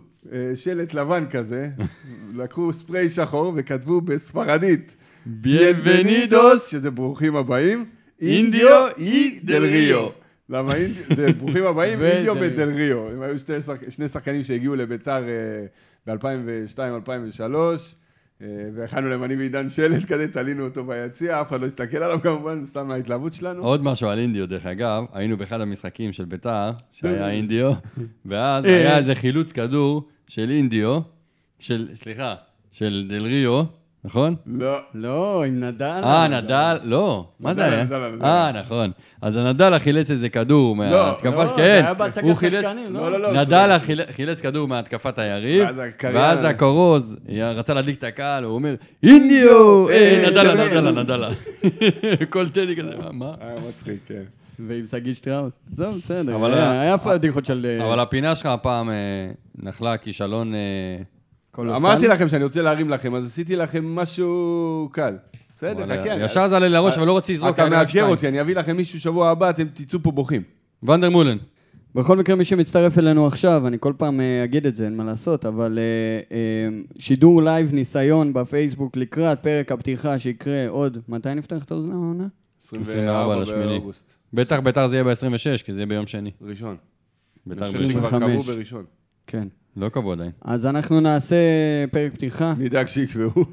שלט 0.55 0.95
לבן 0.95 1.25
כזה, 1.31 1.69
לקחו 2.39 2.73
ספרי 2.73 3.09
שחור 3.09 3.53
וכתבו 3.57 4.01
בספרדית, 4.01 4.97
ביenvenidos. 5.43 6.59
שזה 6.71 6.91
ברוכים 6.91 7.37
הבאים, 7.37 7.85
אינדיו 8.21 8.87
אי 8.99 9.41
דל 9.45 9.63
ריו. 9.63 10.09
למה 10.49 10.75
אינדיו, 10.75 11.03
זה 11.17 11.33
ברוכים 11.33 11.65
הבאים, 11.67 12.03
אינדיו. 12.03 12.35
ודל 12.41 12.69
ריו. 12.69 13.09
הם 13.09 13.23
היו 13.23 13.35
שני 13.89 14.09
שחקנים 14.09 14.45
שהגיעו 14.45 14.77
לביתר 14.77 15.23
ב-2002-2003, 16.07 17.55
אה, 18.43 18.47
והכנו 18.75 19.09
להם 19.09 19.25
אני 19.25 19.37
ועידן 19.37 19.71
שלט 19.71 20.05
כזה, 20.05 20.29
תלינו 20.29 20.65
אותו 20.65 20.85
ביציע, 20.85 21.41
אף 21.41 21.49
אחד 21.49 21.61
לא 21.61 21.67
הסתכל 21.67 21.97
עליו 21.97 22.21
כמובן, 22.23 22.67
סתם 22.67 22.89
מההתלהבות 22.89 23.33
שלנו. 23.33 23.63
עוד 23.63 23.85
משהו 23.85 24.09
על 24.09 24.19
אינדיו, 24.19 24.49
דרך 24.49 24.67
אגב, 24.67 25.05
היינו 25.13 25.37
באחד 25.37 25.61
המשחקים 25.61 26.13
של 26.13 26.25
ביתר, 26.25 26.71
שהיה 26.93 27.31
אינדיו, 27.37 27.73
ואז 28.27 28.67
אה. 28.67 28.77
היה 28.77 28.99
איזה 28.99 29.15
חילוץ 29.15 29.53
כדור 29.53 30.09
של 30.35 30.51
אינדיו, 30.51 30.99
של, 31.59 31.89
סליחה, 31.95 32.35
של 32.71 33.07
דל 33.09 33.23
ריו, 33.23 33.63
נכון? 34.05 34.35
לא. 34.47 34.77
לא, 34.95 35.45
עם 35.45 35.61
נדל. 35.65 36.01
אה, 36.05 36.29
נדל, 36.29 36.79
לא, 36.85 37.27
מה 37.41 37.55
זה 37.55 37.65
היה? 37.65 37.85
נדל, 37.85 38.09
נדל. 38.09 38.25
אה, 38.25 38.53
נכון. 38.61 38.91
אז 39.23 39.37
הנדל 39.37 39.79
חילץ 39.79 40.11
איזה 40.11 40.29
כדור 40.29 40.77
מההתקפה, 40.77 41.29
לא, 41.43 41.47
ש- 41.47 41.51
זה 41.51 41.57
כן, 41.57 41.63
היה 41.85 41.95
בהצגת 41.95 42.25
הוא 42.25 42.35
חילץ, 42.35 42.65
לא, 42.91 43.11
לא, 43.13 43.21
לא. 43.21 43.41
נדל 43.43 43.77
חילץ 44.13 44.41
כדור 44.41 44.69
מהתקפת 44.69 45.19
היריב, 45.19 45.69
ואז 46.03 46.45
הקורוז 46.45 47.17
רצה 47.55 47.75
להדליק 47.75 47.99
את 47.99 48.05
הקהל, 48.05 48.45
הוא 48.45 48.55
אומר, 48.55 48.75
אינדיו! 49.03 49.89
אה, 49.89 49.95
אה, 49.95 50.31
נדלה, 50.31 50.55
דבר. 50.55 50.81
נדלה, 50.81 51.03
נדלה. 51.03 51.29
כל 52.33 52.49
טדי 52.49 52.77
כזה, 52.77 52.91
מה? 53.13 53.33
היה 53.41 53.55
מצחיק, 53.69 53.99
כן. 54.07 54.23
ועם 54.59 54.87
שגיא 54.87 55.15
שטראוס. 55.15 55.53
זהו, 55.77 55.93
בסדר. 55.93 56.37
אבל 56.37 56.55
היה- 56.55 56.71
היה- 56.71 56.83
היה 56.83 56.99
פדיחות 56.99 57.47
של... 57.47 57.67
אה, 57.81 57.87
אבל 57.87 58.01
הפינה 58.01 58.35
שלך 58.37 58.47
הפעם 58.47 58.91
אה, 58.91 58.95
נחלה 59.63 59.97
כישלון... 59.97 60.55
אה, 60.55 60.59
קולוסל. 61.51 61.77
אמרתי 61.77 62.09
לכם 62.09 62.29
שאני 62.29 62.45
רוצה 62.45 62.63
להרים 62.63 62.91
לכם, 62.91 63.15
אז 63.15 63.27
עשיתי 63.27 63.57
לכם 63.57 63.85
משהו 63.95 64.89
קל. 64.93 65.15
בסדר, 65.57 65.85
אבל 65.85 66.01
חכה. 66.01 66.13
אני- 66.15 66.25
ישר 66.25 66.49
זה 66.49 66.57
עלה 66.57 66.69
לי 66.69 66.75
לראש, 66.75 66.99
אבל 66.99 67.07
לא 67.07 67.17
רציתי 67.17 67.33
לזרוק. 67.33 67.55
אתה 67.55 67.69
מאתגר. 67.69 68.07
אותי, 68.07 68.29
אני 68.29 68.41
אביא 68.41 68.57
לכם 68.57 68.77
מישהו 68.77 69.01
שבוע 69.01 69.29
הבא, 69.31 69.51
אתם 69.51 69.67
תצאו 69.75 69.99
פה 70.03 70.11
בוכים. 70.11 70.43
ונדר 70.83 71.11
מולן. 71.11 71.37
בכל 71.95 72.17
מקרה, 72.17 72.37
מי 72.37 72.45
שמצטרף 72.45 72.99
אלינו 72.99 73.27
עכשיו, 73.27 73.67
אני 73.67 73.77
כל 73.81 73.93
פעם 73.97 74.21
אה, 74.21 74.45
אגיד 74.45 74.67
את 74.67 74.77
זה, 74.77 74.85
אין 74.85 74.97
מה 74.97 75.05
לעשות, 75.05 75.47
אבל 75.47 75.79
אה, 75.79 76.37
אה, 76.37 76.69
שידור 76.99 77.43
לייב 77.43 77.73
ניסיון 77.75 78.33
בפייסבוק 78.33 78.97
לקראת 78.97 79.43
פרק 79.43 79.73
הפתיחה 79.73 80.19
שיקרה 80.19 80.69
עוד, 80.69 80.99
מתי 81.09 81.35
נפתח 81.35 81.65
את 81.65 81.95
העונה? 81.95 82.27
24 82.81 83.37
לשמיני. 83.37 83.67
באוגוסט. 83.67 84.13
בטח 84.33 84.59
ביתר 84.59 84.87
זה 84.87 84.97
יהיה 84.97 85.05
ב-26, 85.05 85.63
כי 85.65 85.73
זה 85.73 85.81
יהיה 85.81 85.87
ביום 85.87 86.07
שני. 86.07 86.31
ראשון. 86.43 86.77
ביתר 87.47 87.65
אני 87.65 87.73
חושב 87.73 87.89
שכבר 87.91 88.07
25. 88.07 88.85
כן. 89.33 89.49
לא 89.77 89.89
קבעו 89.89 90.13
עדיין. 90.13 90.31
אז 90.43 90.67
אנחנו 90.67 91.01
נעשה 91.01 91.37
פרק 91.91 92.13
פתיחה, 92.13 92.55
נדאג 92.59 92.87
שיקבעו. 92.87 93.45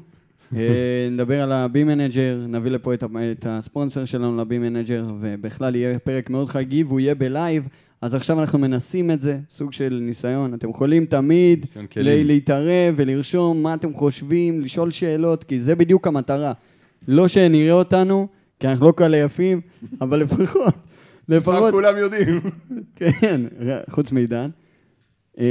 אה, 0.56 1.08
נדבר 1.10 1.42
על 1.42 1.52
הבי 1.52 1.84
מנג'ר, 1.84 2.46
נביא 2.48 2.70
לפה 2.70 2.94
את, 2.94 3.04
את 3.32 3.46
הספונסר 3.48 4.04
שלנו 4.04 4.36
לבי 4.36 4.58
מנג'ר, 4.58 5.04
ובכלל 5.20 5.76
יהיה 5.76 5.98
פרק 5.98 6.30
מאוד 6.30 6.48
חגיגי 6.48 6.82
והוא 6.82 7.00
יהיה 7.00 7.14
בלייב. 7.14 7.68
אז 8.02 8.14
עכשיו 8.14 8.40
אנחנו 8.40 8.58
מנסים 8.58 9.10
את 9.10 9.20
זה, 9.20 9.38
סוג 9.50 9.72
של 9.72 9.98
ניסיון. 10.02 10.54
אתם 10.54 10.70
יכולים 10.70 11.04
תמיד 11.04 11.66
ל-. 11.96 12.26
להתערב 12.26 12.94
ולרשום 12.96 13.62
מה 13.62 13.74
אתם 13.74 13.94
חושבים, 13.94 14.60
לשאול 14.60 14.90
שאלות, 14.90 15.44
כי 15.44 15.60
זה 15.60 15.74
בדיוק 15.74 16.06
המטרה. 16.06 16.52
לא 17.08 17.28
שנראה 17.28 17.72
אותנו, 17.72 18.28
כי 18.58 18.68
אנחנו 18.68 18.86
לא 18.86 18.92
כאלה 18.96 19.16
יפים, 19.16 19.60
אבל 20.00 20.20
לפחות, 20.20 20.46
עכשיו 20.48 20.72
לפחות, 21.28 21.72
כולם 21.72 21.96
יודעים. 21.96 22.40
כן, 22.96 23.40
חוץ 23.90 24.12
מעידן. 24.12 24.50
אה, 25.38 25.44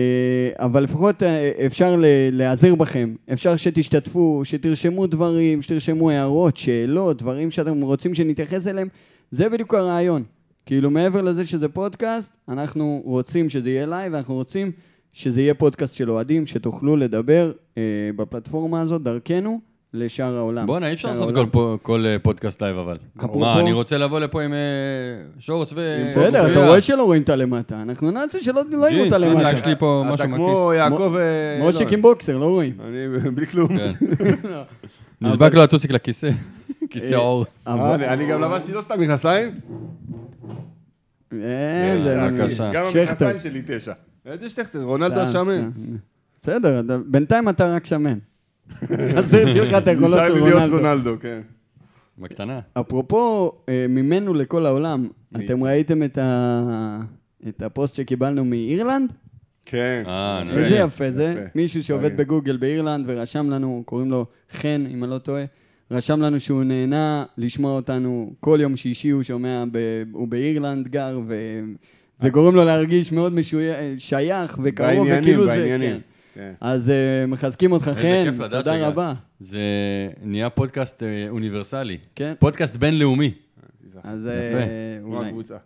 אבל 0.56 0.84
לפחות 0.84 1.24
אה, 1.24 1.52
אפשר 1.66 1.96
להיעזר 2.32 2.76
בכם, 2.76 3.16
אפשר 3.34 3.56
שתשתתפו, 3.56 4.42
שתרשמו 4.46 5.08
דברים, 5.08 5.62
שתרשמו 5.62 6.10
הערות, 6.10 6.58
שאלות, 6.58 7.18
דברים 7.18 7.52
שאתם 7.52 7.82
רוצים 7.82 8.16
שנתייחס 8.16 8.68
אליהם, 8.68 8.88
זה 9.32 9.50
בדיוק 9.50 9.74
הרעיון. 9.74 10.24
כאילו 10.66 10.92
מעבר 10.92 11.22
לזה 11.22 11.46
שזה 11.46 11.68
פודקאסט, 11.68 12.38
אנחנו 12.48 13.02
רוצים 13.06 13.50
שזה 13.50 13.70
יהיה 13.70 13.86
לייב, 13.86 14.14
ואנחנו 14.14 14.34
רוצים 14.34 14.72
שזה 15.14 15.42
יהיה 15.42 15.54
פודקאסט 15.54 15.96
של 15.96 16.12
אוהדים, 16.12 16.46
שתוכלו 16.46 16.98
לדבר 16.98 17.52
אה, 17.78 17.84
בפלטפורמה 18.16 18.82
הזאת 18.82 19.04
דרכנו 19.04 19.60
לשאר 19.94 20.38
העולם. 20.38 20.66
בואנה, 20.66 20.88
אי 20.88 20.94
אפשר 20.94 21.10
לעשות. 21.10 21.36
כל 21.52 21.76
כל 21.82 22.06
אה, 22.06 22.20
פודקאסט 22.20 22.62
לייב 22.64 22.78
אבל. 22.78 22.96
אפרופו- 23.20 23.40
מה, 23.40 23.60
אני 23.60 23.72
רוצה 23.72 23.98
לבוא 23.98 24.20
לפה 24.20 24.42
עם 24.42 24.54
אה, 24.54 24.58
שורץ 25.40 25.74
ו... 25.74 26.04
בסדר, 26.06 26.52
אתה. 26.52 26.68
רואה 26.68 26.82
שלא 26.82 27.04
רואים 27.04 27.22
את 27.22 27.30
הלמטה, 27.30 27.82
אנחנו 27.82 28.12
נעשה 28.12 28.42
שלא 28.42 28.62
לא 28.72 28.78
יראו 28.78 28.88
את 28.88 28.94
ג'ינס, 29.00 29.14
הלמטה. 29.14 29.52
יש 29.52 29.66
לי 29.66 29.76
פה 29.80 30.04
אתה 30.06 30.14
משהו 30.14 30.26
כמו 30.28 30.68
מהכיס. 30.68 30.78
יעקב... 30.78 31.16
אה, 31.16 31.66
מושיק 31.66 31.88
לא, 31.92 31.94
עם 31.94 32.02
בוקסר, 32.02 32.38
לא 32.38 32.46
רואים. 32.46 32.74
אני 32.88 32.98
בלי 33.36 33.46
כלום. 33.48 33.68
כן. 33.78 33.92
נדבק 35.22 35.54
לו 35.54 35.64
הטוסיק 35.64 35.92
לכיסא. 35.92 36.30
כיסא 36.90 37.14
העור. 37.14 37.46
אבל- 37.68 37.94
אני- 38.04 38.08
אני 38.08 38.28
גם 38.32 38.42
לבשתי 38.42 38.72
לא 38.74 38.82
סתם 38.82 39.02
מכנסיים. 39.02 39.52
אה, 41.34 41.40
יש, 41.98 42.04
זה- 42.04 42.28
בבקשה. 42.32 42.72
גם. 42.74 42.84
המכנסיים 42.86 43.40
שלי 43.40 43.62
תשע. 43.68 43.94
איזה 44.26 44.50
שכטר, 44.50 44.84
רונלדו 44.84 45.20
השמן. 45.20 45.70
בסדר, 46.42 46.80
אתה- 46.80 46.98
בינתיים 47.06 47.50
אתה 47.50 47.76
רק 47.76 47.86
שמן. 47.86 48.18
חסר 49.16 49.46
שלך 49.48 49.74
את 49.74 49.88
היכולות 49.88 50.12
נשאר 50.14 50.28
של 50.28 50.34
לי 50.34 50.40
להיות 50.42 50.54
רונלדו. 50.70 50.76
רונלדו, 50.78 51.16
כן. 51.22 51.40
בקטנה. 52.18 52.60
אפרופו, 52.74 53.52
אה, 53.70 53.86
ממנו 53.90 54.34
לכל 54.34 54.66
העולם, 54.66 55.08
אתם 55.36 55.64
ראיתם 55.64 56.04
את 56.04 56.18
ה- 56.18 57.00
את 57.48 57.62
הפוסט 57.62 57.96
שקיבלנו 57.96 58.46
מאירלנד? 58.46 59.14
כן. 59.66 60.04
אה, 60.08 60.44
נו. 60.46 60.52
איזה 60.60 60.76
יפה 60.76 61.12
זה. 61.12 61.46
מישהו 61.56 61.84
שעובד. 61.84 62.18
בגוגל 62.18 62.58
באירלנד 62.58 63.06
ורשם 63.08 63.50
לנו, 63.50 63.84
קוראים 63.86 64.12
לו 64.12 64.26
חן, 64.52 64.84
אם 64.94 65.04
אני 65.04 65.12
לא 65.12 65.18
טועה, 65.18 65.44
רשם 65.92 66.22
לנו 66.22 66.40
שהוא 66.40 66.64
נהנה 66.64 67.26
לשמוע 67.38 67.72
אותנו 67.72 68.34
כל 68.40 68.60
יום 68.62 68.76
שישי, 68.76 69.10
הוא 69.10 69.24
שומע, 69.24 69.64
ב- 69.72 69.78
הוא 70.12 70.28
באירלנד 70.28 70.88
גר, 70.88 71.20
וזה 71.28 72.30
גורם 72.30 72.56
לו 72.56 72.66
להרגיש 72.66 73.12
מאוד 73.12 73.34
משוי- 73.34 73.68
שייך 73.98 74.60
וקרוב, 74.64 74.90
בעניינים, 74.90 75.20
וכאילו 75.22 75.44
זה, 75.46 75.50
בעניינים. 75.50 75.92
כן. 75.96 76.00
כן. 76.40 76.54
אז 76.62 76.90
אה, 76.90 77.26
מחזקים 77.28 77.72
אותך, 77.72 77.92
חן, 77.94 78.50
תודה. 78.50 78.88
רבה. 78.88 79.14
זה 79.40 79.60
נהיה 80.24 80.50
פודקאסט 80.50 81.04
אה, 81.04 81.30
אוניברסלי. 81.30 81.98
כן, 82.16 82.34
פודקאסט 82.40 82.76
בינלאומי, 82.76 83.32
אז. 84.04 84.28
אה, 84.28 85.00
כמו 85.02 85.18
אולי. 85.18 85.28
הקבוצה. 85.28 85.58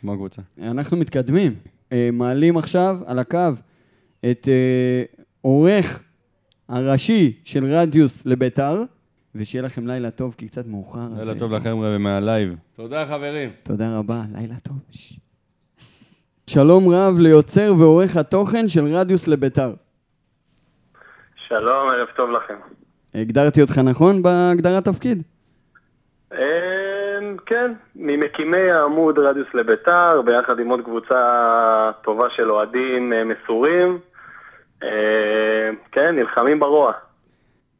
כמו 0.00 0.12
הקבוצה. 0.12 0.42
אנחנו 0.62 0.96
מתקדמים. 0.96 1.54
מעלים 2.12 2.56
עכשיו 2.56 2.96
על 3.06 3.18
הקו 3.18 3.38
את 4.30 4.48
העורך 5.44 6.02
הראשי 6.68 7.32
של 7.44 7.64
רדיוס 7.64 8.26
לביתר, 8.26 8.82
ושיהיה 9.34 9.62
לכם 9.62 9.86
לילה 9.86 10.10
טוב, 10.10 10.34
כי 10.38 10.48
קצת 10.48 10.66
מאוחר. 10.66 11.08
לילה 11.18 11.38
טוב 11.38 11.52
לכם 11.52 11.80
רבי 11.80 11.98
מהלייב. 11.98 12.56
תודה 12.72 13.06
חברים. 13.06 13.50
תודה 13.62 13.98
רבה, 13.98 14.24
לילה 14.34 14.54
טוב. 14.62 14.76
שלום 16.46 16.88
רב 16.88 17.18
ליוצר 17.18 17.74
ועורך 17.78 18.16
התוכן 18.16 18.68
של 18.68 18.84
רדיוס 18.84 19.28
לביתר. 19.28 19.74
שלום, 21.48 21.88
ערב 21.90 22.08
טוב 22.16 22.30
לכם. 22.30 22.54
הגדרתי 23.14 23.62
אותך 23.62 23.78
נכון 23.78 24.22
בהגדרת 24.22 24.84
תפקיד? 24.84 25.22
אמ, 26.32 26.38
כן, 27.46 27.72
ממקימי 27.96 28.70
העמוד 28.70 29.18
רדיוס 29.18 29.48
לביתר, 29.54 30.22
ביחד 30.24 30.58
עם 30.58 30.68
עוד 30.70 30.80
קבוצה 30.84 31.20
טובה 32.04 32.26
של 32.36 32.50
אוהדים 32.50 33.12
אה, 33.12 33.22
מסורים. 33.24 33.98
אמ, 34.82 34.88
כן, 35.92 36.14
נלחמים 36.16 36.60
ברוע. 36.60 36.92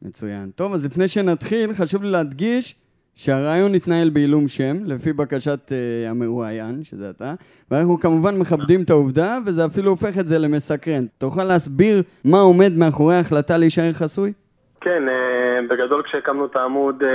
מצוין. 0.01 0.49
טוב, 0.55 0.73
אז 0.73 0.85
לפני 0.85 1.07
שנתחיל, 1.07 1.73
חשוב 1.73 2.03
לי 2.03 2.11
להדגיש 2.11 2.75
שהרעיון 3.19 3.75
התנהל 3.75 4.09
בעילום 4.09 4.47
שם, 4.47 4.75
לפי 4.85 5.13
בקשת 5.13 5.69
uh, 5.69 6.09
המרואיין, 6.09 6.83
שזה 6.83 7.09
אתה, 7.09 7.33
ואנחנו 7.71 7.99
כמובן 7.99 8.37
מכבדים 8.39 8.81
את 8.83 8.89
העובדה, 8.89 9.37
וזה 9.45 9.65
אפילו 9.65 9.89
הופך 9.89 10.19
את 10.19 10.27
זה 10.27 10.39
למסקרן. 10.39 11.05
תוכל 11.17 11.43
להסביר 11.43 12.01
מה 12.25 12.39
עומד 12.39 12.71
מאחורי 12.77 13.15
ההחלטה 13.15 13.57
להישאר 13.57 13.91
חסוי? 13.93 14.33
כן, 14.81 15.03
uh, 15.07 15.69
בגדול 15.69 16.03
כשהקמנו 16.03 16.45
את 16.45 16.55
העמוד, 16.55 17.03
uh, 17.03 17.05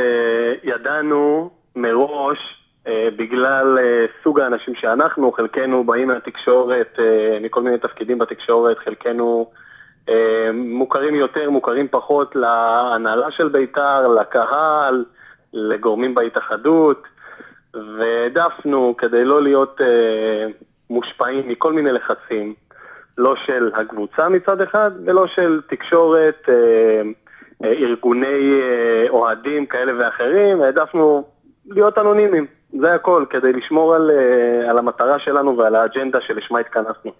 ידענו 0.62 1.50
מראש, 1.76 2.38
uh, 2.84 2.88
בגלל 3.18 3.78
uh, 3.78 4.24
סוג 4.24 4.40
האנשים 4.40 4.74
שאנחנו, 4.74 5.32
חלקנו 5.32 5.84
באים 5.84 6.08
מהתקשורת, 6.08 6.96
uh, 6.96 7.02
מכל 7.44 7.62
מיני 7.62 7.78
תפקידים 7.78 8.18
בתקשורת, 8.18 8.78
חלקנו... 8.78 9.50
מוכרים 10.54 11.14
יותר, 11.14 11.50
מוכרים 11.50 11.88
פחות 11.90 12.36
להנהלה 12.36 13.30
של 13.30 13.48
בית"ר, 13.48 14.08
לקהל, 14.08 15.04
לגורמים 15.52 16.14
בהתאחדות, 16.14 17.02
והעדפנו 17.74 18.94
כדי 18.98 19.24
לא 19.24 19.42
להיות 19.42 19.80
אה, 19.80 20.46
מושפעים 20.90 21.48
מכל 21.48 21.72
מיני 21.72 21.92
לחצים, 21.92 22.54
לא 23.18 23.34
של 23.46 23.70
הקבוצה 23.74 24.28
מצד 24.28 24.60
אחד, 24.60 24.90
ולא 25.04 25.26
של 25.26 25.60
תקשורת, 25.68 26.48
אה, 26.48 27.02
אה, 27.64 27.72
ארגוני 27.72 28.60
אה, 28.62 29.10
אוהדים 29.10 29.66
כאלה 29.66 29.92
ואחרים, 29.98 30.62
העדפנו 30.62 31.24
להיות 31.66 31.98
אנונימיים, 31.98 32.46
זה 32.80 32.94
הכל, 32.94 33.24
כדי 33.30 33.52
לשמור 33.52 33.94
על, 33.94 34.10
אה, 34.10 34.70
על 34.70 34.78
המטרה 34.78 35.18
שלנו 35.18 35.56
ועל 35.58 35.74
האג'נדה 35.74 36.18
שלשמה 36.20 36.58
התכנסנו. 36.58 37.12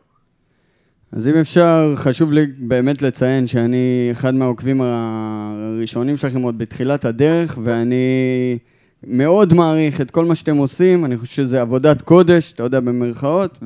אז 1.13 1.29
אם 1.29 1.37
אפשר, 1.37 1.93
חשוב 1.95 2.33
לי 2.33 2.47
באמת 2.59 3.03
לציין 3.03 3.47
שאני 3.47 4.09
אחד 4.11 4.35
מהעוקבים 4.35 4.81
הראשונים 4.81 6.17
שלכם 6.17 6.43
עוד 6.43 6.59
בתחילת 6.59 7.05
הדרך, 7.05 7.59
ואני 7.63 8.59
מאוד 9.07 9.55
מעריך 9.55 10.01
את 10.01 10.11
כל 10.11 10.25
מה 10.25 10.35
שאתם 10.35 10.57
עושים, 10.57 11.05
אני 11.05 11.17
חושב 11.17 11.33
שזה 11.33 11.61
עבודת 11.61 12.03
קודש, 12.03 12.53
אתה 12.53 12.63
יודע, 12.63 12.81
במרכאות, 12.81 13.59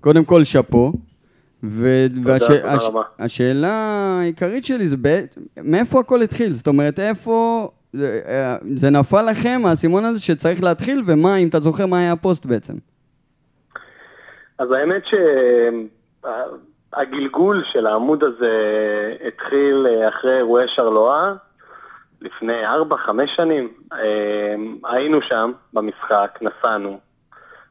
וקודם 0.00 0.24
כל 0.24 0.44
שאפו. 0.44 0.92
והשאלה 1.62 3.72
העיקרית 4.20 4.64
שלי 4.64 4.88
זה 4.88 4.96
בעת, 4.96 5.38
מאיפה 5.62 6.00
הכל 6.00 6.22
התחיל? 6.22 6.52
זאת 6.52 6.66
אומרת, 6.66 7.00
איפה 7.00 7.68
זה, 7.92 8.20
זה 8.74 8.90
נפל 8.90 9.30
לכם, 9.30 9.62
האסימון 9.64 10.04
הזה 10.04 10.20
שצריך 10.20 10.62
להתחיל, 10.62 11.02
ומה, 11.06 11.36
אם 11.36 11.48
אתה 11.48 11.60
זוכר 11.60 11.86
מה 11.86 11.98
היה 11.98 12.12
הפוסט 12.12 12.46
בעצם? 12.46 12.74
אז 14.58 14.68
האמת 14.70 15.02
ש... 15.06 15.14
הגלגול 16.96 17.64
של 17.72 17.86
העמוד 17.86 18.24
הזה 18.24 18.52
התחיל 19.26 19.86
אה, 19.90 20.08
אחרי 20.08 20.36
אירועי 20.36 20.68
שרלואה, 20.68 21.32
לפני 22.20 22.66
4-5 22.66 23.10
שנים. 23.26 23.72
אה, 23.92 24.54
היינו 24.84 25.22
שם 25.22 25.52
במשחק, 25.72 26.38
נסענו, 26.42 27.00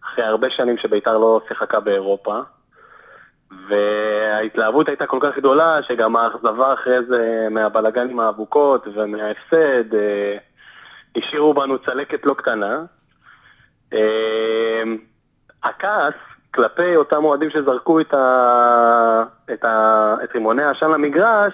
אחרי 0.04 0.26
הרבה 0.26 0.50
שנים 0.50 0.78
שביתר 0.78 1.18
לא 1.18 1.42
שיחקה 1.48 1.80
באירופה, 1.80 2.40
וההתלהבות 3.68 4.88
הייתה 4.88 5.08
כל 5.08 5.20
כך 5.22 5.38
גדולה, 5.38 5.80
שגם 5.88 6.16
האכזבה 6.16 6.74
אחרי 6.74 7.06
זה 7.06 7.48
מהבלגן 7.52 8.10
עם 8.10 8.20
האבוקות 8.20 8.88
ומההפסד, 8.94 9.96
אה, 9.96 10.38
השאירו 11.18 11.54
בנו 11.54 11.80
צלקת 11.80 12.26
לא 12.26 12.34
קטנה. 12.34 12.82
הכעס 15.64 16.14
כלפי 16.56 16.96
אותם 16.96 17.24
אוהדים 17.24 17.50
שזרקו 17.50 18.00
את, 18.00 18.14
ה... 18.14 19.24
את, 19.54 19.66
ה... 19.66 20.16
את 20.24 20.34
רימוני 20.34 20.64
העשן 20.64 20.92
למגרש, 20.92 21.54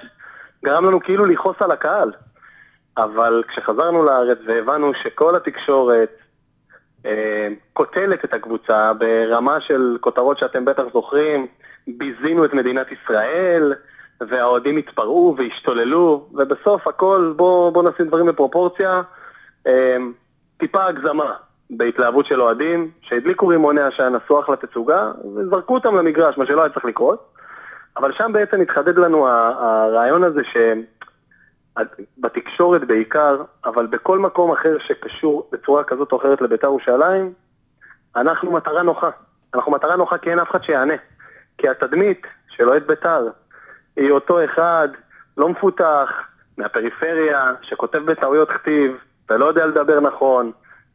גרם 0.66 0.86
לנו 0.86 1.00
כאילו 1.00 1.26
לכעוס 1.26 1.58
על 1.60 1.72
הקהל. 1.72 2.12
אבל 2.98 3.44
כשחזרנו 3.48 4.04
לארץ 4.04 4.38
והבנו 4.46 4.92
שכל 4.94 5.36
התקשורת 5.36 6.10
אה, 7.06 7.48
קוטלת 7.74 8.26
את 8.26 8.34
הקבוצה 8.34 8.92
ברמה 8.94 9.62
של 9.62 9.98
כותרות 10.02 10.38
שאתם 10.38 10.66
בטח 10.66 10.84
זוכרים, 10.94 11.48
ביזינו 11.88 12.46
את 12.46 12.54
מדינת 12.54 12.88
ישראל, 12.92 13.74
והאוהדים 14.22 14.78
התפרעו 14.78 15.36
והשתוללו, 15.38 16.28
ובסוף 16.34 16.88
הכל, 16.88 17.34
בואו 17.36 17.72
בוא 17.72 17.84
נשים 17.84 18.08
דברים 18.08 18.26
בפרופורציה, 18.26 19.02
אה, 19.68 19.98
טיפה 20.58 20.86
הגזמה. 20.86 21.34
בהתלהבות 21.70 22.26
של 22.26 22.42
אוהדים, 22.42 22.92
שהדליקו 23.02 23.48
רימוני 23.48 23.82
עשן, 23.82 24.14
עשו 24.16 24.40
אחלה 24.40 24.56
תצוגה, 24.56 25.12
וזרקו 25.36 25.74
אותם 25.74 25.96
למגרש, 25.96 26.38
מה 26.38 26.46
שלא 26.46 26.62
היה 26.62 26.74
צריך 26.74 26.86
לקרות. 26.86 27.34
אבל 27.98 28.14
שם 28.14 28.32
בעצם 28.34 28.62
התחדד 28.62 28.98
לנו 28.98 29.28
הרעיון 29.28 30.24
הזה 30.24 30.42
שבתקשורת 31.78 32.88
בעיקר, 32.88 33.42
אבל 33.66 33.86
בכל 33.86 34.20
מקום 34.20 34.52
אחר 34.52 34.78
שקשור 34.80 35.50
בצורה 35.52 35.84
כזאת 35.84 36.12
או 36.12 36.18
אחרת 36.18 36.42
לבית"ר 36.42 36.68
ירושלים, 36.68 37.34
אנחנו 38.16 38.52
מטרה 38.52 38.84
נוחה. 38.84 39.10
אנחנו 39.54 39.72
מטרה 39.72 39.96
נוחה 39.96 40.18
כי 40.18 40.30
אין 40.30 40.40
אף 40.40 40.52
אחד 40.52 40.64
שיענה. 40.64 40.94
כי 41.58 41.70
התדמית 41.70 42.28
של 42.50 42.70
אוהד 42.70 42.84
בית"ר 42.88 43.28
היא 43.96 44.12
אותו 44.12 44.46
אחד 44.46 44.88
לא 45.38 45.50
מפותח, 45.50 46.10
מהפריפריה, 46.58 47.52
שכותב 47.62 47.98
בטעויות 48.06 48.50
כתיב 48.50 48.98
ולא 49.30 49.46
יודע 49.46 49.66
לדבר 49.66 50.00
נכון, 50.00 50.52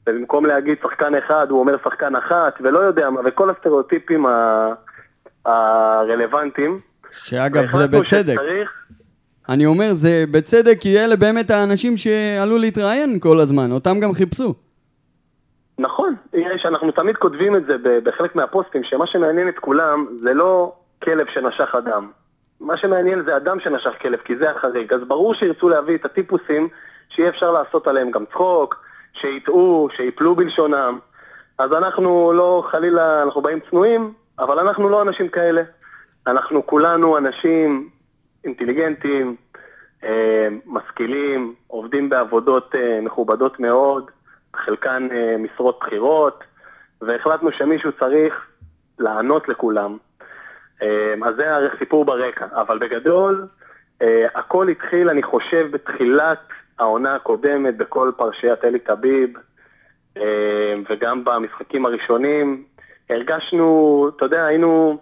ובמקום 0.08 0.46
להגיד 0.46 0.78
שחקן 0.82 1.14
אחד, 1.14 1.46
הוא 1.50 1.60
אומר 1.60 1.76
שחקן 1.84 2.16
אחת, 2.16 2.58
ולא 2.60 2.78
יודע 2.78 3.10
מה, 3.10 3.20
וכל 3.24 3.50
הסטריאוטיפים 3.50 4.24
הרלוונטיים. 5.44 6.80
שאגב, 7.12 7.66
זה 7.76 7.86
בצדק. 7.86 8.34
שצריך... 8.34 8.84
אני 9.48 9.66
אומר, 9.66 9.92
זה 9.92 10.24
בצדק, 10.30 10.76
כי 10.80 10.98
אלה 10.98 11.16
באמת 11.16 11.50
האנשים 11.50 11.96
שעלו 11.96 12.58
להתראיין 12.58 13.20
כל 13.20 13.40
הזמן, 13.40 13.72
אותם 13.72 14.00
גם 14.00 14.12
חיפשו. 14.12 14.54
נכון, 15.78 16.14
יש, 16.34 16.66
אנחנו 16.66 16.90
תמיד 16.90 17.16
כותבים 17.16 17.56
את 17.56 17.66
זה 17.66 17.76
בחלק 18.04 18.36
מהפוסטים, 18.36 18.84
שמה 18.84 19.06
שמעניין 19.06 19.48
את 19.48 19.58
כולם 19.58 20.06
זה 20.22 20.34
לא 20.34 20.72
כלב 21.02 21.26
שנשך 21.34 21.74
אדם. 21.78 22.10
מה 22.60 22.76
שמעניין 22.76 23.22
זה 23.24 23.36
אדם 23.36 23.60
שנשך 23.60 23.92
כלב, 24.02 24.18
כי 24.24 24.36
זה 24.36 24.50
החריג. 24.50 24.92
אז 24.92 25.00
ברור 25.08 25.34
שירצו 25.34 25.68
להביא 25.68 25.94
את 25.96 26.04
הטיפוסים 26.04 26.68
שיהיה 27.08 27.28
אפשר 27.28 27.50
לעשות 27.50 27.86
עליהם 27.86 28.10
גם 28.10 28.24
צחוק, 28.32 28.84
שיטעו, 29.20 29.88
שיפלו 29.96 30.34
בלשונם. 30.36 30.98
אז 31.58 31.72
אנחנו 31.72 32.32
לא, 32.32 32.64
חלילה, 32.70 33.22
אנחנו 33.22 33.42
באים 33.42 33.58
צנועים, 33.70 34.12
אבל 34.38 34.58
אנחנו 34.58 34.88
לא 34.88 35.02
אנשים 35.02 35.28
כאלה. 35.28 35.62
אנחנו 36.26 36.66
כולנו 36.66 37.18
אנשים 37.18 37.88
אינטליגנטים, 38.44 39.36
אה, 40.04 40.48
משכילים, 40.66 41.54
עובדים 41.66 42.08
בעבודות 42.08 42.74
אה, 42.74 43.00
מכובדות 43.02 43.60
מאוד, 43.60 44.10
חלקן 44.56 45.08
אה, 45.12 45.36
משרות 45.38 45.78
בכירות, 45.80 46.44
והחלטנו 47.02 47.52
שמישהו 47.52 47.92
צריך 47.92 48.46
לענות 48.98 49.48
לכולם. 49.48 49.96
אז 51.24 51.36
זה 51.36 51.68
סיפור 51.78 52.04
ברקע, 52.04 52.46
אבל 52.52 52.78
בגדול, 52.78 53.46
הכל 54.34 54.68
התחיל, 54.68 55.08
אני 55.10 55.22
חושב, 55.22 55.68
בתחילת 55.70 56.38
העונה 56.78 57.14
הקודמת 57.14 57.76
בכל 57.76 58.12
פרשיית 58.16 58.64
אלי 58.64 58.78
טביב, 58.78 59.38
אה, 60.16 60.74
וגם 60.90 61.24
במשחקים 61.24 61.86
הראשונים, 61.86 62.64
הרגשנו, 63.10 64.10
אתה 64.16 64.24
יודע, 64.24 64.44
היינו... 64.44 64.98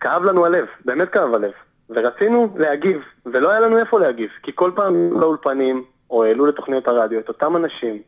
כאב 0.00 0.24
לנו 0.24 0.46
הלב, 0.46 0.66
באמת 0.84 1.08
כאב 1.08 1.34
הלב. 1.34 1.52
ורצינו 1.90 2.54
להגיב, 2.56 3.02
ולא 3.26 3.50
היה 3.50 3.60
לנו 3.60 3.78
איפה 3.78 4.00
להגיב, 4.00 4.30
כי 4.42 4.52
כל 4.54 4.70
פעם 4.74 5.20
לאולפנים, 5.20 5.84
או 6.10 6.24
העלו 6.24 6.46
לתוכניות 6.46 6.88
הרדיו, 6.88 7.20
את 7.20 7.28
אותם 7.28 7.56
אנשים 7.56 8.02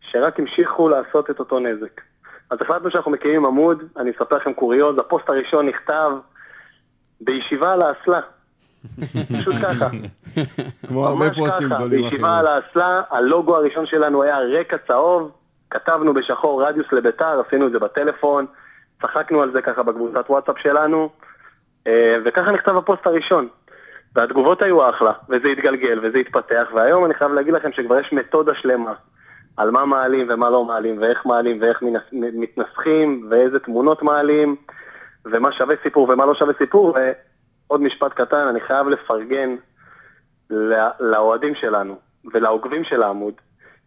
שרק 0.00 0.40
המשיכו 0.40 0.88
לעשות 0.88 1.30
את 1.30 1.38
אותו 1.38 1.58
נזק. 1.58 2.00
אז 2.50 2.58
החלטנו 2.60 2.90
שאנחנו 2.90 3.10
מקימים 3.10 3.46
עמוד, 3.46 3.82
אני 3.96 4.10
אספר 4.10 4.36
לכם 4.36 4.52
קוריוז, 4.52 4.98
הפוסט 4.98 5.30
הראשון 5.30 5.68
נכתב 5.68 6.10
בישיבה 7.20 7.72
על 7.72 7.82
האסלה. 7.82 8.20
פשוט 9.40 9.54
ככה. 9.62 9.86
כמו 10.88 11.06
הרבה 11.06 11.30
פוסטים 11.34 11.68
גדולים 11.68 12.04
אחרים. 12.04 12.10
בישיבה 12.10 12.38
על 12.38 12.46
האסלה, 12.46 13.02
הלוגו 13.10 13.56
הראשון 13.56 13.86
שלנו 13.86 14.22
היה 14.22 14.38
רקע 14.38 14.76
צהוב, 14.88 15.30
כתבנו 15.70 16.14
בשחור 16.14 16.68
רדיוס 16.68 16.92
לביתר, 16.92 17.42
עשינו 17.46 17.66
את 17.66 17.72
זה 17.72 17.78
בטלפון, 17.78 18.46
צחקנו 19.02 19.42
על 19.42 19.52
זה 19.52 19.62
ככה 19.62 19.82
בקבוצת 19.82 20.30
וואטסאפ 20.30 20.58
שלנו, 20.58 21.10
אה, 21.86 22.16
וככה 22.24 22.50
נכתב 22.50 22.76
הפוסט 22.76 23.06
הראשון. 23.06 23.48
והתגובות 24.16 24.62
היו 24.62 24.90
אחלה, 24.90 25.12
וזה 25.28 25.48
התגלגל, 25.48 25.98
וזה 26.02 26.18
התפתח, 26.18 26.68
והיום 26.74 27.04
אני 27.04 27.14
חייב 27.14 27.32
להגיד 27.32 27.54
לכם 27.54 27.72
שכבר 27.72 27.98
יש 28.00 28.12
מתודה 28.12 28.52
שלמה 28.54 28.92
על 29.56 29.70
מה 29.70 29.84
מעלים 29.84 30.26
ומה 30.30 30.50
לא 30.50 30.64
מעלים, 30.64 31.02
ואיך 31.02 31.26
מעלים 31.26 31.58
ואיך 31.60 31.82
מתנסחים, 32.12 33.26
ואיזה 33.30 33.58
תמונות 33.58 34.02
מעלים, 34.02 34.56
ומה 35.24 35.52
שווה 35.52 35.74
סיפור 35.82 36.08
ומה 36.12 36.26
לא 36.26 36.34
שווה 36.34 36.54
סיפור, 36.58 36.96
ועוד 37.70 37.82
משפט 37.82 38.12
קטן, 38.12 38.46
אני 38.46 38.60
חייב 38.60 38.88
לפרגן 38.88 39.56
לאוהדים 41.00 41.54
שלנו 41.54 41.98
ולעוקבים 42.32 42.84
של 42.84 43.02
העמוד, 43.02 43.34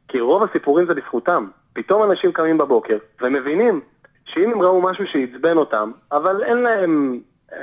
כי 0.08 0.20
רוב 0.20 0.44
הסיפורים 0.44 0.86
זה 0.86 0.94
בזכותם. 0.94 1.48
פתאום 1.74 2.12
אנשים 2.12 2.32
קמים 2.32 2.58
בבוקר 2.58 2.98
ומבינים 3.22 3.82
שאם 4.26 4.52
הם 4.52 4.62
ראו 4.62 4.82
משהו 4.82 5.06
שעצבן 5.08 5.58
אותם, 5.58 5.92
אבל 6.12 6.44
אין 6.44 6.58
להם, 6.58 7.20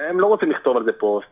הם 0.08 0.20
לא 0.20 0.26
רוצים 0.26 0.50
לכתוב 0.50 0.76
על 0.76 0.84
זה 0.84 0.92
פוסט, 0.92 1.28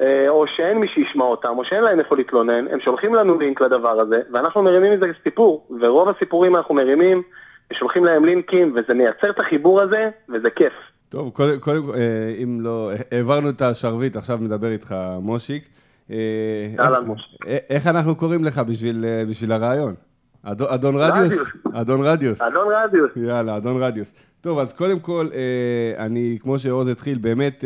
אה, 0.00 0.28
או 0.28 0.46
שאין 0.46 0.78
מי 0.78 0.88
שישמע 0.88 1.24
אותם, 1.24 1.58
או 1.58 1.64
שאין 1.64 1.82
להם 1.82 2.00
איפה 2.00 2.16
להתלונן, 2.16 2.68
הם 2.68 2.80
שולחים 2.80 3.14
לנו 3.14 3.38
לינק 3.38 3.60
לדבר 3.60 4.00
הזה, 4.00 4.20
ואנחנו 4.32 4.62
מרימים 4.62 4.92
מזה 4.92 5.06
סיפור, 5.22 5.66
ורוב 5.80 6.08
הסיפורים 6.08 6.56
אנחנו 6.56 6.74
מרימים, 6.74 7.22
ושולחים 7.70 8.04
להם 8.04 8.24
לינקים, 8.24 8.72
וזה 8.76 8.94
מייצר 8.94 9.30
את 9.30 9.38
החיבור 9.38 9.82
הזה, 9.82 10.10
וזה 10.28 10.50
כיף. 10.50 10.72
טוב, 11.10 11.30
קודם 11.30 11.60
כל, 11.60 11.80
אה, 11.94 12.42
אם 12.42 12.60
לא, 12.60 12.90
העברנו 13.10 13.48
את 13.48 13.62
השרביט, 13.62 14.16
עכשיו 14.16 14.38
מדבר 14.38 14.72
איתך 14.72 14.94
מושיק. 15.22 15.68
אה, 16.10 16.16
אהלן 16.78 17.04
מושיק. 17.04 17.46
איך 17.46 17.86
אנחנו 17.86 18.16
קוראים 18.16 18.44
לך 18.44 18.58
בשביל, 18.58 19.04
בשביל 19.28 19.52
הרעיון? 19.52 19.94
אדון 20.42 20.96
רדיוס? 20.96 21.46
אדון 21.72 22.00
רדיוס. 22.00 22.40
אדון 22.40 22.68
רדיוס. 22.74 23.10
יאללה, 23.16 23.56
אדון 23.56 23.82
רדיוס. 23.82 24.14
טוב, 24.40 24.58
אז 24.58 24.72
קודם 24.72 25.00
כל, 25.00 25.28
אני, 25.98 26.38
כמו 26.40 26.58
שעוז 26.58 26.88
התחיל, 26.88 27.18
באמת... 27.18 27.64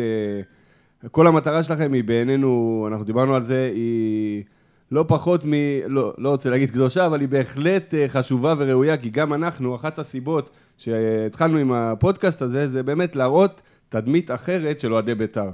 כל 1.11 1.27
המטרה 1.27 1.63
שלכם 1.63 1.93
היא 1.93 2.05
בעינינו, 2.05 2.85
אנחנו 2.91 3.05
דיברנו 3.05 3.35
על 3.35 3.43
זה, 3.43 3.71
היא 3.75 4.45
לא 4.93 5.05
פחות 5.09 5.41
מ... 5.45 5.53
לא, 5.87 6.13
לא 6.19 6.29
רוצה 6.29 6.51
להגיד 6.51 6.71
קדושה, 6.71 7.07
אבל 7.07 7.21
היא 7.21 7.29
בהחלט 7.29 7.95
אה, 7.95 8.05
חשובה 8.09 8.55
וראויה, 8.59 8.97
כי 8.97 9.11
גם 9.11 9.35
אנחנו, 9.35 9.77
אחת 9.77 9.99
הסיבות 9.99 10.51
שהתחלנו 10.79 11.59
עם 11.59 11.73
הפודקאסט 11.73 12.43
הזה, 12.43 12.67
זה 12.67 12.83
באמת 12.83 13.17
להראות 13.17 13.63
תדמית 13.89 14.31
אחרת 14.31 14.81
של 14.81 14.93
אוהדי 14.93 15.15
בית"ר. 15.15 15.49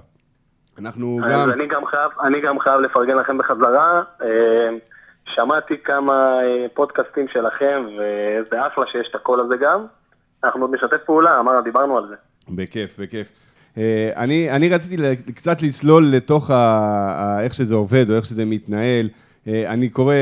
אנחנו 0.79 1.21
גם... 1.31 1.51
אני 1.51 1.67
גם 1.67 1.87
חייב, 1.87 2.11
אני 2.23 2.41
גם 2.41 2.59
חייב 2.59 2.81
לפרגן 2.81 3.17
לכם 3.17 3.39
בחזרה. 3.39 4.03
אה, 4.23 4.29
שמעתי 5.35 5.75
כמה 5.85 6.41
אה, 6.43 6.67
פודקאסטים 6.75 7.29
שלכם, 7.29 7.87
וזה 7.87 8.67
אחלה 8.67 8.85
שיש 8.87 9.09
את 9.11 9.15
הקול 9.15 9.41
הזה 9.41 9.57
גם. 9.57 9.85
אנחנו 10.45 10.61
עוד 10.61 10.75
נשתף 10.75 11.05
פעולה, 11.07 11.41
אמרנו, 11.41 11.63
דיברנו 11.63 11.99
על 11.99 12.09
זה. 12.09 12.15
בכיף, 12.49 12.99
בכיף. 12.99 13.29
אה, 13.79 14.11
אני, 14.17 14.51
אני 14.51 14.69
רציתי 14.69 14.97
קצת 15.35 15.63
לסלול 15.63 16.07
לתוך 16.07 16.51
ה, 16.51 16.55
ה, 16.57 17.43
איך 17.43 17.55
שזה 17.55 17.75
עובד 17.75 18.11
או 18.11 18.17
איך 18.17 18.25
שזה 18.25 18.45
מתנהל. 18.45 19.09
אה, 19.49 19.73
אני 19.73 19.89
קורא, 19.89 20.15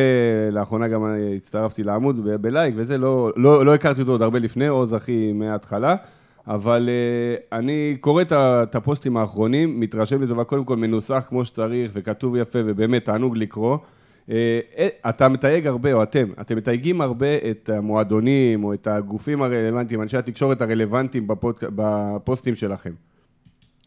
לאחרונה 0.53 0.89
גם 0.89 1.05
הצטרפתי 1.37 1.83
לעמוד 1.83 2.29
בלייק 2.41 2.75
וזה, 2.77 2.99
לא, 2.99 3.33
לא, 3.37 3.67
לא 3.67 3.75
הכרתי 3.75 4.01
אותו 4.01 4.13
עוד 4.13 4.23
הרבה 4.23 4.39
לפני, 4.39 4.67
עוז 4.67 4.95
אחי 4.95 5.33
מההתחלה, 5.33 5.97
אבל 6.47 6.89
uh, 6.89 7.55
אני 7.57 7.97
קורא 8.01 8.23
את 8.33 8.75
הפוסטים 8.75 9.17
האחרונים, 9.17 9.81
מתרשם 9.81 10.23
לטובה, 10.23 10.45
קודם 10.45 10.65
כל 10.65 10.77
מנוסח 10.77 11.27
כמו 11.29 11.45
שצריך 11.45 11.91
וכתוב 11.95 12.37
יפה 12.37 12.59
ובאמת 12.67 13.05
תענוג 13.05 13.37
לקרוא. 13.37 13.77
אתה 15.09 15.29
מתייג 15.29 15.67
הרבה, 15.67 15.93
או 15.93 16.03
אתם, 16.03 16.29
אתם 16.41 16.57
מתייגים 16.57 17.01
הרבה 17.01 17.27
את 17.51 17.71
המועדונים 17.71 18.65
או 18.65 18.75
את 18.75 18.87
הגופים 18.87 19.43
הרלוונטיים, 19.43 20.03
אנשי 20.03 20.17
התקשורת 20.17 20.63
הרלוונטיים 20.63 21.27
בפוסטים 21.61 22.55
שלכם. 22.55 22.93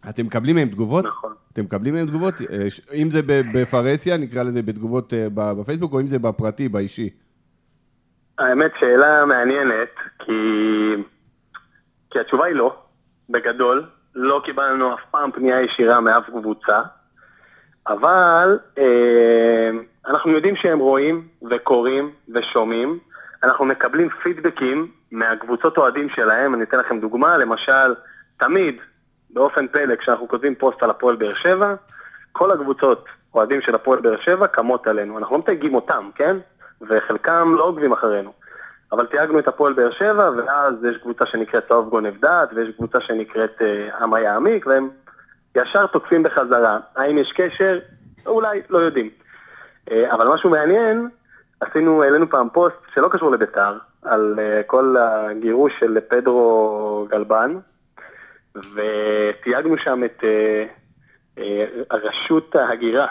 אתם 0.10 0.26
מקבלים 0.26 0.56
מהם 0.56 0.68
תגובות? 0.68 1.06
נכון. 1.06 1.34
אתם 1.54 1.64
מקבלים 1.64 1.94
מהם 1.94 2.08
תגובות? 2.08 2.34
אה, 2.42 2.68
אם 2.94 3.10
זה 3.12 3.22
בפרהסיה, 3.54 4.18
נקרא 4.18 4.44
לזה 4.44 4.62
בתגובות 4.62 5.14
אה, 5.14 5.28
בפייסבוק, 5.34 5.94
או 5.94 6.00
אם 6.00 6.08
זה 6.08 6.20
בפרטי, 6.20 6.70
באישי? 6.70 7.10
האמת, 8.40 8.72
שאלה 8.80 9.26
מעניינת, 9.26 9.90
כי, 10.20 10.32
כי 12.12 12.20
התשובה 12.20 12.46
היא 12.46 12.56
לא, 12.56 12.76
בגדול. 13.30 13.86
לא 14.16 14.42
קיבלנו 14.46 14.94
אף 14.94 15.00
פעם 15.12 15.32
פנייה 15.32 15.62
ישירה 15.62 16.00
מאף 16.00 16.24
קבוצה, 16.26 16.82
אבל 17.88 18.60
אה, 18.78 19.70
אנחנו 20.08 20.32
יודעים 20.32 20.56
שהם 20.56 20.80
רואים 20.80 21.28
וקוראים 21.50 22.12
ושומעים. 22.36 23.00
אנחנו 23.44 23.66
מקבלים 23.66 24.10
פידבקים 24.24 24.92
מהקבוצות 25.12 25.78
אוהדים 25.78 26.10
שלהם, 26.10 26.56
אני 26.56 26.64
אתן 26.64 26.78
לכם 26.78 27.00
דוגמה, 27.00 27.38
למשל, 27.38 27.96
תמיד 28.38 28.76
באופן 29.34 29.68
פלא, 29.68 29.96
כשאנחנו 29.96 30.28
כותבים 30.28 30.56
פוסט 30.56 30.84
על 30.84 30.90
הפועל 30.90 31.16
באר 31.16 31.34
שבע, 31.34 31.76
כל 32.32 32.52
הקבוצות, 32.52 33.06
אוהדים 33.34 33.62
של 33.62 33.76
הפועל 33.76 34.02
באר 34.02 34.18
שבע, 34.22 34.48
קמות 34.48 34.88
עלינו. 34.88 35.18
אנחנו 35.18 35.36
לא 35.36 35.42
מתייגים 35.42 35.76
אותם, 35.76 36.10
כן? 36.16 36.38
וחלקם 36.82 37.56
לא 37.58 37.64
עוקבים 37.64 37.92
אחרינו. 37.92 38.34
אבל 38.92 39.06
תייגנו 39.06 39.40
את 39.40 39.48
הפועל 39.48 39.74
באר 39.74 39.92
שבע, 39.92 40.30
ואז 40.38 40.74
יש 40.86 40.98
קבוצה 40.98 41.26
שנקראת 41.26 41.68
צהוב 41.68 41.90
גונב 41.90 42.22
דעת, 42.22 42.50
ויש 42.56 42.76
קבוצה 42.76 43.02
שנקראת 43.02 43.62
אה, 43.62 43.98
עם 44.04 44.14
היעמיק, 44.14 44.68
והם 44.68 44.90
ישר 45.56 45.88
תוקפים 45.88 46.24
בחזרה. 46.24 46.80
האם 46.96 47.18
יש 47.18 47.34
קשר? 47.38 47.80
אולי, 48.26 48.62
לא 48.70 48.78
יודעים. 48.78 49.10
אה, 49.92 50.14
אבל 50.14 50.28
משהו 50.34 50.50
מעניין, 50.50 51.10
עשינו, 51.60 52.04
העלינו 52.04 52.30
פעם 52.30 52.50
פוסט 52.50 52.76
שלא 52.94 53.08
קשור 53.08 53.32
לביתר, 53.32 53.78
על 54.04 54.40
אה, 54.40 54.64
כל 54.68 54.96
הגירוש 55.00 55.74
של 55.80 55.98
פדרו 56.10 57.08
גלבן, 57.10 57.56
ותייגנו 58.56 59.78
שם 59.78 60.04
את 60.06 60.24
אה, 60.24 60.66
אה, 61.38 61.66
רשות 61.92 62.56
ההגירה 62.56 63.08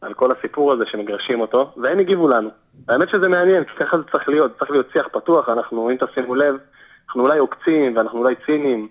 על 0.00 0.14
כל 0.14 0.28
הסיפור 0.38 0.72
הזה 0.72 0.84
שמגרשים 0.86 1.40
אותו, 1.40 1.72
והם 1.76 1.98
הגיבו 1.98 2.28
לנו. 2.28 2.50
האמת 2.88 3.08
שזה 3.08 3.28
מעניין, 3.28 3.64
כי 3.64 3.76
ככה 3.76 3.98
זה 3.98 4.04
צריך 4.12 4.28
להיות, 4.28 4.58
צריך 4.58 4.70
להיות 4.70 4.86
שיח 4.92 5.08
פתוח, 5.12 5.48
אנחנו, 5.48 5.90
אם 5.90 5.96
תשימו 5.96 6.34
לב, 6.34 6.56
אנחנו 7.06 7.22
אולי 7.22 7.38
עוקצים 7.38 7.96
ואנחנו 7.96 8.18
אולי 8.18 8.34
ציניים, 8.46 8.88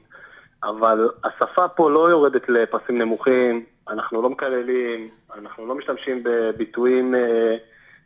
אבל 0.63 1.09
השפה 1.23 1.67
פה 1.67 1.91
לא 1.91 2.09
יורדת 2.09 2.49
לפסים 2.49 2.97
נמוכים, 2.97 3.63
אנחנו 3.89 4.21
לא 4.21 4.29
מקללים, 4.29 5.09
אנחנו 5.37 5.67
לא 5.67 5.75
משתמשים 5.75 6.23
בביטויים 6.23 7.15
אה, 7.15 7.55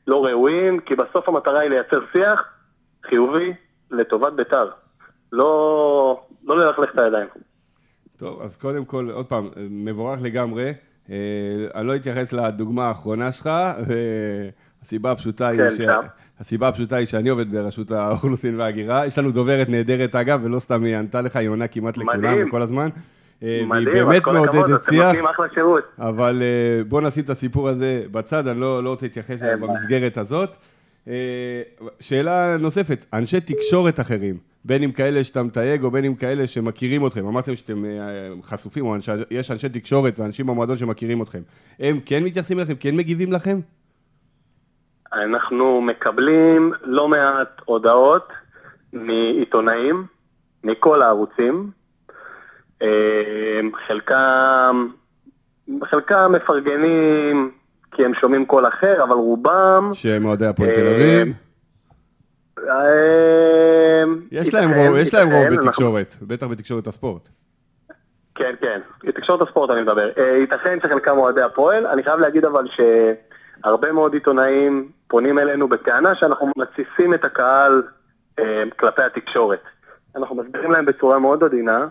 לא 0.08 0.26
ראויים, 0.26 0.80
כי 0.80 0.96
בסוף 0.96 1.30
המטרה 1.30 1.60
היא 1.60 1.70
לייצר 1.70 2.00
שיח 2.12 2.44
חיובי 3.06 3.54
לטובת 3.92 4.34
בית"ר. 4.34 4.70
לא, 5.32 6.22
לא 6.46 6.60
ללכלך 6.60 6.90
את 6.94 7.00
הידיים. 7.00 7.28
טוב, 8.18 8.42
אז 8.42 8.58
קודם 8.58 8.86
כל, 8.86 9.10
עוד 9.14 9.26
פעם, 9.26 9.50
מבורך 9.70 10.20
לגמרי. 10.22 10.74
אה, 11.10 11.16
אני 11.76 11.88
לא 11.88 11.96
אתייחס 11.96 12.34
לדוגמה 12.34 12.88
האחרונה 12.88 13.32
שלך, 13.32 13.50
והסיבה 13.88 15.12
הפשוטה 15.12 15.48
היא 15.48 15.60
כן, 15.60 15.70
ש... 15.70 15.82
הסיבה 16.40 16.68
הפשוטה 16.68 16.96
היא 16.96 17.06
שאני 17.06 17.30
עובד 17.30 17.52
ברשות 17.52 17.92
האוכלוסין 17.92 18.60
וההגירה. 18.60 19.06
יש 19.06 19.18
לנו 19.18 19.32
דוברת 19.32 19.70
נהדרת, 19.70 20.16
אגב, 20.16 20.40
ולא 20.44 20.60
סתם 20.60 20.84
היא 20.84 20.98
ענתה 20.98 21.22
לך, 21.22 21.36
היא 21.36 21.50
עונה 21.50 21.68
כמעט 21.68 21.98
לכולם 21.98 22.50
כל 22.50 22.62
הזמן. 22.62 22.90
אה, 23.44 23.62
מדהים, 23.68 23.88
והיא 23.88 24.04
באמת 24.04 24.28
מעודדת 24.28 24.84
שיח, 24.84 25.16
אבל 26.00 26.42
אה, 26.42 26.84
בוא 26.84 27.02
נשים 27.02 27.24
את 27.24 27.30
הסיפור 27.30 27.70
הזה 27.70 28.04
בצד, 28.12 28.48
אני 28.48 28.60
לא, 28.60 28.84
לא 28.84 28.90
רוצה 28.90 29.06
להתייחס 29.06 29.44
אליו 29.44 29.68
במסגרת 29.68 30.18
הזאת. 30.18 30.50
שאלה 32.00 32.58
נוספת, 32.60 33.06
אנשי 33.14 33.42
תקשורת 33.42 34.00
אחרים, 34.00 34.38
בין 34.66 34.84
אם 34.84 34.92
כאלה 34.92 35.24
שאתה 35.24 35.44
מתייג 35.44 35.84
או 35.84 35.92
בין 35.92 36.06
אם 36.06 36.16
כאלה 36.16 36.48
שמכירים 36.48 37.08
אתכם, 37.08 37.28
אמרתם 37.28 37.56
שאתם 37.56 37.86
אה, 37.86 37.90
חשופים, 38.44 38.86
או 38.86 38.96
אנשי, 38.96 39.12
יש 39.32 39.52
אנשי 39.52 39.70
תקשורת 39.70 40.20
ואנשים 40.20 40.48
במועדון 40.48 40.78
שמכירים 40.78 41.22
אתכם, 41.22 41.40
הם 41.80 42.00
כן 42.06 42.24
מתייחסים 42.24 42.60
אליכם, 42.60 42.74
כן 42.80 42.96
מגיבים 42.96 43.32
לכם? 43.32 43.60
אנחנו 45.14 45.82
מקבלים 45.82 46.74
לא 46.84 47.08
מעט 47.08 47.62
הודעות 47.66 48.34
מעיתונאים, 48.94 50.06
מכל 50.64 51.02
הערוצים, 51.02 51.72
אה, 52.82 53.60
חלקם, 53.88 54.88
חלקם 55.84 56.32
מפרגנים 56.32 57.52
כי 57.92 58.06
הם 58.06 58.14
שומעים 58.14 58.46
קול 58.46 58.68
אחר, 58.68 59.04
אבל 59.04 59.16
רובם... 59.16 59.90
שהם 59.94 60.26
אוהדי 60.26 60.46
הפועל 60.46 60.76
תל 60.76 60.88
אביב? 60.88 61.34
אה, 62.70 64.04
יש 64.32 64.54
להם 64.54 64.74
רוב, 64.74 64.98
יש 64.98 65.14
להם 65.14 65.30
רוב 65.32 65.48
בתקשורת, 65.54 66.16
בטח 66.22 66.48
בתקשורת 66.48 66.88
הספורט. 66.88 67.30
כן, 68.36 68.56
כן, 68.62 68.80
תקשורת 69.12 69.42
הספורט 69.42 69.70
אני 69.70 69.82
מדבר. 69.82 70.10
אה, 70.18 70.38
ייתכן 70.38 70.80
שחלקם 70.84 71.18
אוהדי 71.18 71.42
הפועל, 71.42 71.88
אני 71.88 72.04
חייב 72.04 72.20
להגיד 72.20 72.46
אבל 72.46 72.66
שהרבה 72.68 73.92
מאוד 73.92 74.14
עיתונאים 74.14 74.92
פונים 75.08 75.40
אלינו 75.40 75.68
בטענה 75.68 76.16
שאנחנו 76.16 76.52
מתסיסים 76.58 77.14
את 77.14 77.26
הקהל 77.26 77.84
אה, 78.40 78.64
כלפי 78.80 79.02
התקשורת. 79.02 79.62
אנחנו 80.16 80.36
מסבירים 80.36 80.72
להם 80.72 80.86
בצורה 80.86 81.20
מאוד 81.20 81.44
עדינה 81.44 81.88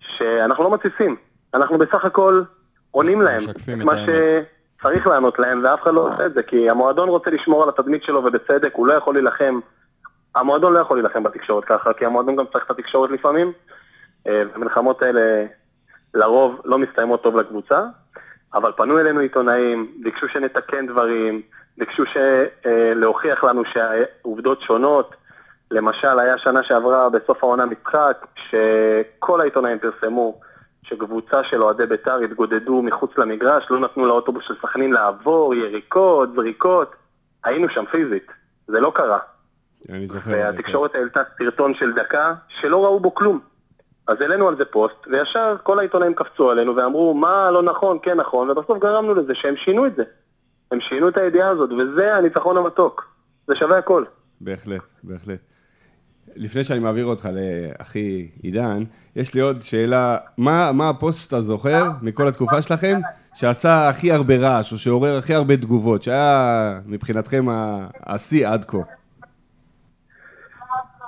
שאנחנו 0.00 0.64
לא 0.64 0.74
מתסיסים, 0.74 1.16
אנחנו 1.54 1.78
בסך 1.78 2.04
הכל 2.04 2.42
עונים 2.90 3.22
להם 3.22 3.40
את 3.50 3.68
מה 3.84 4.06
שצריך 4.86 5.06
לענות 5.06 5.38
להם, 5.38 5.62
ואף 5.64 5.82
אחד 5.82 5.94
לא 5.94 6.00
עושה 6.00 6.26
את 6.26 6.34
זה, 6.34 6.42
כי 6.42 6.70
המועדון 6.70 7.08
רוצה 7.08 7.30
לשמור 7.30 7.62
על 7.62 7.68
התדמית 7.68 8.02
שלו 8.02 8.24
ובצדק, 8.24 8.74
הוא 8.74 8.86
לא 8.86 8.92
יכול 8.92 9.14
להילחם 9.14 9.60
המועדון 10.36 10.72
לא 10.72 10.78
יכול 10.78 10.96
להילחם 10.96 11.22
בתקשורת 11.22 11.64
ככה, 11.64 11.92
כי 11.92 12.06
המועדון 12.06 12.36
גם 12.36 12.44
צריך 12.52 12.64
את 12.64 12.70
התקשורת 12.70 13.10
לפעמים, 13.10 13.52
אה, 14.26 14.42
והמלחמות 14.52 15.02
האלה 15.02 15.44
לרוב 16.14 16.60
לא 16.64 16.78
מסתיימות 16.78 17.22
טוב 17.22 17.36
לקבוצה, 17.36 17.82
אבל 18.54 18.72
פנו 18.76 18.98
אלינו 18.98 19.20
עיתונאים, 19.20 19.92
ביקשו 20.02 20.28
שנתקן 20.28 20.86
דברים, 20.86 21.42
ביקשו 21.78 22.02
להוכיח 22.94 23.44
לנו 23.44 23.62
שהעובדות 23.64 24.62
שונות. 24.62 25.14
למשל, 25.70 26.18
היה 26.18 26.38
שנה 26.38 26.62
שעברה 26.62 27.08
בסוף 27.08 27.44
העונה 27.44 27.64
משחק, 27.66 28.26
שכל 28.36 29.40
העיתונאים 29.40 29.78
פרסמו 29.78 30.40
שקבוצה 30.88 31.44
של 31.44 31.62
אוהדי 31.62 31.86
בית"ר 31.86 32.16
התגודדו 32.16 32.82
מחוץ 32.82 33.18
למגרש, 33.18 33.64
לא 33.70 33.80
נתנו 33.80 34.06
לאוטובוס 34.06 34.44
של 34.48 34.54
סכנין 34.62 34.92
לעבור, 34.92 35.54
יריקות, 35.54 36.28
זריקות. 36.34 36.94
היינו 37.44 37.68
שם 37.68 37.84
פיזית, 37.90 38.26
זה 38.66 38.80
לא 38.80 38.92
קרה. 38.94 39.18
אני 39.90 40.08
זוכר. 40.08 40.30
והתקשורת 40.30 40.94
העלתה 40.94 41.20
סרטון 41.38 41.74
של 41.74 41.92
דקה 41.92 42.34
שלא 42.48 42.84
ראו 42.84 43.00
בו 43.00 43.14
כלום. 43.14 43.40
אז 44.08 44.20
העלינו 44.20 44.48
על 44.48 44.56
זה 44.56 44.64
פוסט, 44.64 45.06
וישר 45.06 45.56
כל 45.62 45.78
העיתונאים 45.78 46.14
קפצו 46.14 46.50
עלינו 46.50 46.76
ואמרו, 46.76 47.14
מה 47.14 47.50
לא 47.50 47.62
נכון, 47.62 47.98
כן 48.02 48.16
נכון, 48.16 48.50
ובסוף 48.50 48.78
גרמנו 48.78 49.14
לזה 49.14 49.32
שהם 49.34 49.54
שינו 49.56 49.86
את 49.86 49.96
זה. 49.96 50.02
הם 50.70 50.80
שינו 50.80 51.08
את 51.08 51.16
הידיעה 51.16 51.48
הזאת, 51.50 51.70
וזה 51.72 52.14
הניצחון 52.14 52.56
המתוק. 52.56 53.16
זה 53.46 53.54
שווה 53.56 53.78
הכל. 53.78 54.04
בהחלט, 54.40 54.82
בהחלט. 55.04 55.40
לפני 56.36 56.64
שאני 56.64 56.80
מעביר 56.80 57.04
אותך 57.04 57.28
לאחי 57.32 58.28
עידן, 58.42 58.82
יש 59.16 59.34
לי 59.34 59.40
עוד 59.40 59.62
שאלה, 59.62 60.16
מה, 60.38 60.70
מה 60.72 60.88
הפוסט 60.88 61.24
שאתה 61.24 61.40
זוכר 61.40 61.82
מכל 62.02 62.28
התקופה 62.28 62.62
שלכם, 62.62 62.96
שעשה 63.34 63.88
הכי 63.88 64.12
הרבה 64.12 64.34
רעש, 64.36 64.72
או 64.72 64.78
שעורר 64.78 65.16
הכי 65.18 65.34
הרבה 65.34 65.56
תגובות, 65.56 66.02
שהיה 66.02 66.78
מבחינתכם 66.86 67.44
השיא 68.06 68.48
עד 68.48 68.64
כה? 68.64 68.78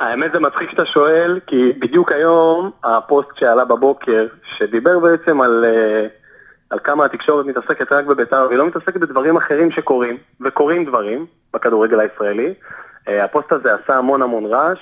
האמת 0.00 0.32
זה 0.32 0.38
מצחיק 0.38 0.70
שאתה 0.70 0.86
שואל, 0.86 1.40
כי 1.46 1.72
בדיוק 1.78 2.12
היום 2.12 2.70
הפוסט 2.84 3.28
שעלה 3.38 3.64
בבוקר, 3.64 4.26
שדיבר 4.58 4.98
בעצם 4.98 5.40
על, 5.40 5.64
אה, 5.64 6.06
על 6.70 6.78
כמה 6.84 7.04
התקשורת 7.04 7.46
מתעסקת 7.46 7.92
רק 7.92 8.06
בבית"ר, 8.06 8.46
והיא 8.48 8.58
לא 8.58 8.66
מתעסקת 8.66 8.96
בדברים 8.96 9.36
אחרים 9.36 9.70
שקורים, 9.70 10.16
וקורים 10.40 10.84
דברים 10.84 11.26
בכדורגל 11.54 12.00
הישראלי. 12.00 12.54
אה, 13.08 13.24
הפוסט 13.24 13.52
הזה 13.52 13.68
עשה 13.74 13.96
המון 13.96 14.22
המון 14.22 14.46
רעש, 14.46 14.78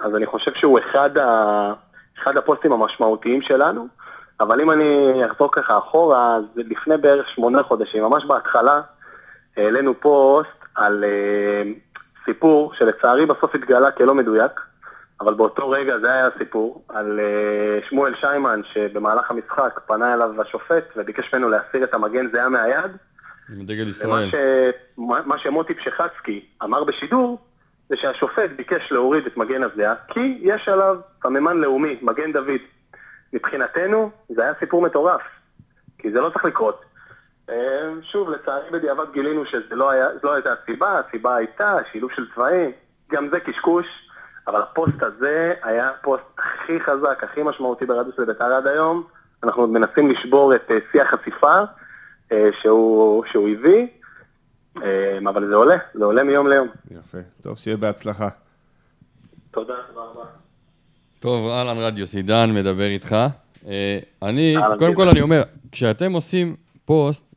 אז 0.00 0.16
אני 0.16 0.26
חושב 0.26 0.50
שהוא 0.54 0.78
אחד, 0.78 1.18
ה, 1.18 1.72
אחד 2.22 2.36
הפוסטים 2.36 2.72
המשמעותיים 2.72 3.42
שלנו, 3.42 3.86
אבל 4.40 4.60
אם 4.60 4.70
אני 4.70 5.20
אחזור 5.30 5.48
ככה 5.52 5.78
אחורה, 5.78 6.36
אז 6.36 6.44
לפני 6.56 6.96
בערך 6.96 7.28
שמונה 7.34 7.62
חודשים, 7.62 8.02
ממש 8.02 8.24
בהתחלה, 8.24 8.80
העלינו 9.56 10.00
פוסט 10.00 10.64
על 10.74 11.04
סיפור 12.24 12.72
שלצערי 12.78 13.26
בסוף 13.26 13.54
התגלה 13.54 13.90
כלא 13.90 14.14
מדויק, 14.14 14.60
אבל 15.20 15.34
באותו 15.34 15.70
רגע 15.70 15.98
זה 15.98 16.12
היה 16.12 16.26
הסיפור, 16.26 16.84
על 16.88 17.20
uh, 17.20 17.88
שמואל 17.90 18.14
שיימן 18.20 18.60
שבמהלך 18.72 19.30
המשחק 19.30 19.80
פנה 19.86 20.14
אליו 20.14 20.42
השופט 20.42 20.84
וביקש 20.96 21.34
ממנו 21.34 21.48
להסיר 21.48 21.84
את 21.84 21.94
המגן 21.94 22.30
זהה 22.32 22.48
מהיד. 22.48 22.90
עם 23.48 23.66
דגל 23.66 23.88
ישראל. 23.88 24.30
ומה 24.98 25.38
שמוטי 25.38 25.74
פשחצקי 25.74 26.44
אמר 26.62 26.84
בשידור, 26.84 27.38
זה 27.88 27.96
שהשופט 27.96 28.50
ביקש 28.56 28.92
להוריד 28.92 29.26
את 29.26 29.36
מגן 29.36 29.62
הזיעה, 29.62 29.94
כי 30.08 30.38
יש 30.40 30.68
עליו 30.68 30.96
סממן 31.22 31.56
לאומי, 31.56 31.98
מגן 32.02 32.32
דוד. 32.32 32.60
מבחינתנו, 33.32 34.10
זה 34.28 34.42
היה 34.42 34.52
סיפור 34.60 34.82
מטורף, 34.82 35.22
כי 35.98 36.10
זה 36.10 36.20
לא 36.20 36.30
צריך 36.30 36.44
לקרות. 36.44 36.84
אה, 37.50 37.90
שוב, 38.02 38.30
לצערי 38.30 38.70
בדיעבד 38.70 39.12
גילינו 39.12 39.46
שזו 39.46 39.76
לא, 39.76 39.90
לא 40.22 40.34
הייתה 40.34 40.50
הסיבה, 40.52 40.98
הסיבה 40.98 41.36
הייתה 41.36 41.76
שילוב 41.92 42.10
של 42.12 42.26
צבעים, 42.34 42.70
גם 43.10 43.28
זה 43.28 43.40
קשקוש, 43.40 43.86
אבל 44.46 44.62
הפוסט 44.62 45.02
הזה 45.02 45.54
היה 45.62 45.90
הפוסט 45.90 46.24
הכי 46.38 46.80
חזק, 46.80 47.24
הכי 47.24 47.42
משמעותי 47.42 47.86
ברדיוס 47.86 48.18
לבית"ר 48.18 48.54
עד 48.54 48.66
היום. 48.66 49.02
אנחנו 49.44 49.62
עוד 49.62 49.70
מנסים 49.70 50.10
לשבור 50.10 50.54
את 50.54 50.70
אה, 50.70 50.76
שיא 50.92 51.02
החשיפה 51.02 51.60
אה, 52.32 52.48
שהוא, 52.60 53.24
שהוא 53.32 53.48
הביא, 53.48 53.86
אבל 55.28 55.48
זה 55.48 55.54
עולה, 55.54 55.76
זה 55.94 56.04
עולה 56.04 56.22
מיום 56.22 56.48
ליום. 56.48 56.68
יפה, 56.90 57.18
טוב, 57.42 57.58
שיהיה 57.58 57.76
בהצלחה. 57.76 58.28
תודה, 59.50 59.74
רבה. 59.94 60.24
טוב, 61.20 61.48
אהלן 61.48 61.78
רדיוס, 61.78 62.14
עידן 62.14 62.50
מדבר 62.54 62.86
איתך. 62.86 63.16
אני, 64.22 64.56
קודם 64.78 64.94
כל 64.94 65.08
אני 65.08 65.20
אומר, 65.20 65.42
כשאתם 65.72 66.12
עושים 66.12 66.56
פוסט, 66.84 67.34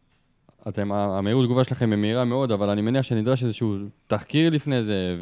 אתם, 0.68 0.92
המהירות 0.92 1.46
תגובה 1.46 1.64
שלכם 1.64 1.92
היא 1.92 2.00
מהירה 2.00 2.26
מאוד, 2.26 2.52
אבל 2.52 2.70
אני 2.70 2.82
מניח 2.82 3.02
שנדרש 3.02 3.44
איזשהו 3.44 3.76
תחקיר 4.08 4.50
לפני 4.50 4.84
זה, 4.84 5.16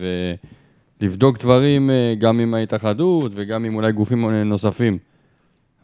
ולבדוק 1.02 1.40
דברים 1.40 1.90
אה, 1.90 2.14
גם 2.18 2.40
עם 2.40 2.54
ההתאחדות 2.54 3.32
וגם 3.36 3.66
עם 3.66 3.76
אולי 3.76 3.92
גופים 3.92 4.26
אה, 4.26 4.44
נוספים. 4.44 4.98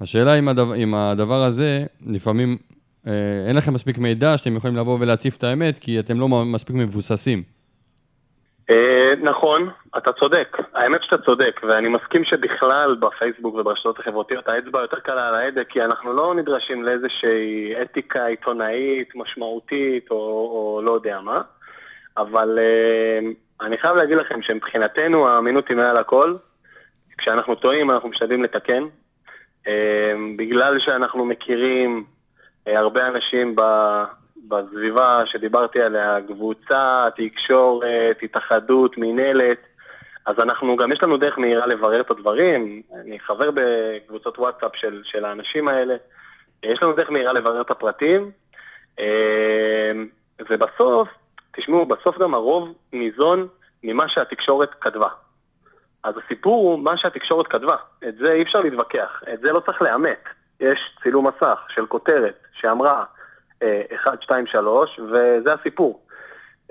השאלה 0.01 0.39
אם 0.39 0.47
הדבר, 0.47 0.75
אם 0.75 0.95
הדבר 0.95 1.43
הזה, 1.43 1.85
לפעמים 2.05 2.49
אה, 2.49 2.70
אין 3.47 3.55
לכם 3.57 3.73
מספיק 3.73 3.97
מידע 3.97 4.37
שאתם 4.37 4.55
יכולים 4.55 4.75
לבוא 4.77 4.97
ולהציף 4.99 5.37
את 5.37 5.43
האמת, 5.43 5.77
כי 5.77 5.99
אתם 5.99 6.19
לא 6.19 6.27
מספיק 6.27 6.75
מבוססים. 6.75 7.43
אה, 8.69 9.15
נכון, 9.21 9.69
אתה 9.97 10.11
צודק. 10.11 10.57
האמת 10.73 11.03
שאתה 11.03 11.17
צודק, 11.17 11.61
ואני 11.63 11.87
מסכים 11.87 12.23
שבכלל 12.23 12.95
בפייסבוק 12.99 13.55
וברשתות 13.55 13.99
החברתיות 13.99 14.47
האצבע 14.47 14.81
יותר 14.81 14.99
קלה 14.99 15.27
על 15.27 15.33
ההדק, 15.33 15.67
כי 15.69 15.81
אנחנו 15.81 16.13
לא 16.13 16.35
נדרשים 16.35 16.83
לאיזושהי 16.83 17.73
אתיקה 17.81 18.25
עיתונאית 18.25 19.15
משמעותית 19.15 20.11
או, 20.11 20.17
או 20.17 20.81
לא 20.85 20.91
יודע 20.91 21.19
מה, 21.21 21.41
אבל 22.17 22.59
uh, 22.59 23.65
אני 23.65 23.77
חייב 23.77 23.95
להגיד 23.95 24.17
לכם 24.17 24.41
שמבחינתנו 24.41 25.27
האמינות 25.27 25.69
היא 25.69 25.77
מעל 25.77 25.97
הכל. 25.97 26.35
כשאנחנו 27.17 27.55
טועים 27.55 27.91
אנחנו 27.91 28.09
משתדלים 28.09 28.43
לתקן. 28.43 28.83
בגלל 30.37 30.79
שאנחנו 30.79 31.25
מכירים 31.25 32.03
הרבה 32.67 33.07
אנשים. 33.07 33.55
בסביבה 34.47 35.17
שדיברתי 35.25 35.81
עליה, 35.81 36.17
קבוצה, 36.27 37.07
תקשורת, 37.15 38.17
התאחדות, 38.23 38.97
מינהלת, 38.97 39.57
אז 40.25 40.39
אנחנו, 40.39 40.75
גם 40.75 40.91
יש 40.91 41.03
לנו 41.03 41.17
דרך 41.17 41.39
מהירה 41.39 41.67
לברר 41.67 42.01
את 42.01 42.11
הדברים. 42.11 42.81
אני 43.01 43.19
חבר 43.19 43.49
בקבוצות 43.53 44.39
וואטסאפ 44.39 44.71
של, 44.75 45.01
של 45.03 45.25
האנשים 45.25 45.67
האלה. 45.67 45.95
יש 46.63 46.83
לנו 46.83 46.93
דרך 46.93 47.09
מהירה 47.09 47.33
לברר 47.33 47.61
את 47.61 47.71
הפרטים. 47.71 48.31
אה, 48.99 49.91
ובסוף, 50.49 51.09
תשמעו, 51.51 51.85
בסוף 51.85 52.17
גם 52.17 52.33
הרוב 52.33 52.73
ניזון 52.93 53.47
ממה 53.83 54.09
שהתקשורת 54.09 54.69
כתבה. 54.81 55.07
אז 56.03 56.15
הסיפור 56.25 56.71
הוא 56.71 56.79
מה 56.79 56.97
שהתקשורת 56.97 57.47
כתבה. 57.47 57.75
את 58.07 58.15
זה 58.15 58.31
אי 58.31 58.41
אפשר 58.41 58.59
להתווכח, 58.59 59.23
את 59.33 59.39
זה 59.39 59.51
לא 59.51 59.59
צריך 59.59 59.81
לאמת. 59.81 60.23
יש 60.61 60.79
צילום 61.03 61.27
מסך 61.27 61.59
של 61.69 61.85
כותרת 61.85 62.43
שאמרה 62.53 63.03
1, 63.95 64.21
2, 64.23 64.47
3, 64.47 64.99
וזה 64.99 65.53
הסיפור. 65.53 66.01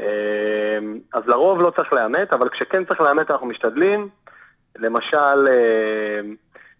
אה, 0.01 0.78
אז 1.14 1.22
לרוב 1.26 1.61
לא 1.61 1.70
צריך 1.70 1.93
לאמת, 1.93 2.32
אבל 2.32 2.49
כשכן 2.49 2.84
צריך 2.84 3.01
לאמת 3.01 3.30
אנחנו 3.30 3.47
משתדלים. 3.47 4.09
למשל, 4.76 5.49
אה, 5.49 6.20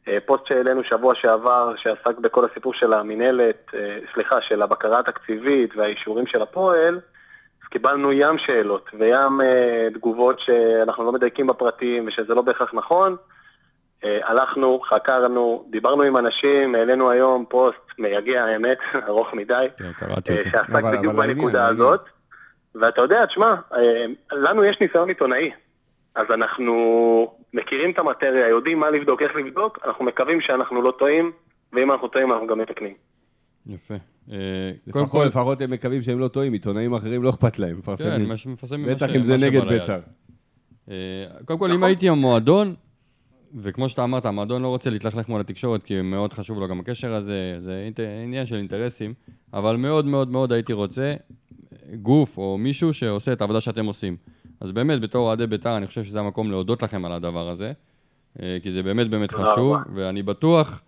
אה, 0.09 0.19
פוסט 0.27 0.47
שהעלינו 0.47 0.85
שבוע 0.85 1.15
שעבר, 1.15 1.75
שעסק 1.77 2.19
בכל 2.19 2.45
הסיפור 2.45 2.75
של 2.75 2.93
המינהלת, 2.93 3.71
סליחה, 4.15 4.43
של 4.43 4.63
הבקרה 4.63 4.99
התקציבית 4.99 5.77
והאישורים 5.77 6.27
של 6.27 6.43
הפועל, 6.43 7.01
אז 7.63 7.69
קיבלנו 7.69 8.13
ים 8.13 8.39
שאלות 8.39 8.91
וים 8.99 9.41
תגובות 9.95 10.41
שאנחנו 10.41 11.05
לא 11.05 11.13
מדייקים 11.13 11.47
בפרטים 11.47 12.09
ושזה 12.09 12.35
לא 12.35 12.43
בהכרח 12.43 12.75
נכון. 12.75 13.17
הלכנו, 14.03 14.81
חקרנו, 14.81 15.65
דיברנו 15.71 16.03
עם 16.03 16.17
אנשים, 16.17 16.75
העלינו 16.75 17.11
היום 17.11 17.45
פוסט 17.49 17.99
מייגע 17.99 18.45
האמת, 18.45 18.79
ארוך 19.09 19.35
מדי, 19.35 19.67
כן, 19.79 20.11
אותו. 20.11 20.33
שעסק 20.51 20.83
בדיוק 20.93 21.15
בנקודה 21.15 21.67
הזאת. 21.67 22.01
ואתה 22.75 23.01
יודע, 23.01 23.27
תשמע, 23.27 23.55
אה, 23.75 24.07
לנו 24.33 24.65
יש 24.65 24.77
ניסיון 24.81 25.09
עיתונאי, 25.09 25.51
אז 26.15 26.25
אנחנו 26.35 26.75
מכירים 27.55 27.91
את 27.91 27.99
המטריה, 27.99 28.49
יודעים 28.49 28.79
מה 28.79 28.91
לבדוק, 28.91 29.23
איך 29.23 29.37
לבדוק, 29.37 29.79
אנחנו 29.85 30.05
מקווים 30.05 30.41
שאנחנו 30.41 30.83
לא 30.83 30.93
טועים, 30.99 31.33
ואם 31.73 31.91
אנחנו 31.91 32.09
טועים 32.09 32.33
אנחנו 32.33 32.47
גם 32.47 32.59
מתקנים. 32.59 32.95
יפה. 33.67 33.95
אה, 34.33 34.71
לפחות, 34.87 35.27
לפחות 35.27 35.61
הם 35.61 35.71
מקווים 35.71 36.03
שהם 36.03 36.19
לא 36.19 36.29
טועים, 36.29 36.53
עיתונאים 36.53 36.95
אחרים 36.95 37.23
לא 37.23 37.31
אכפת 37.31 37.59
להם, 37.59 37.79
מפרסמים. 37.79 38.27
כן, 38.37 38.51
מפרסמים 38.53 38.87
בטח 38.87 39.15
אם 39.17 39.23
זה 39.23 39.37
נגד 39.37 39.65
בית"ר. 39.69 40.01
אה, 40.91 40.95
קודם 41.45 41.59
כל, 41.59 41.67
אם 41.67 41.71
נכון. 41.71 41.85
הייתי 41.85 42.09
המועדון, 42.09 42.75
וכמו 43.55 43.89
שאתה 43.89 44.05
אמרת, 44.05 44.27
המועדון 44.27 44.63
לא 44.63 44.69
רוצה 44.69 44.91
להתלכלך 44.91 45.29
מול 45.29 45.41
התקשורת, 45.41 45.83
כי 45.83 46.01
מאוד 46.01 46.33
חשוב 46.33 46.59
לו 46.59 46.69
גם 46.69 46.81
הקשר 46.81 47.15
הזה, 47.15 47.59
זה 47.61 47.91
עניין 48.25 48.47
של 48.47 48.57
אינטרסים, 48.57 49.15
אבל 49.53 49.77
מאוד 49.77 50.07
מאוד 50.07 50.29
מאוד 50.31 50.53
הייתי 50.53 50.73
רוצה 50.73 51.15
גוף 52.03 52.39
או 52.39 52.59
מישהו 52.59 52.95
שעושה 52.95 53.33
את 53.33 53.41
העבודה 53.41 53.61
שאתם 53.61 53.87
עושים. 53.87 54.17
אז 54.61 54.73
באמת, 54.73 55.01
בתור 55.01 55.27
אוהדי 55.27 55.47
בית"ר, 55.47 55.77
אני 55.77 55.87
חושב 55.87 56.05
שזה 56.05 56.21
המקום 56.21 56.51
להודות 56.51 56.83
לכם 56.83 57.05
על 57.05 57.13
הדבר 57.13 57.49
הזה, 57.49 57.73
אה, 58.43 58.59
כי 58.63 58.71
זה 58.71 58.83
באמת 58.83 59.11
באמת 59.11 59.33
חשוב, 59.33 59.77
ואני 59.95 60.23
בטוח 60.23 60.83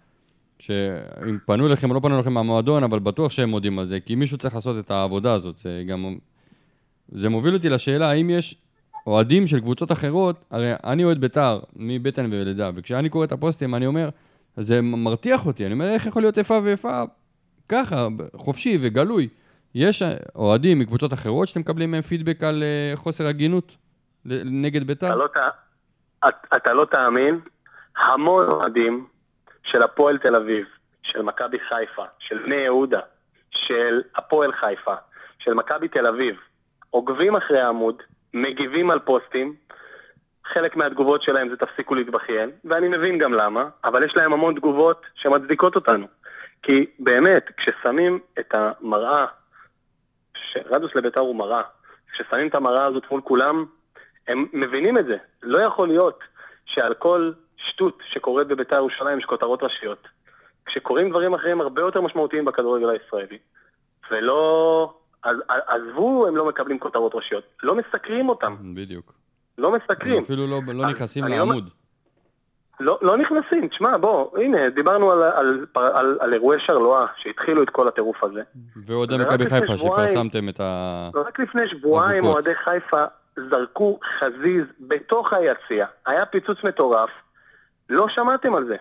שאם 0.58 1.38
פנו 1.46 1.66
אליכם 1.66 1.90
או 1.90 1.94
לא 1.94 2.00
פנו 2.00 2.14
אליכם 2.14 2.32
מהמועדון, 2.32 2.84
אבל 2.84 2.98
בטוח 2.98 3.32
שהם 3.32 3.50
מודים 3.50 3.78
על 3.78 3.84
זה, 3.84 4.00
כי 4.00 4.14
מישהו 4.14 4.38
צריך 4.38 4.54
לעשות 4.54 4.84
את 4.84 4.90
העבודה 4.90 5.32
הזאת. 5.32 5.58
זה 5.58 5.84
גם... 5.88 6.16
זה 7.08 7.28
מוביל 7.28 7.54
אותי 7.54 7.68
לשאלה 7.68 8.10
האם 8.10 8.30
יש 8.30 8.61
אוהדים 9.06 9.46
של 9.46 9.60
קבוצות 9.60 9.92
אחרות, 9.92 10.44
הרי 10.50 10.72
אני 10.84 11.04
אוהד 11.04 11.20
בית"ר 11.20 11.60
מבטן 11.76 12.26
ולידה, 12.32 12.70
וכשאני 12.74 13.08
קורא 13.08 13.24
את 13.24 13.32
הפוסטים 13.32 13.74
אני 13.74 13.86
אומר, 13.86 14.08
זה 14.56 14.80
מרתיח 14.82 15.46
אותי. 15.46 15.66
אני 15.66 15.74
אומר, 15.74 15.88
איך 15.88 16.06
יכול 16.06 16.22
להיות 16.22 16.38
איפה 16.38 16.60
ואיפה 16.64 17.02
ככה, 17.68 18.08
חופשי 18.36 18.78
וגלוי? 18.80 19.28
יש 19.74 20.02
אוהדים 20.36 20.78
מקבוצות 20.78 21.12
אחרות 21.12 21.48
שאתם 21.48 21.60
מקבלים 21.60 21.90
מהם 21.90 22.02
פידבק 22.02 22.42
על 22.42 22.62
uh, 22.62 22.96
חוסר 22.96 23.26
הגינות 23.26 23.76
נגד 24.44 24.86
בית"ר? 24.86 25.06
אתה, 25.06 25.14
לא, 25.14 25.24
אתה, 25.24 25.48
אתה 26.56 26.72
לא 26.72 26.84
תאמין, 26.84 27.40
המון 27.96 28.46
אוהדים 28.50 29.06
של 29.62 29.82
הפועל 29.82 30.18
תל 30.18 30.36
אביב, 30.36 30.66
של 31.02 31.22
מכבי 31.22 31.58
חיפה, 31.58 32.04
של 32.18 32.38
בני 32.38 32.54
יהודה, 32.54 33.00
של 33.50 34.00
הפועל 34.16 34.52
חיפה, 34.52 34.94
של 35.38 35.54
מכבי 35.54 35.88
תל 35.88 36.06
אביב, 36.06 36.36
עוקבים 36.90 37.36
אחרי 37.36 37.60
העמוד, 37.60 38.02
מגיבים 38.34 38.90
על 38.90 38.98
פוסטים, 38.98 39.54
חלק 40.44 40.76
מהתגובות 40.76 41.22
שלהם 41.22 41.48
זה 41.48 41.56
תפסיקו 41.56 41.94
להתבכיין, 41.94 42.50
ואני 42.64 42.88
מבין 42.88 43.18
גם 43.18 43.34
למה, 43.34 43.68
אבל 43.84 44.04
יש 44.04 44.16
להם 44.16 44.32
המון 44.32 44.54
תגובות 44.54 45.06
שמצדיקות 45.14 45.76
אותנו. 45.76 46.06
כי 46.62 46.86
באמת, 46.98 47.50
כששמים 47.56 48.18
את 48.38 48.54
המראה, 48.54 49.26
שרדיוס 50.36 50.94
לביתר 50.94 51.20
הוא 51.20 51.36
מראה, 51.36 51.62
כששמים 52.12 52.48
את 52.48 52.54
המראה 52.54 52.84
הזאת 52.84 53.10
מול 53.10 53.20
כולם, 53.20 53.64
הם 54.28 54.46
מבינים 54.52 54.98
את 54.98 55.06
זה. 55.06 55.16
לא 55.42 55.58
יכול 55.58 55.88
להיות 55.88 56.18
שעל 56.66 56.94
כל 56.94 57.32
שטות 57.56 57.98
שקורית 58.12 58.48
בביתר 58.48 58.76
ירושלים 58.76 59.18
יש 59.18 59.24
כותרות 59.24 59.62
ראשיות. 59.62 60.08
כשקורים 60.66 61.10
דברים 61.10 61.34
אחרים 61.34 61.60
הרבה 61.60 61.82
יותר 61.82 62.00
משמעותיים 62.00 62.44
בכדורגל 62.44 62.90
הישראלי, 62.90 63.38
ולא... 64.10 64.94
אז 65.24 65.36
עזבו, 65.48 66.26
הם 66.26 66.36
לא 66.36 66.48
מקבלים 66.48 66.78
כותרות 66.78 67.14
ראשיות. 67.14 67.44
לא 67.62 67.74
מסקרים 67.74 68.28
אותם. 68.28 68.56
בדיוק. 68.74 69.12
לא 69.58 69.72
מסקרים. 69.72 70.16
הם 70.16 70.22
אפילו 70.22 70.46
לא, 70.46 70.60
לא 70.66 70.86
נכנסים 70.86 71.24
לא 71.24 71.36
לעמוד. 71.36 71.68
לא, 72.80 72.98
לא 73.02 73.16
נכנסים, 73.16 73.68
תשמע, 73.68 73.96
בוא, 73.96 74.38
הנה, 74.38 74.70
דיברנו 74.70 75.12
על, 75.12 75.22
על, 75.22 75.66
על, 75.74 76.18
על 76.20 76.32
אירועי 76.34 76.60
שרלואה, 76.60 77.06
שהתחילו 77.16 77.62
את 77.62 77.70
כל 77.70 77.88
הטירוף 77.88 78.24
הזה. 78.24 78.42
ואוהדי 78.86 79.16
מכבי 79.16 79.46
חיפה, 79.46 79.76
שפרסמתם 79.76 80.48
את 80.48 80.60
ה... 80.60 81.10
רק 81.14 81.38
לפני 81.38 81.68
שבועיים 81.68 82.24
אוהדי 82.24 82.54
חיפה 82.54 83.04
זרקו 83.36 83.98
חזיז 84.18 84.64
בתוך 84.80 85.32
היציע. 85.32 85.86
היה 86.06 86.26
פיצוץ 86.26 86.58
מטורף, 86.64 87.10
לא 87.88 88.08
שמעתם 88.08 88.54
על 88.54 88.64
זה. 88.64 88.76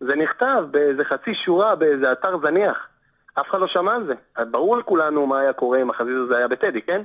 זה 0.00 0.16
נכתב 0.16 0.64
באיזה 0.70 1.04
חצי 1.04 1.34
שורה, 1.34 1.74
באיזה 1.74 2.12
אתר 2.12 2.38
זניח. 2.38 2.88
אף 3.34 3.46
אחד 3.50 3.58
לא 3.60 3.66
שמע 3.66 3.94
על 3.94 4.06
זה. 4.06 4.44
ברור 4.50 4.76
לכולנו 4.76 5.26
מה 5.26 5.40
היה 5.40 5.52
קורה 5.52 5.82
אם 5.82 5.90
החזיז 5.90 6.14
הזה 6.24 6.36
היה 6.36 6.48
בטדי, 6.48 6.82
כן? 6.82 7.02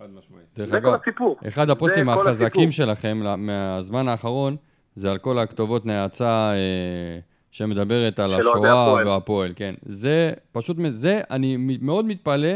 חד 0.00 0.06
משמעית. 0.18 0.70
זה 0.70 0.80
כל 0.80 0.94
הסיפור. 0.94 1.36
אחד 1.48 1.70
הפוסטים 1.70 2.08
החזקים 2.08 2.70
שלכם 2.70 3.22
מהזמן 3.36 4.08
האחרון, 4.08 4.56
זה 4.94 5.10
על 5.10 5.18
כל 5.18 5.38
הכתובות 5.38 5.86
נאצה 5.86 6.52
אה, 6.52 7.18
שמדברת 7.50 8.18
על 8.18 8.34
השואה 8.34 8.94
והפועל, 9.06 9.52
כן. 9.56 9.74
זה 9.82 10.32
פשוט, 10.52 10.76
זה, 10.88 11.20
אני 11.30 11.56
מאוד 11.80 12.04
מתפלא, 12.04 12.48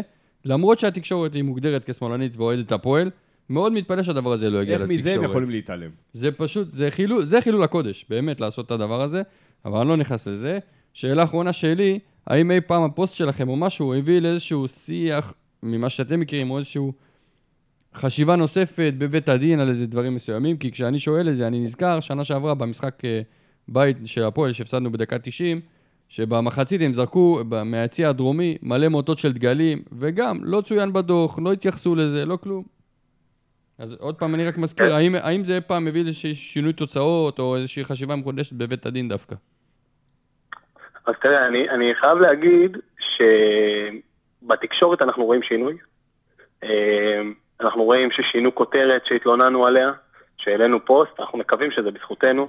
למרות 0.45 0.79
שהתקשורת 0.79 1.35
היא 1.35 1.43
מוגדרת 1.43 1.85
כשמאלנית 1.85 2.37
ואוהדת 2.37 2.73
הפועל, 2.73 3.11
מאוד 3.51 3.73
מתפלא 3.73 4.03
שהדבר 4.03 4.33
הזה 4.33 4.51
לא 4.51 4.63
יגיע 4.63 4.75
לתקשורת. 4.75 4.91
איך 4.91 5.01
מזה 5.01 5.15
הם 5.15 5.25
יכולים 5.25 5.51
להתעלם? 5.51 5.91
זה 6.13 6.33
פשוט, 6.33 6.71
זה 6.71 6.91
חילול, 6.91 7.25
זה 7.25 7.41
חילול 7.41 7.63
הקודש, 7.63 8.07
באמת, 8.09 8.41
לעשות 8.41 8.67
את 8.67 8.71
הדבר 8.71 9.03
הזה, 9.03 9.23
אבל 9.65 9.79
אני 9.79 9.89
לא 9.89 9.97
נכנס 9.97 10.29
לזה. 10.29 10.59
שאלה 10.93 11.25
אחרונה 11.25 11.53
שלי, 11.53 11.99
האם 12.27 12.51
אי 12.51 12.61
פעם 12.61 12.83
הפוסט 12.83 13.15
שלכם 13.15 13.49
או 13.49 13.57
משהו 13.57 13.95
הביא 13.95 14.21
לאיזשהו 14.21 14.69
שיח, 14.69 15.35
ממה 15.63 15.89
שאתם 15.89 16.21
מכירים, 16.21 16.51
או 16.51 16.59
איזשהו 16.59 16.93
חשיבה 17.95 18.37
נוספת 18.37 18.95
בבית 18.99 19.29
הדין 19.29 19.61
על 19.61 19.69
איזה 19.69 19.87
דברים 19.87 20.15
מסוימים? 20.15 20.57
כי 20.57 20.73
כשאני 20.73 20.99
שואל 20.99 21.29
את 21.29 21.35
זה, 21.35 21.47
אני 21.47 21.61
נזכר, 21.61 22.01
שנה 22.01 22.25
שעברה 22.25 22.55
במשחק 22.55 23.05
אה, 23.05 23.21
בית 23.69 23.97
של 24.05 24.25
הפועל, 24.25 24.53
שהפסדנו 24.53 24.93
בדקה 24.93 25.19
90, 25.19 25.61
שבמחצית 26.09 26.81
הם 26.81 26.93
זרקו 26.93 27.41
מהיציא 27.65 28.09
הדרומי 28.09 28.57
מלא 28.63 28.89
מוטות 28.89 29.19
של 29.19 29.33
דגלים, 29.33 29.83
וגם 29.99 30.45
לא 30.45 30.61
צוין 30.61 30.93
בדוח, 30.93 31.39
לא 31.39 31.53
התייחסו 31.53 31.95
לזה, 31.95 32.25
לא 32.25 32.37
כלום. 32.37 32.65
אז 33.79 33.93
עוד 33.99 34.15
פעם, 34.15 34.35
אני 34.35 34.47
רק 34.47 34.59
מזכיר, 34.59 34.89
כן. 34.89 34.95
האם, 34.95 35.15
האם 35.15 35.45
זה 35.45 35.61
פעם 35.61 35.85
מביא 35.85 36.03
לאיזשהו 36.03 36.37
שינוי 36.37 36.73
תוצאות, 36.73 37.39
או 37.39 37.57
איזושהי 37.57 37.85
חשיבה 37.85 38.17
מחודשת 38.17 38.53
בבית 38.53 38.87
הדין 38.87 39.09
דווקא? 39.09 39.37
אז 41.07 41.15
תראה, 41.23 41.47
אני, 41.47 41.71
אני 41.71 41.95
חייב 41.95 42.19
להגיד 42.19 42.77
שבתקשורת 44.43 45.03
אנחנו 45.03 45.25
רואים 45.25 45.43
שינוי. 45.43 45.77
אה, 46.65 47.23
אנחנו 47.61 47.85
רואים 47.85 48.11
ששינו 48.11 48.55
כותרת 48.55 49.07
שהתלוננו 49.07 49.67
עליה, 49.67 49.93
שהעלינו 50.37 50.85
פוסט, 50.85 51.21
אנחנו 51.21 51.39
מקווים 51.39 51.71
שזה 51.71 51.91
בזכותנו. 51.91 52.49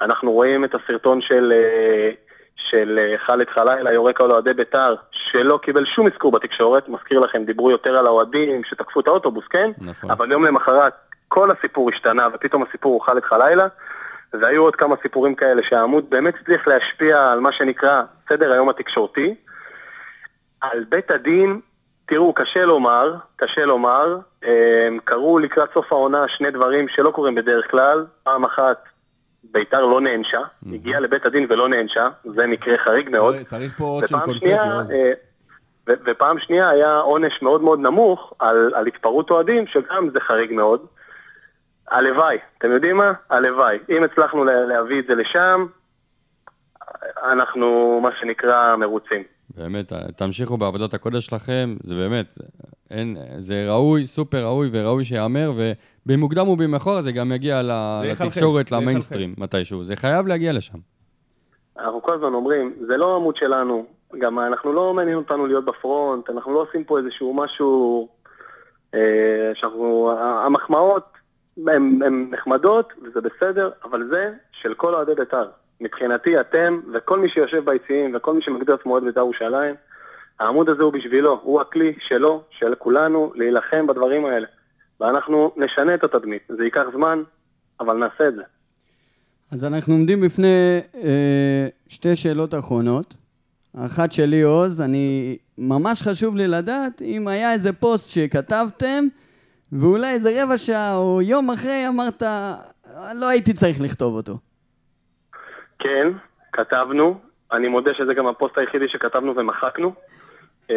אנחנו 0.00 0.32
רואים 0.32 0.64
את 0.64 0.74
הסרטון 0.74 1.20
של, 1.20 1.52
אה, 1.52 2.10
של 2.56 2.98
אה, 2.98 3.18
חאלד 3.18 3.48
חלילה, 3.48 3.92
יורק 3.92 4.20
על 4.20 4.30
אוהדי 4.30 4.52
בית"ר, 4.52 4.94
שלא 5.10 5.58
קיבל 5.62 5.84
שום 5.84 6.06
אזכור 6.06 6.32
בתקשורת. 6.32 6.88
מזכיר 6.88 7.20
לכם, 7.20 7.44
דיברו 7.44 7.70
יותר 7.70 7.96
על 7.96 8.06
האוהדים 8.06 8.64
שתקפו 8.64 9.00
את 9.00 9.08
האוטובוס, 9.08 9.44
כן? 9.50 9.70
נכון. 9.80 10.10
אבל 10.10 10.32
יום 10.32 10.44
למחרת 10.44 10.92
כל 11.28 11.50
הסיפור 11.50 11.90
השתנה, 11.90 12.28
ופתאום 12.34 12.62
הסיפור 12.62 12.92
הוא 12.92 13.02
חאלד 13.02 13.22
חלילה. 13.22 13.66
והיו 14.40 14.62
עוד 14.62 14.76
כמה 14.76 14.94
סיפורים 15.02 15.34
כאלה 15.34 15.62
שהעמוד 15.68 16.10
באמת 16.10 16.34
הצליח 16.40 16.66
להשפיע 16.66 17.32
על 17.32 17.40
מה 17.40 17.52
שנקרא 17.52 18.02
סדר 18.28 18.52
היום 18.52 18.70
התקשורתי. 18.70 19.34
על 20.60 20.84
בית 20.88 21.10
הדין, 21.10 21.60
תראו, 22.06 22.32
קשה 22.34 22.64
לומר, 22.64 23.14
קשה 23.36 23.64
לומר, 23.64 24.18
קרו 25.04 25.38
לקראת 25.38 25.68
סוף 25.74 25.92
העונה 25.92 26.24
שני 26.28 26.50
דברים 26.50 26.88
שלא 26.88 27.10
קורים 27.10 27.34
בדרך 27.34 27.70
כלל. 27.70 28.06
פעם 28.22 28.44
אחת, 28.44 28.84
ביתר 29.44 29.80
לא 29.80 30.00
נענשה, 30.00 30.38
mm-hmm. 30.38 30.74
הגיעה 30.74 31.00
לבית 31.00 31.26
הדין 31.26 31.46
ולא 31.50 31.68
נענשה, 31.68 32.08
זה 32.24 32.46
מקרה 32.46 32.78
חריג 32.78 33.10
מאוד. 33.10 33.36
צריך 33.44 33.78
פה 33.78 33.84
עוד 33.84 34.06
של 34.06 34.18
קונספט, 34.24 34.50
אה, 34.50 35.12
ופעם 36.06 36.38
שנייה 36.38 36.68
היה 36.68 36.98
עונש 36.98 37.42
מאוד 37.42 37.62
מאוד 37.62 37.78
נמוך 37.78 38.32
על, 38.38 38.70
על 38.74 38.86
התפרעות 38.86 39.30
אוהדים, 39.30 39.66
שגם 39.66 40.10
זה 40.12 40.20
חריג 40.20 40.52
מאוד. 40.52 40.86
הלוואי, 41.90 42.38
אתם 42.58 42.70
יודעים 42.70 42.96
מה? 42.96 43.12
הלוואי. 43.30 43.78
אם 43.90 44.04
הצלחנו 44.04 44.44
להביא 44.44 45.00
את 45.00 45.04
זה 45.06 45.14
לשם, 45.14 45.66
אנחנו, 47.22 48.00
מה 48.02 48.10
שנקרא, 48.20 48.76
מרוצים. 48.76 49.22
באמת, 49.56 49.92
תמשיכו 50.16 50.56
בעבודת 50.56 50.94
הקודש 50.94 51.26
שלכם, 51.26 51.74
זה 51.80 51.94
באמת, 51.94 52.38
אין, 52.90 53.16
זה 53.38 53.64
ראוי, 53.68 54.06
סופר 54.06 54.44
ראוי 54.44 54.68
וראוי 54.72 55.04
שייאמר, 55.04 55.52
ובמוקדם 56.06 56.48
ובמאוחר 56.48 57.00
זה 57.00 57.12
גם 57.12 57.32
יגיע 57.32 57.60
לתקשורת, 57.62 58.72
למיינסטרים, 58.72 59.34
מתישהו. 59.38 59.84
זה 59.84 59.96
חייב 59.96 60.26
להגיע 60.26 60.52
לשם. 60.52 60.78
אנחנו 61.78 62.02
כל 62.02 62.14
הזמן 62.14 62.34
אומרים, 62.34 62.74
זה 62.86 62.96
לא 62.96 63.16
עמוד 63.16 63.36
שלנו, 63.36 63.86
גם 64.18 64.38
אנחנו 64.38 64.72
לא 64.72 64.94
מעניין 64.94 65.16
אותנו 65.16 65.46
להיות 65.46 65.64
בפרונט, 65.64 66.30
אנחנו 66.30 66.54
לא 66.54 66.60
עושים 66.60 66.84
פה 66.84 66.98
איזשהו 66.98 67.34
משהו 67.34 68.08
אה, 68.94 69.50
שאנחנו, 69.54 70.12
המחמאות 70.46 71.11
הן 71.56 72.28
נחמדות, 72.30 72.92
וזה 73.02 73.20
בסדר, 73.20 73.70
אבל 73.84 74.08
זה 74.10 74.32
של 74.52 74.74
כל 74.74 74.94
אוהדי 74.94 75.14
בית"ר. 75.14 75.48
מבחינתי, 75.80 76.40
אתם 76.40 76.80
וכל 76.94 77.18
מי 77.18 77.28
שיושב 77.28 77.64
ביציעים 77.64 78.14
וכל 78.14 78.34
מי 78.34 78.42
שמגדיר 78.42 78.74
עצמו 78.74 78.92
אוהד 78.92 79.04
בית"ר 79.04 79.20
ירושלים, 79.20 79.74
העמוד 80.40 80.68
הזה 80.68 80.82
הוא 80.82 80.92
בשבילו, 80.92 81.40
הוא 81.42 81.60
הכלי 81.60 81.94
שלו, 82.08 82.42
של 82.50 82.74
כולנו, 82.74 83.32
להילחם 83.34 83.86
בדברים 83.86 84.24
האלה. 84.26 84.46
ואנחנו 85.00 85.52
נשנה 85.56 85.94
את 85.94 86.04
התדמית. 86.04 86.42
זה 86.48 86.64
ייקח 86.64 86.82
זמן, 86.96 87.22
אבל 87.80 87.96
נעשה 87.96 88.28
את 88.28 88.34
זה. 88.34 88.42
אז 89.52 89.64
אנחנו 89.64 89.94
עומדים 89.94 90.20
בפני 90.20 90.80
אה, 90.94 91.68
שתי 91.88 92.16
שאלות 92.16 92.54
אחרונות. 92.54 93.14
האחת 93.74 94.12
שלי, 94.12 94.42
עוז, 94.42 94.80
אני, 94.80 95.36
ממש 95.58 96.02
חשוב 96.02 96.36
לי 96.36 96.48
לדעת 96.48 97.02
אם 97.02 97.28
היה 97.28 97.52
איזה 97.52 97.72
פוסט 97.72 98.06
שכתבתם, 98.10 99.04
ואולי 99.72 100.12
איזה 100.12 100.42
רבע 100.42 100.56
שעה 100.56 100.96
או 100.96 101.22
יום 101.22 101.50
אחרי 101.50 101.84
אמרת, 101.88 102.22
לא 103.14 103.28
הייתי 103.28 103.52
צריך 103.52 103.80
לכתוב 103.80 104.14
אותו. 104.14 104.38
כן, 105.78 106.08
כתבנו. 106.52 107.20
אני 107.52 107.68
מודה 107.68 107.90
שזה 107.94 108.14
גם 108.14 108.26
הפוסט 108.26 108.58
היחידי 108.58 108.88
שכתבנו 108.88 109.36
ומחקנו. 109.36 109.92
אמ, 110.70 110.76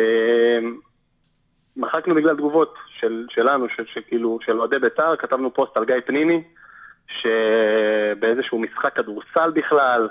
מחקנו 1.77 2.15
בגלל 2.15 2.35
תגובות 2.35 2.73
של, 2.99 3.25
שלנו, 3.29 3.65
של, 3.75 3.85
שכאילו, 3.85 4.39
של 4.45 4.59
אוהדי 4.59 4.79
בית"ר, 4.79 5.15
כתבנו 5.15 5.53
פוסט 5.53 5.77
על 5.77 5.85
גיא 5.85 5.95
פניני, 6.05 6.43
שבאיזשהו 7.07 8.59
משחק 8.59 8.95
כדורסל 8.95 9.51
בכלל, 9.53 10.09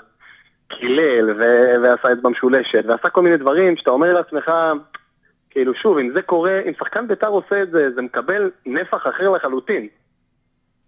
קילל 0.67 1.29
ו- 1.29 1.83
ועשה 1.83 2.13
אצבע 2.13 2.29
משולשת, 2.29 2.83
ועשה 2.87 3.09
כל 3.09 3.21
מיני 3.21 3.37
דברים 3.37 3.77
שאתה 3.77 3.91
אומר 3.91 4.13
לעצמך, 4.13 4.51
כאילו 5.55 5.73
שוב, 5.75 5.97
אם 5.97 6.11
זה 6.13 6.21
קורה, 6.21 6.59
אם 6.67 6.71
שחקן 6.79 7.07
בית"ר 7.07 7.27
עושה 7.27 7.63
את 7.63 7.71
זה, 7.71 7.89
זה 7.95 8.01
מקבל 8.01 8.51
נפח 8.65 9.07
אחר 9.07 9.29
לחלוטין. 9.29 9.87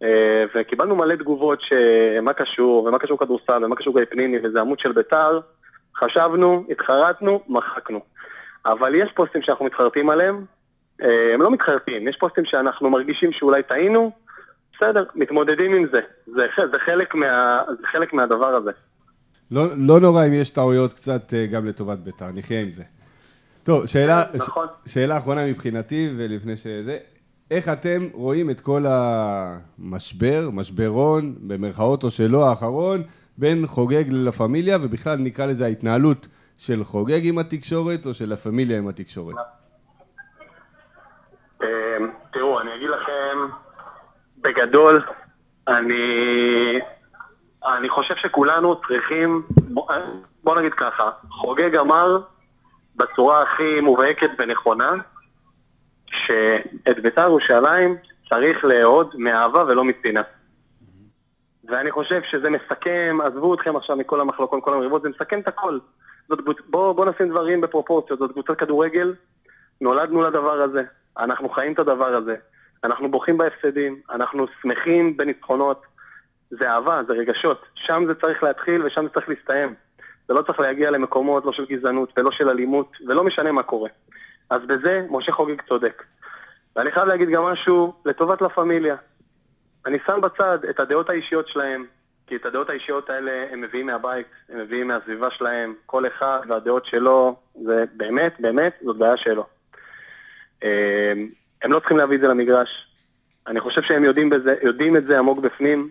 אה, 0.04 0.44
וקיבלנו 0.56 0.96
מלא 0.96 1.16
תגובות 1.16 1.60
שמה 1.62 2.34
קשור, 2.34 2.84
ומה 2.84 3.00
קשור 3.00 3.18
כדורסל, 3.20 3.66
ומה 3.66 3.76
קשור 3.76 4.00
גיא 4.00 4.06
פניני, 4.10 4.38
וזה 4.44 4.62
עמוד 4.62 4.80
של 4.80 4.92
בית"ר. 4.92 5.40
חשבנו, 5.96 6.64
התחרטנו, 6.70 7.42
מחקנו. 7.48 8.00
אבל 8.66 8.96
יש 8.96 9.12
פוסטים 9.16 9.42
שאנחנו 9.42 9.66
מתחרטים 9.66 10.10
עליהם, 10.10 10.46
אה, 11.02 11.34
הם 11.34 11.42
לא 11.42 11.52
מתחרטים, 11.52 12.08
יש 12.08 12.18
פוסטים 12.20 12.46
שאנחנו 12.46 12.90
מרגישים 12.90 13.32
שאולי 13.32 13.64
טעינו, 13.64 14.12
בסדר, 14.76 15.04
מתמודדים 15.16 15.74
עם 15.74 15.88
זה. 15.92 16.00
זה, 16.26 16.44
זה, 16.72 16.80
חלק, 16.86 17.16
מה, 17.16 17.62
זה 17.82 17.88
חלק 17.92 18.14
מהדבר 18.14 18.56
הזה. 18.56 18.72
לא, 19.52 19.64
לא 19.88 20.00
נורא 20.00 20.26
אם 20.28 20.34
יש 20.34 20.50
טעויות 20.50 20.94
קצת 20.94 21.34
אה, 21.34 21.46
גם 21.46 21.66
לטובת 21.66 21.98
בית"ר, 21.98 22.32
נחיה 22.36 22.62
עם 22.62 22.72
זה. 22.72 22.84
טוב, 23.68 23.86
שאלה, 23.86 24.24
נכון. 24.34 24.68
ש, 24.86 24.94
שאלה 24.94 25.18
אחרונה 25.18 25.46
מבחינתי, 25.46 26.10
ולפני 26.18 26.56
שזה, 26.56 26.98
איך 27.52 27.70
אתם 27.70 28.08
רואים 28.14 28.50
את 28.50 28.62
כל 28.62 28.84
המשבר, 28.88 30.50
משברון, 30.54 31.36
במרכאות 31.48 32.04
או 32.04 32.12
שלא 32.12 32.50
האחרון, 32.50 33.04
בין 33.38 33.68
חוגג 33.68 34.04
ללה 34.10 34.32
פמיליה, 34.32 34.78
ובכלל 34.82 35.16
נקרא 35.16 35.46
לזה 35.46 35.66
ההתנהלות 35.66 36.28
של 36.58 36.84
חוגג 36.84 37.20
עם 37.24 37.38
התקשורת, 37.38 38.06
או 38.06 38.14
של 38.14 38.30
לה 38.30 38.36
פמיליה 38.36 38.78
עם 38.78 38.88
התקשורת? 38.88 39.36
אמ, 41.62 41.68
תראו, 42.34 42.62
אני 42.62 42.76
אגיד 42.76 42.90
לכם, 42.90 43.38
בגדול, 44.38 45.04
אני, 45.68 46.04
אני 47.66 47.90
חושב 47.90 48.16
שכולנו 48.16 48.82
צריכים, 48.88 49.42
בוא 50.44 50.60
נגיד 50.60 50.74
ככה, 50.74 51.10
חוגג 51.30 51.76
אמר 51.76 52.18
בצורה 52.98 53.44
הכי 53.44 53.80
מובהקת 53.82 54.30
ונכונה, 54.40 54.92
שאת 56.08 57.00
בית"ר 57.02 57.22
ירושלים 57.22 57.98
צריך 58.30 58.66
לאהוד 58.66 59.16
מאהבה 59.18 59.64
ולא 59.64 59.84
משנאה. 59.84 60.22
ואני 61.68 61.92
חושב 61.92 62.22
שזה 62.24 62.50
מסכם, 62.50 63.18
עזבו 63.24 63.54
אתכם 63.54 63.76
עכשיו 63.76 63.96
מכל 63.96 64.20
המחלוקות, 64.20 64.64
כל 64.64 64.74
המריבות, 64.74 65.02
זה 65.02 65.10
מסכם 65.10 65.40
את 65.40 65.48
הכל. 65.48 65.80
זאת, 66.30 66.40
בוא, 66.70 66.94
בוא 66.94 67.06
נשים 67.06 67.30
דברים 67.30 67.62
בפרופורציות, 67.62 68.20
זאת 68.20 68.32
קבוצת 68.32 68.58
כדורגל, 68.58 69.14
נולדנו 69.82 70.22
לדבר 70.22 70.62
הזה, 70.62 70.84
אנחנו 71.18 71.50
חיים 71.50 71.74
את 71.74 71.80
הדבר 71.80 72.16
הזה, 72.16 72.36
אנחנו 72.84 73.12
בוכים 73.12 73.38
בהפסדים, 73.38 74.02
אנחנו 74.10 74.46
שמחים 74.62 75.18
בניצחונות, 75.18 75.82
זה 76.50 76.72
אהבה, 76.72 77.02
זה 77.08 77.14
רגשות, 77.14 77.66
שם 77.76 78.04
זה 78.08 78.16
צריך 78.16 78.44
להתחיל 78.44 78.86
ושם 78.86 79.04
זה 79.04 79.10
צריך 79.10 79.30
להסתיים. 79.30 79.74
זה 80.28 80.34
לא 80.34 80.42
צריך 80.42 80.60
להגיע 80.60 80.92
למקומות 80.92 81.46
לא 81.46 81.52
של 81.52 81.66
גזענות 81.66 82.14
ולא 82.18 82.32
של 82.32 82.50
אלימות, 82.50 82.92
ולא 83.08 83.24
משנה 83.24 83.52
מה 83.52 83.64
קורה. 83.64 83.90
אז 84.50 84.62
בזה 84.68 85.06
משה 85.10 85.32
חוגג 85.32 85.62
צודק. 85.68 86.04
ואני 86.76 86.92
חייב 86.92 87.08
להגיד 87.08 87.30
גם 87.30 87.44
משהו 87.44 87.94
לטובת 88.06 88.42
לה 88.42 88.50
פמיליה. 88.50 88.96
אני 89.86 89.98
שם 90.08 90.22
בצד 90.22 90.66
את 90.70 90.80
הדעות 90.80 91.10
האישיות 91.10 91.48
שלהם, 91.48 91.86
כי 92.28 92.36
את 92.36 92.46
הדעות 92.46 92.70
האישיות 92.70 93.10
האלה 93.10 93.46
הם 93.52 93.62
מביאים 93.62 93.86
מהבית, 93.86 94.28
הם 94.50 94.60
מביאים 94.60 94.88
מהסביבה 94.88 95.32
שלהם, 95.32 95.74
כל 95.86 96.08
אחד 96.08 96.40
והדעות 96.48 96.86
שלו, 96.86 97.36
זה 97.64 97.84
באמת, 97.94 98.34
באמת, 98.40 98.80
זאת 98.82 98.98
בעיה 98.98 99.18
שלו. 99.18 99.46
אמ, 100.64 100.70
הם 101.62 101.72
לא 101.72 101.80
צריכים 101.80 101.98
להביא 101.98 102.16
את 102.16 102.22
זה 102.22 102.28
למגרש. 102.28 102.88
אני 103.48 103.60
חושב 103.60 103.82
שהם 103.82 104.04
יודעים, 104.04 104.30
בזה, 104.30 104.56
יודעים 104.62 104.98
את 104.98 105.04
זה 105.04 105.20
עמוק 105.20 105.40
בפנים. 105.40 105.90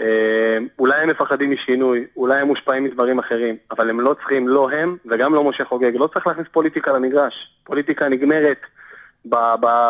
אמ, 0.00 0.66
אולי 0.78 1.02
הם 1.02 1.10
מפחדים 1.10 1.50
משינוי, 1.50 2.06
אולי 2.16 2.40
הם 2.40 2.46
מושפעים 2.46 2.84
מדברים 2.84 3.18
אחרים, 3.18 3.56
אבל 3.70 3.90
הם 3.90 4.00
לא 4.00 4.14
צריכים, 4.14 4.48
לא 4.48 4.70
הם 4.70 4.96
וגם 5.06 5.34
לא 5.34 5.44
משה 5.44 5.64
חוגג, 5.64 5.92
לא 5.94 6.06
צריך 6.06 6.26
להכניס 6.26 6.46
פוליטיקה 6.52 6.92
למגרש. 6.92 7.34
פוליטיקה 7.64 8.08
נגמרת 8.08 8.60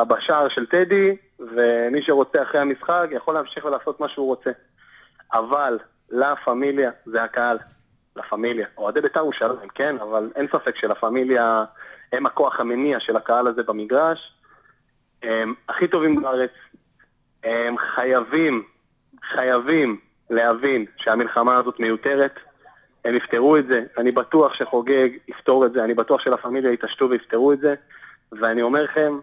בשער 0.09 0.49
של 0.49 0.67
טדי, 0.67 1.17
ומי 1.41 2.03
שרוצה 2.03 2.43
אחרי 2.43 2.61
המשחק 2.61 3.07
יכול 3.11 3.35
להמשיך 3.35 3.65
ולעשות 3.65 4.01
מה 4.01 4.09
שהוא 4.09 4.27
רוצה. 4.27 4.51
אבל 5.35 5.79
לה 6.11 6.35
פמיליה 6.45 6.91
זה 7.05 7.23
הקהל, 7.23 7.59
לה 8.17 8.23
פמיליה. 8.23 8.67
אוהדי 8.79 9.01
בית"ר 9.01 9.21
ירושלים, 9.21 9.69
כן, 9.75 9.97
אבל 9.99 10.31
אין 10.37 10.47
ספק 10.49 10.77
שלה 10.77 10.95
פמיליה 10.95 11.65
הם 12.13 12.27
הכוח 12.27 12.61
המניע 12.61 13.01
של 13.01 13.17
הקהל 13.17 13.47
הזה 13.47 13.63
במגרש. 13.63 14.33
הם 15.23 15.55
הכי 15.69 15.89
טובים 15.89 16.23
בארץ. 16.23 16.51
הם 17.45 17.79
חייבים, 17.79 18.63
חייבים 19.35 20.01
להבין 20.31 20.85
שהמלחמה 20.97 21.57
הזאת 21.59 21.81
מיותרת. 21.81 22.35
הם 23.05 23.16
יפתרו 23.16 23.57
את 23.57 23.66
זה, 23.66 23.83
אני 23.99 24.12
בטוח 24.12 24.55
שחוגג 24.55 25.09
יפתור 25.29 25.66
את 25.66 25.72
זה, 25.72 25.85
אני 25.85 25.95
בטוח 25.95 26.20
שלה 26.20 26.37
פמיליה 26.37 26.72
יתעשתו 26.72 27.11
ויפתרו 27.11 27.53
את 27.53 27.59
זה. 27.59 27.74
ואני 28.33 28.62
אומר 28.62 28.83
לכם, 28.83 29.18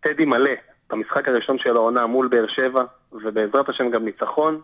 טדי 0.00 0.24
מלא 0.24 0.50
במשחק 0.90 1.28
הראשון 1.28 1.58
של 1.58 1.76
העונה 1.76 2.06
מול 2.06 2.28
באר 2.28 2.46
שבע, 2.48 2.84
ובעזרת 3.12 3.68
השם 3.68 3.90
גם 3.90 4.04
ניצחון, 4.04 4.60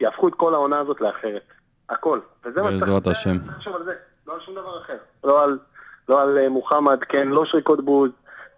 יהפכו 0.00 0.28
את 0.28 0.34
כל 0.34 0.54
העונה 0.54 0.78
הזאת 0.78 1.00
לאחרת. 1.00 1.42
הכל. 1.88 2.20
וזה 2.44 2.62
מה 2.62 2.72
שצריך. 2.72 3.06
השם. 3.06 3.74
על 3.74 3.84
זה, 3.84 3.92
לא 4.26 4.34
על 4.34 4.40
שום 4.40 4.54
דבר 4.54 4.78
אחר. 4.82 4.96
לא 5.24 5.42
על, 5.42 5.58
לא 6.08 6.22
על 6.22 6.38
uh, 6.38 6.48
מוחמד, 6.48 7.04
כן, 7.04 7.28
לא 7.28 7.44
שריקות 7.44 7.84
בוז, 7.84 8.10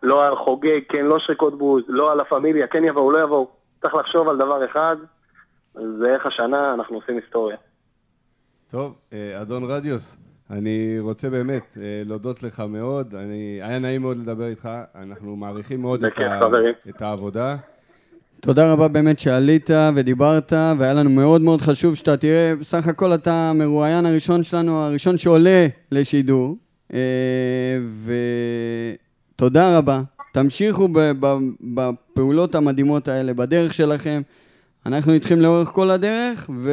לא 0.02 0.26
על 0.26 0.36
חוגג, 0.36 0.80
כן, 0.88 1.04
לא 1.04 1.18
שריקות 1.18 1.59
בוז, 1.59 1.82
לא 1.88 2.12
על 2.12 2.20
הפמיליה, 2.20 2.66
כן 2.66 2.84
יבואו, 2.84 3.11
לא 3.11 3.22
יבואו. 3.22 3.55
צריך 3.87 3.95
לחשוב 3.95 4.28
על 4.28 4.37
דבר 4.37 4.64
אחד, 4.64 4.97
זה 5.74 6.14
איך 6.14 6.26
השנה 6.26 6.74
אנחנו 6.74 6.97
עושים 6.97 7.16
היסטוריה. 7.16 7.57
טוב, 8.70 8.95
אה, 9.12 9.43
אדון 9.43 9.64
רדיוס, 9.64 10.16
אני 10.51 10.97
רוצה 11.01 11.30
באמת 11.30 11.78
אה, 11.80 12.03
להודות 12.05 12.43
לך 12.43 12.61
מאוד, 12.68 13.14
אני, 13.14 13.61
היה 13.62 13.78
נעים 13.78 14.03
מאוד 14.03 14.16
לדבר 14.16 14.47
איתך, 14.47 14.68
אנחנו 14.95 15.37
מעריכים 15.37 15.82
מאוד 15.82 16.05
את, 16.05 16.18
ה, 16.18 16.41
את 16.89 17.03
העבודה. 17.03 17.57
תודה 18.41 18.72
רבה 18.72 18.89
באמת 18.89 19.18
שעלית 19.18 19.70
ודיברת, 19.97 20.53
והיה 20.78 20.95
לנו 20.95 21.11
מאוד 21.11 21.41
מאוד 21.41 21.61
חשוב 21.61 21.95
שאתה 21.95 22.16
תהיה, 22.16 22.57
בסך 22.57 22.89
הכל 22.89 23.14
אתה 23.14 23.32
המרואיין 23.32 24.07
הראשון 24.07 24.43
שלנו, 24.43 24.80
הראשון 24.80 25.18
שעולה 25.18 25.66
לשידור, 25.93 26.57
אה, 26.95 27.78
ותודה 29.37 29.78
רבה. 29.78 30.01
תמשיכו 30.37 30.89
בפעולות 31.74 32.55
המדהימות 32.55 33.09
האלה, 33.09 33.34
בדרך 33.34 33.74
שלכם. 33.74 34.22
אנחנו 34.87 35.12
איתכם 35.12 35.41
לאורך 35.41 35.68
כל 35.68 35.91
הדרך, 35.91 36.51
ו... 36.57 36.70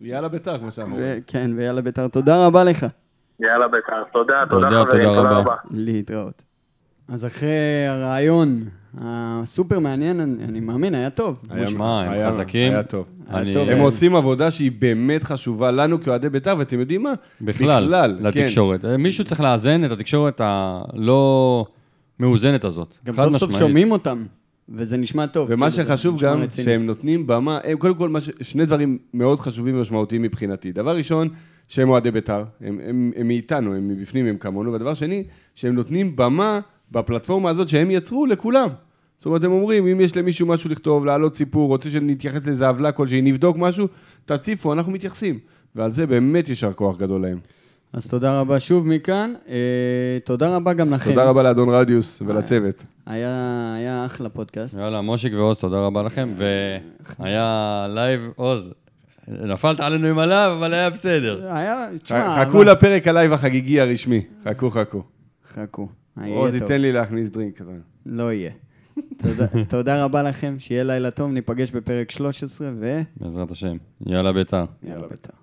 יאללה 0.00 0.28
ביתר, 0.28 0.58
כמו 0.58 0.70
שאמרו. 0.70 0.98
כן, 1.26 1.50
ויאללה 1.56 1.80
ביתר. 1.82 2.08
תודה 2.08 2.46
רבה 2.46 2.64
לך. 2.64 2.86
יאללה 3.40 3.68
ביתר. 3.68 4.02
תודה, 4.12 4.34
תודה, 4.50 4.68
תודה 4.68 4.84
חברים, 4.84 5.04
תודה, 5.04 5.16
תודה 5.16 5.30
רבה. 5.30 5.54
להתראות. 5.70 6.42
אז 7.08 7.26
אחרי 7.26 7.86
הרעיון 7.88 8.64
הסופר 8.98 9.78
מעניין, 9.78 10.20
אני, 10.20 10.44
אני 10.44 10.60
מאמין, 10.60 10.94
היה 10.94 11.10
טוב. 11.10 11.42
היה, 11.50 11.66
שמע, 11.66 12.02
הם 12.02 12.12
היה, 12.12 12.28
חזקים. 12.28 12.72
היה 12.72 12.82
טוב. 12.82 13.06
אני... 13.30 13.52
טוב. 13.52 13.68
הם 13.68 13.78
עושים 13.78 14.16
עבודה 14.16 14.50
שהיא 14.50 14.72
באמת 14.78 15.24
חשובה 15.24 15.70
לנו 15.70 16.02
כאוהדי 16.02 16.28
בית"ר, 16.28 16.54
ואתם 16.58 16.80
יודעים 16.80 17.02
מה? 17.02 17.12
בכלל, 17.40 17.84
בכלל 17.84 18.18
לתקשורת. 18.20 18.82
כן. 18.82 18.96
מישהו 18.96 19.24
צריך 19.24 19.40
לאזן 19.40 19.84
את 19.84 19.90
התקשורת 19.90 20.40
הלא 20.44 21.64
מאוזנת 22.20 22.64
הזאת. 22.64 22.94
גם 23.04 23.14
סוף 23.14 23.36
סוף 23.36 23.58
שומעים 23.58 23.92
אותם. 23.92 24.24
וזה 24.68 24.96
נשמע 24.96 25.26
טוב. 25.26 25.48
ומה 25.50 25.70
כאילו, 25.70 25.84
שחשוב 25.84 26.20
גם, 26.20 26.40
רציני. 26.40 26.64
שהם 26.64 26.86
נותנים 26.86 27.26
במה, 27.26 27.58
הם 27.64 27.78
קודם 27.78 27.94
כל, 27.94 28.20
ש... 28.20 28.30
שני 28.40 28.66
דברים 28.66 28.98
מאוד 29.14 29.40
חשובים 29.40 29.76
ומשמעותיים 29.76 30.22
מבחינתי. 30.22 30.72
דבר 30.72 30.96
ראשון, 30.96 31.28
שהם 31.68 31.88
אוהדי 31.88 32.10
בית"ר, 32.10 32.44
הם, 32.60 32.80
הם, 32.84 33.12
הם 33.16 33.28
מאיתנו, 33.28 33.74
הם 33.74 33.88
מבפנים, 33.88 34.26
הם 34.26 34.36
כמונו, 34.36 34.72
ודבר 34.72 34.94
שני, 34.94 35.24
שהם 35.54 35.74
נותנים 35.74 36.16
במה 36.16 36.60
בפלטפורמה 36.90 37.50
הזאת 37.50 37.68
שהם 37.68 37.90
יצרו 37.90 38.26
לכולם. 38.26 38.68
זאת 39.18 39.26
אומרת, 39.26 39.44
הם 39.44 39.52
אומרים, 39.52 39.86
אם 39.86 40.00
יש 40.00 40.16
למישהו 40.16 40.46
משהו 40.46 40.70
לכתוב, 40.70 41.04
להעלות 41.04 41.34
סיפור, 41.34 41.68
רוצה 41.68 41.90
שנתייחס 41.90 42.46
לאיזה 42.46 42.68
עוולה 42.68 42.92
כלשהי, 42.92 43.22
נבדוק 43.22 43.56
משהו, 43.58 43.86
תציפו, 44.24 44.72
אנחנו 44.72 44.92
מתייחסים. 44.92 45.38
ועל 45.74 45.92
זה 45.92 46.06
באמת 46.06 46.48
יישר 46.48 46.72
כוח 46.72 46.98
גדול 46.98 47.22
להם. 47.22 47.38
אז 47.92 48.06
תודה 48.06 48.40
רבה 48.40 48.60
שוב 48.60 48.86
מכאן. 48.86 49.34
אה, 49.48 50.18
תודה 50.24 50.56
רבה 50.56 50.72
גם 50.72 50.92
לכם. 50.92 51.10
תודה 51.10 51.24
רבה 51.24 51.42
לאדון 51.42 51.68
רדיוס 51.68 52.22
ולצוות. 52.26 52.84
היה, 53.06 53.74
היה 53.76 54.06
אחלה 54.06 54.28
פודקאסט. 54.28 54.78
יאללה, 54.78 55.00
מושיק 55.00 55.32
ועוז, 55.34 55.58
תודה 55.58 55.76
רבה 55.76 56.02
לכם. 56.02 56.34
והיה 57.18 57.86
לייב, 57.94 58.28
עוז, 58.36 58.74
נפלת 59.28 59.80
עלינו 59.80 60.06
עם 60.06 60.18
הלייב, 60.18 60.58
אבל 60.58 60.74
היה 60.74 60.90
בסדר. 60.90 61.52
היה, 61.52 61.86
תשמע... 62.02 62.44
חכו 62.44 62.62
לפרק 62.62 63.08
הלייב 63.08 63.32
החגיגי 63.32 63.80
הרשמי. 63.80 64.24
חכו, 64.48 64.70
חכו. 64.70 65.02
חכו. 65.52 65.88
עוז 66.26 66.54
ייתן 66.54 66.80
לי 66.80 66.92
להכניס 66.92 67.28
דרינק. 67.28 67.60
לא 68.06 68.32
יהיה. 68.32 68.50
תודה 69.68 70.04
רבה 70.04 70.22
לכם, 70.22 70.56
שיהיה 70.58 70.84
לילה 70.84 71.10
טוב, 71.10 71.30
ניפגש 71.30 71.70
בפרק 71.70 72.10
13, 72.10 72.70
ו... 72.80 73.00
בעזרת 73.16 73.50
השם. 73.50 73.76
יאללה 74.06 74.32
ביתר. 74.32 74.64
יאללה 74.82 75.06
ביתר. 75.08 75.39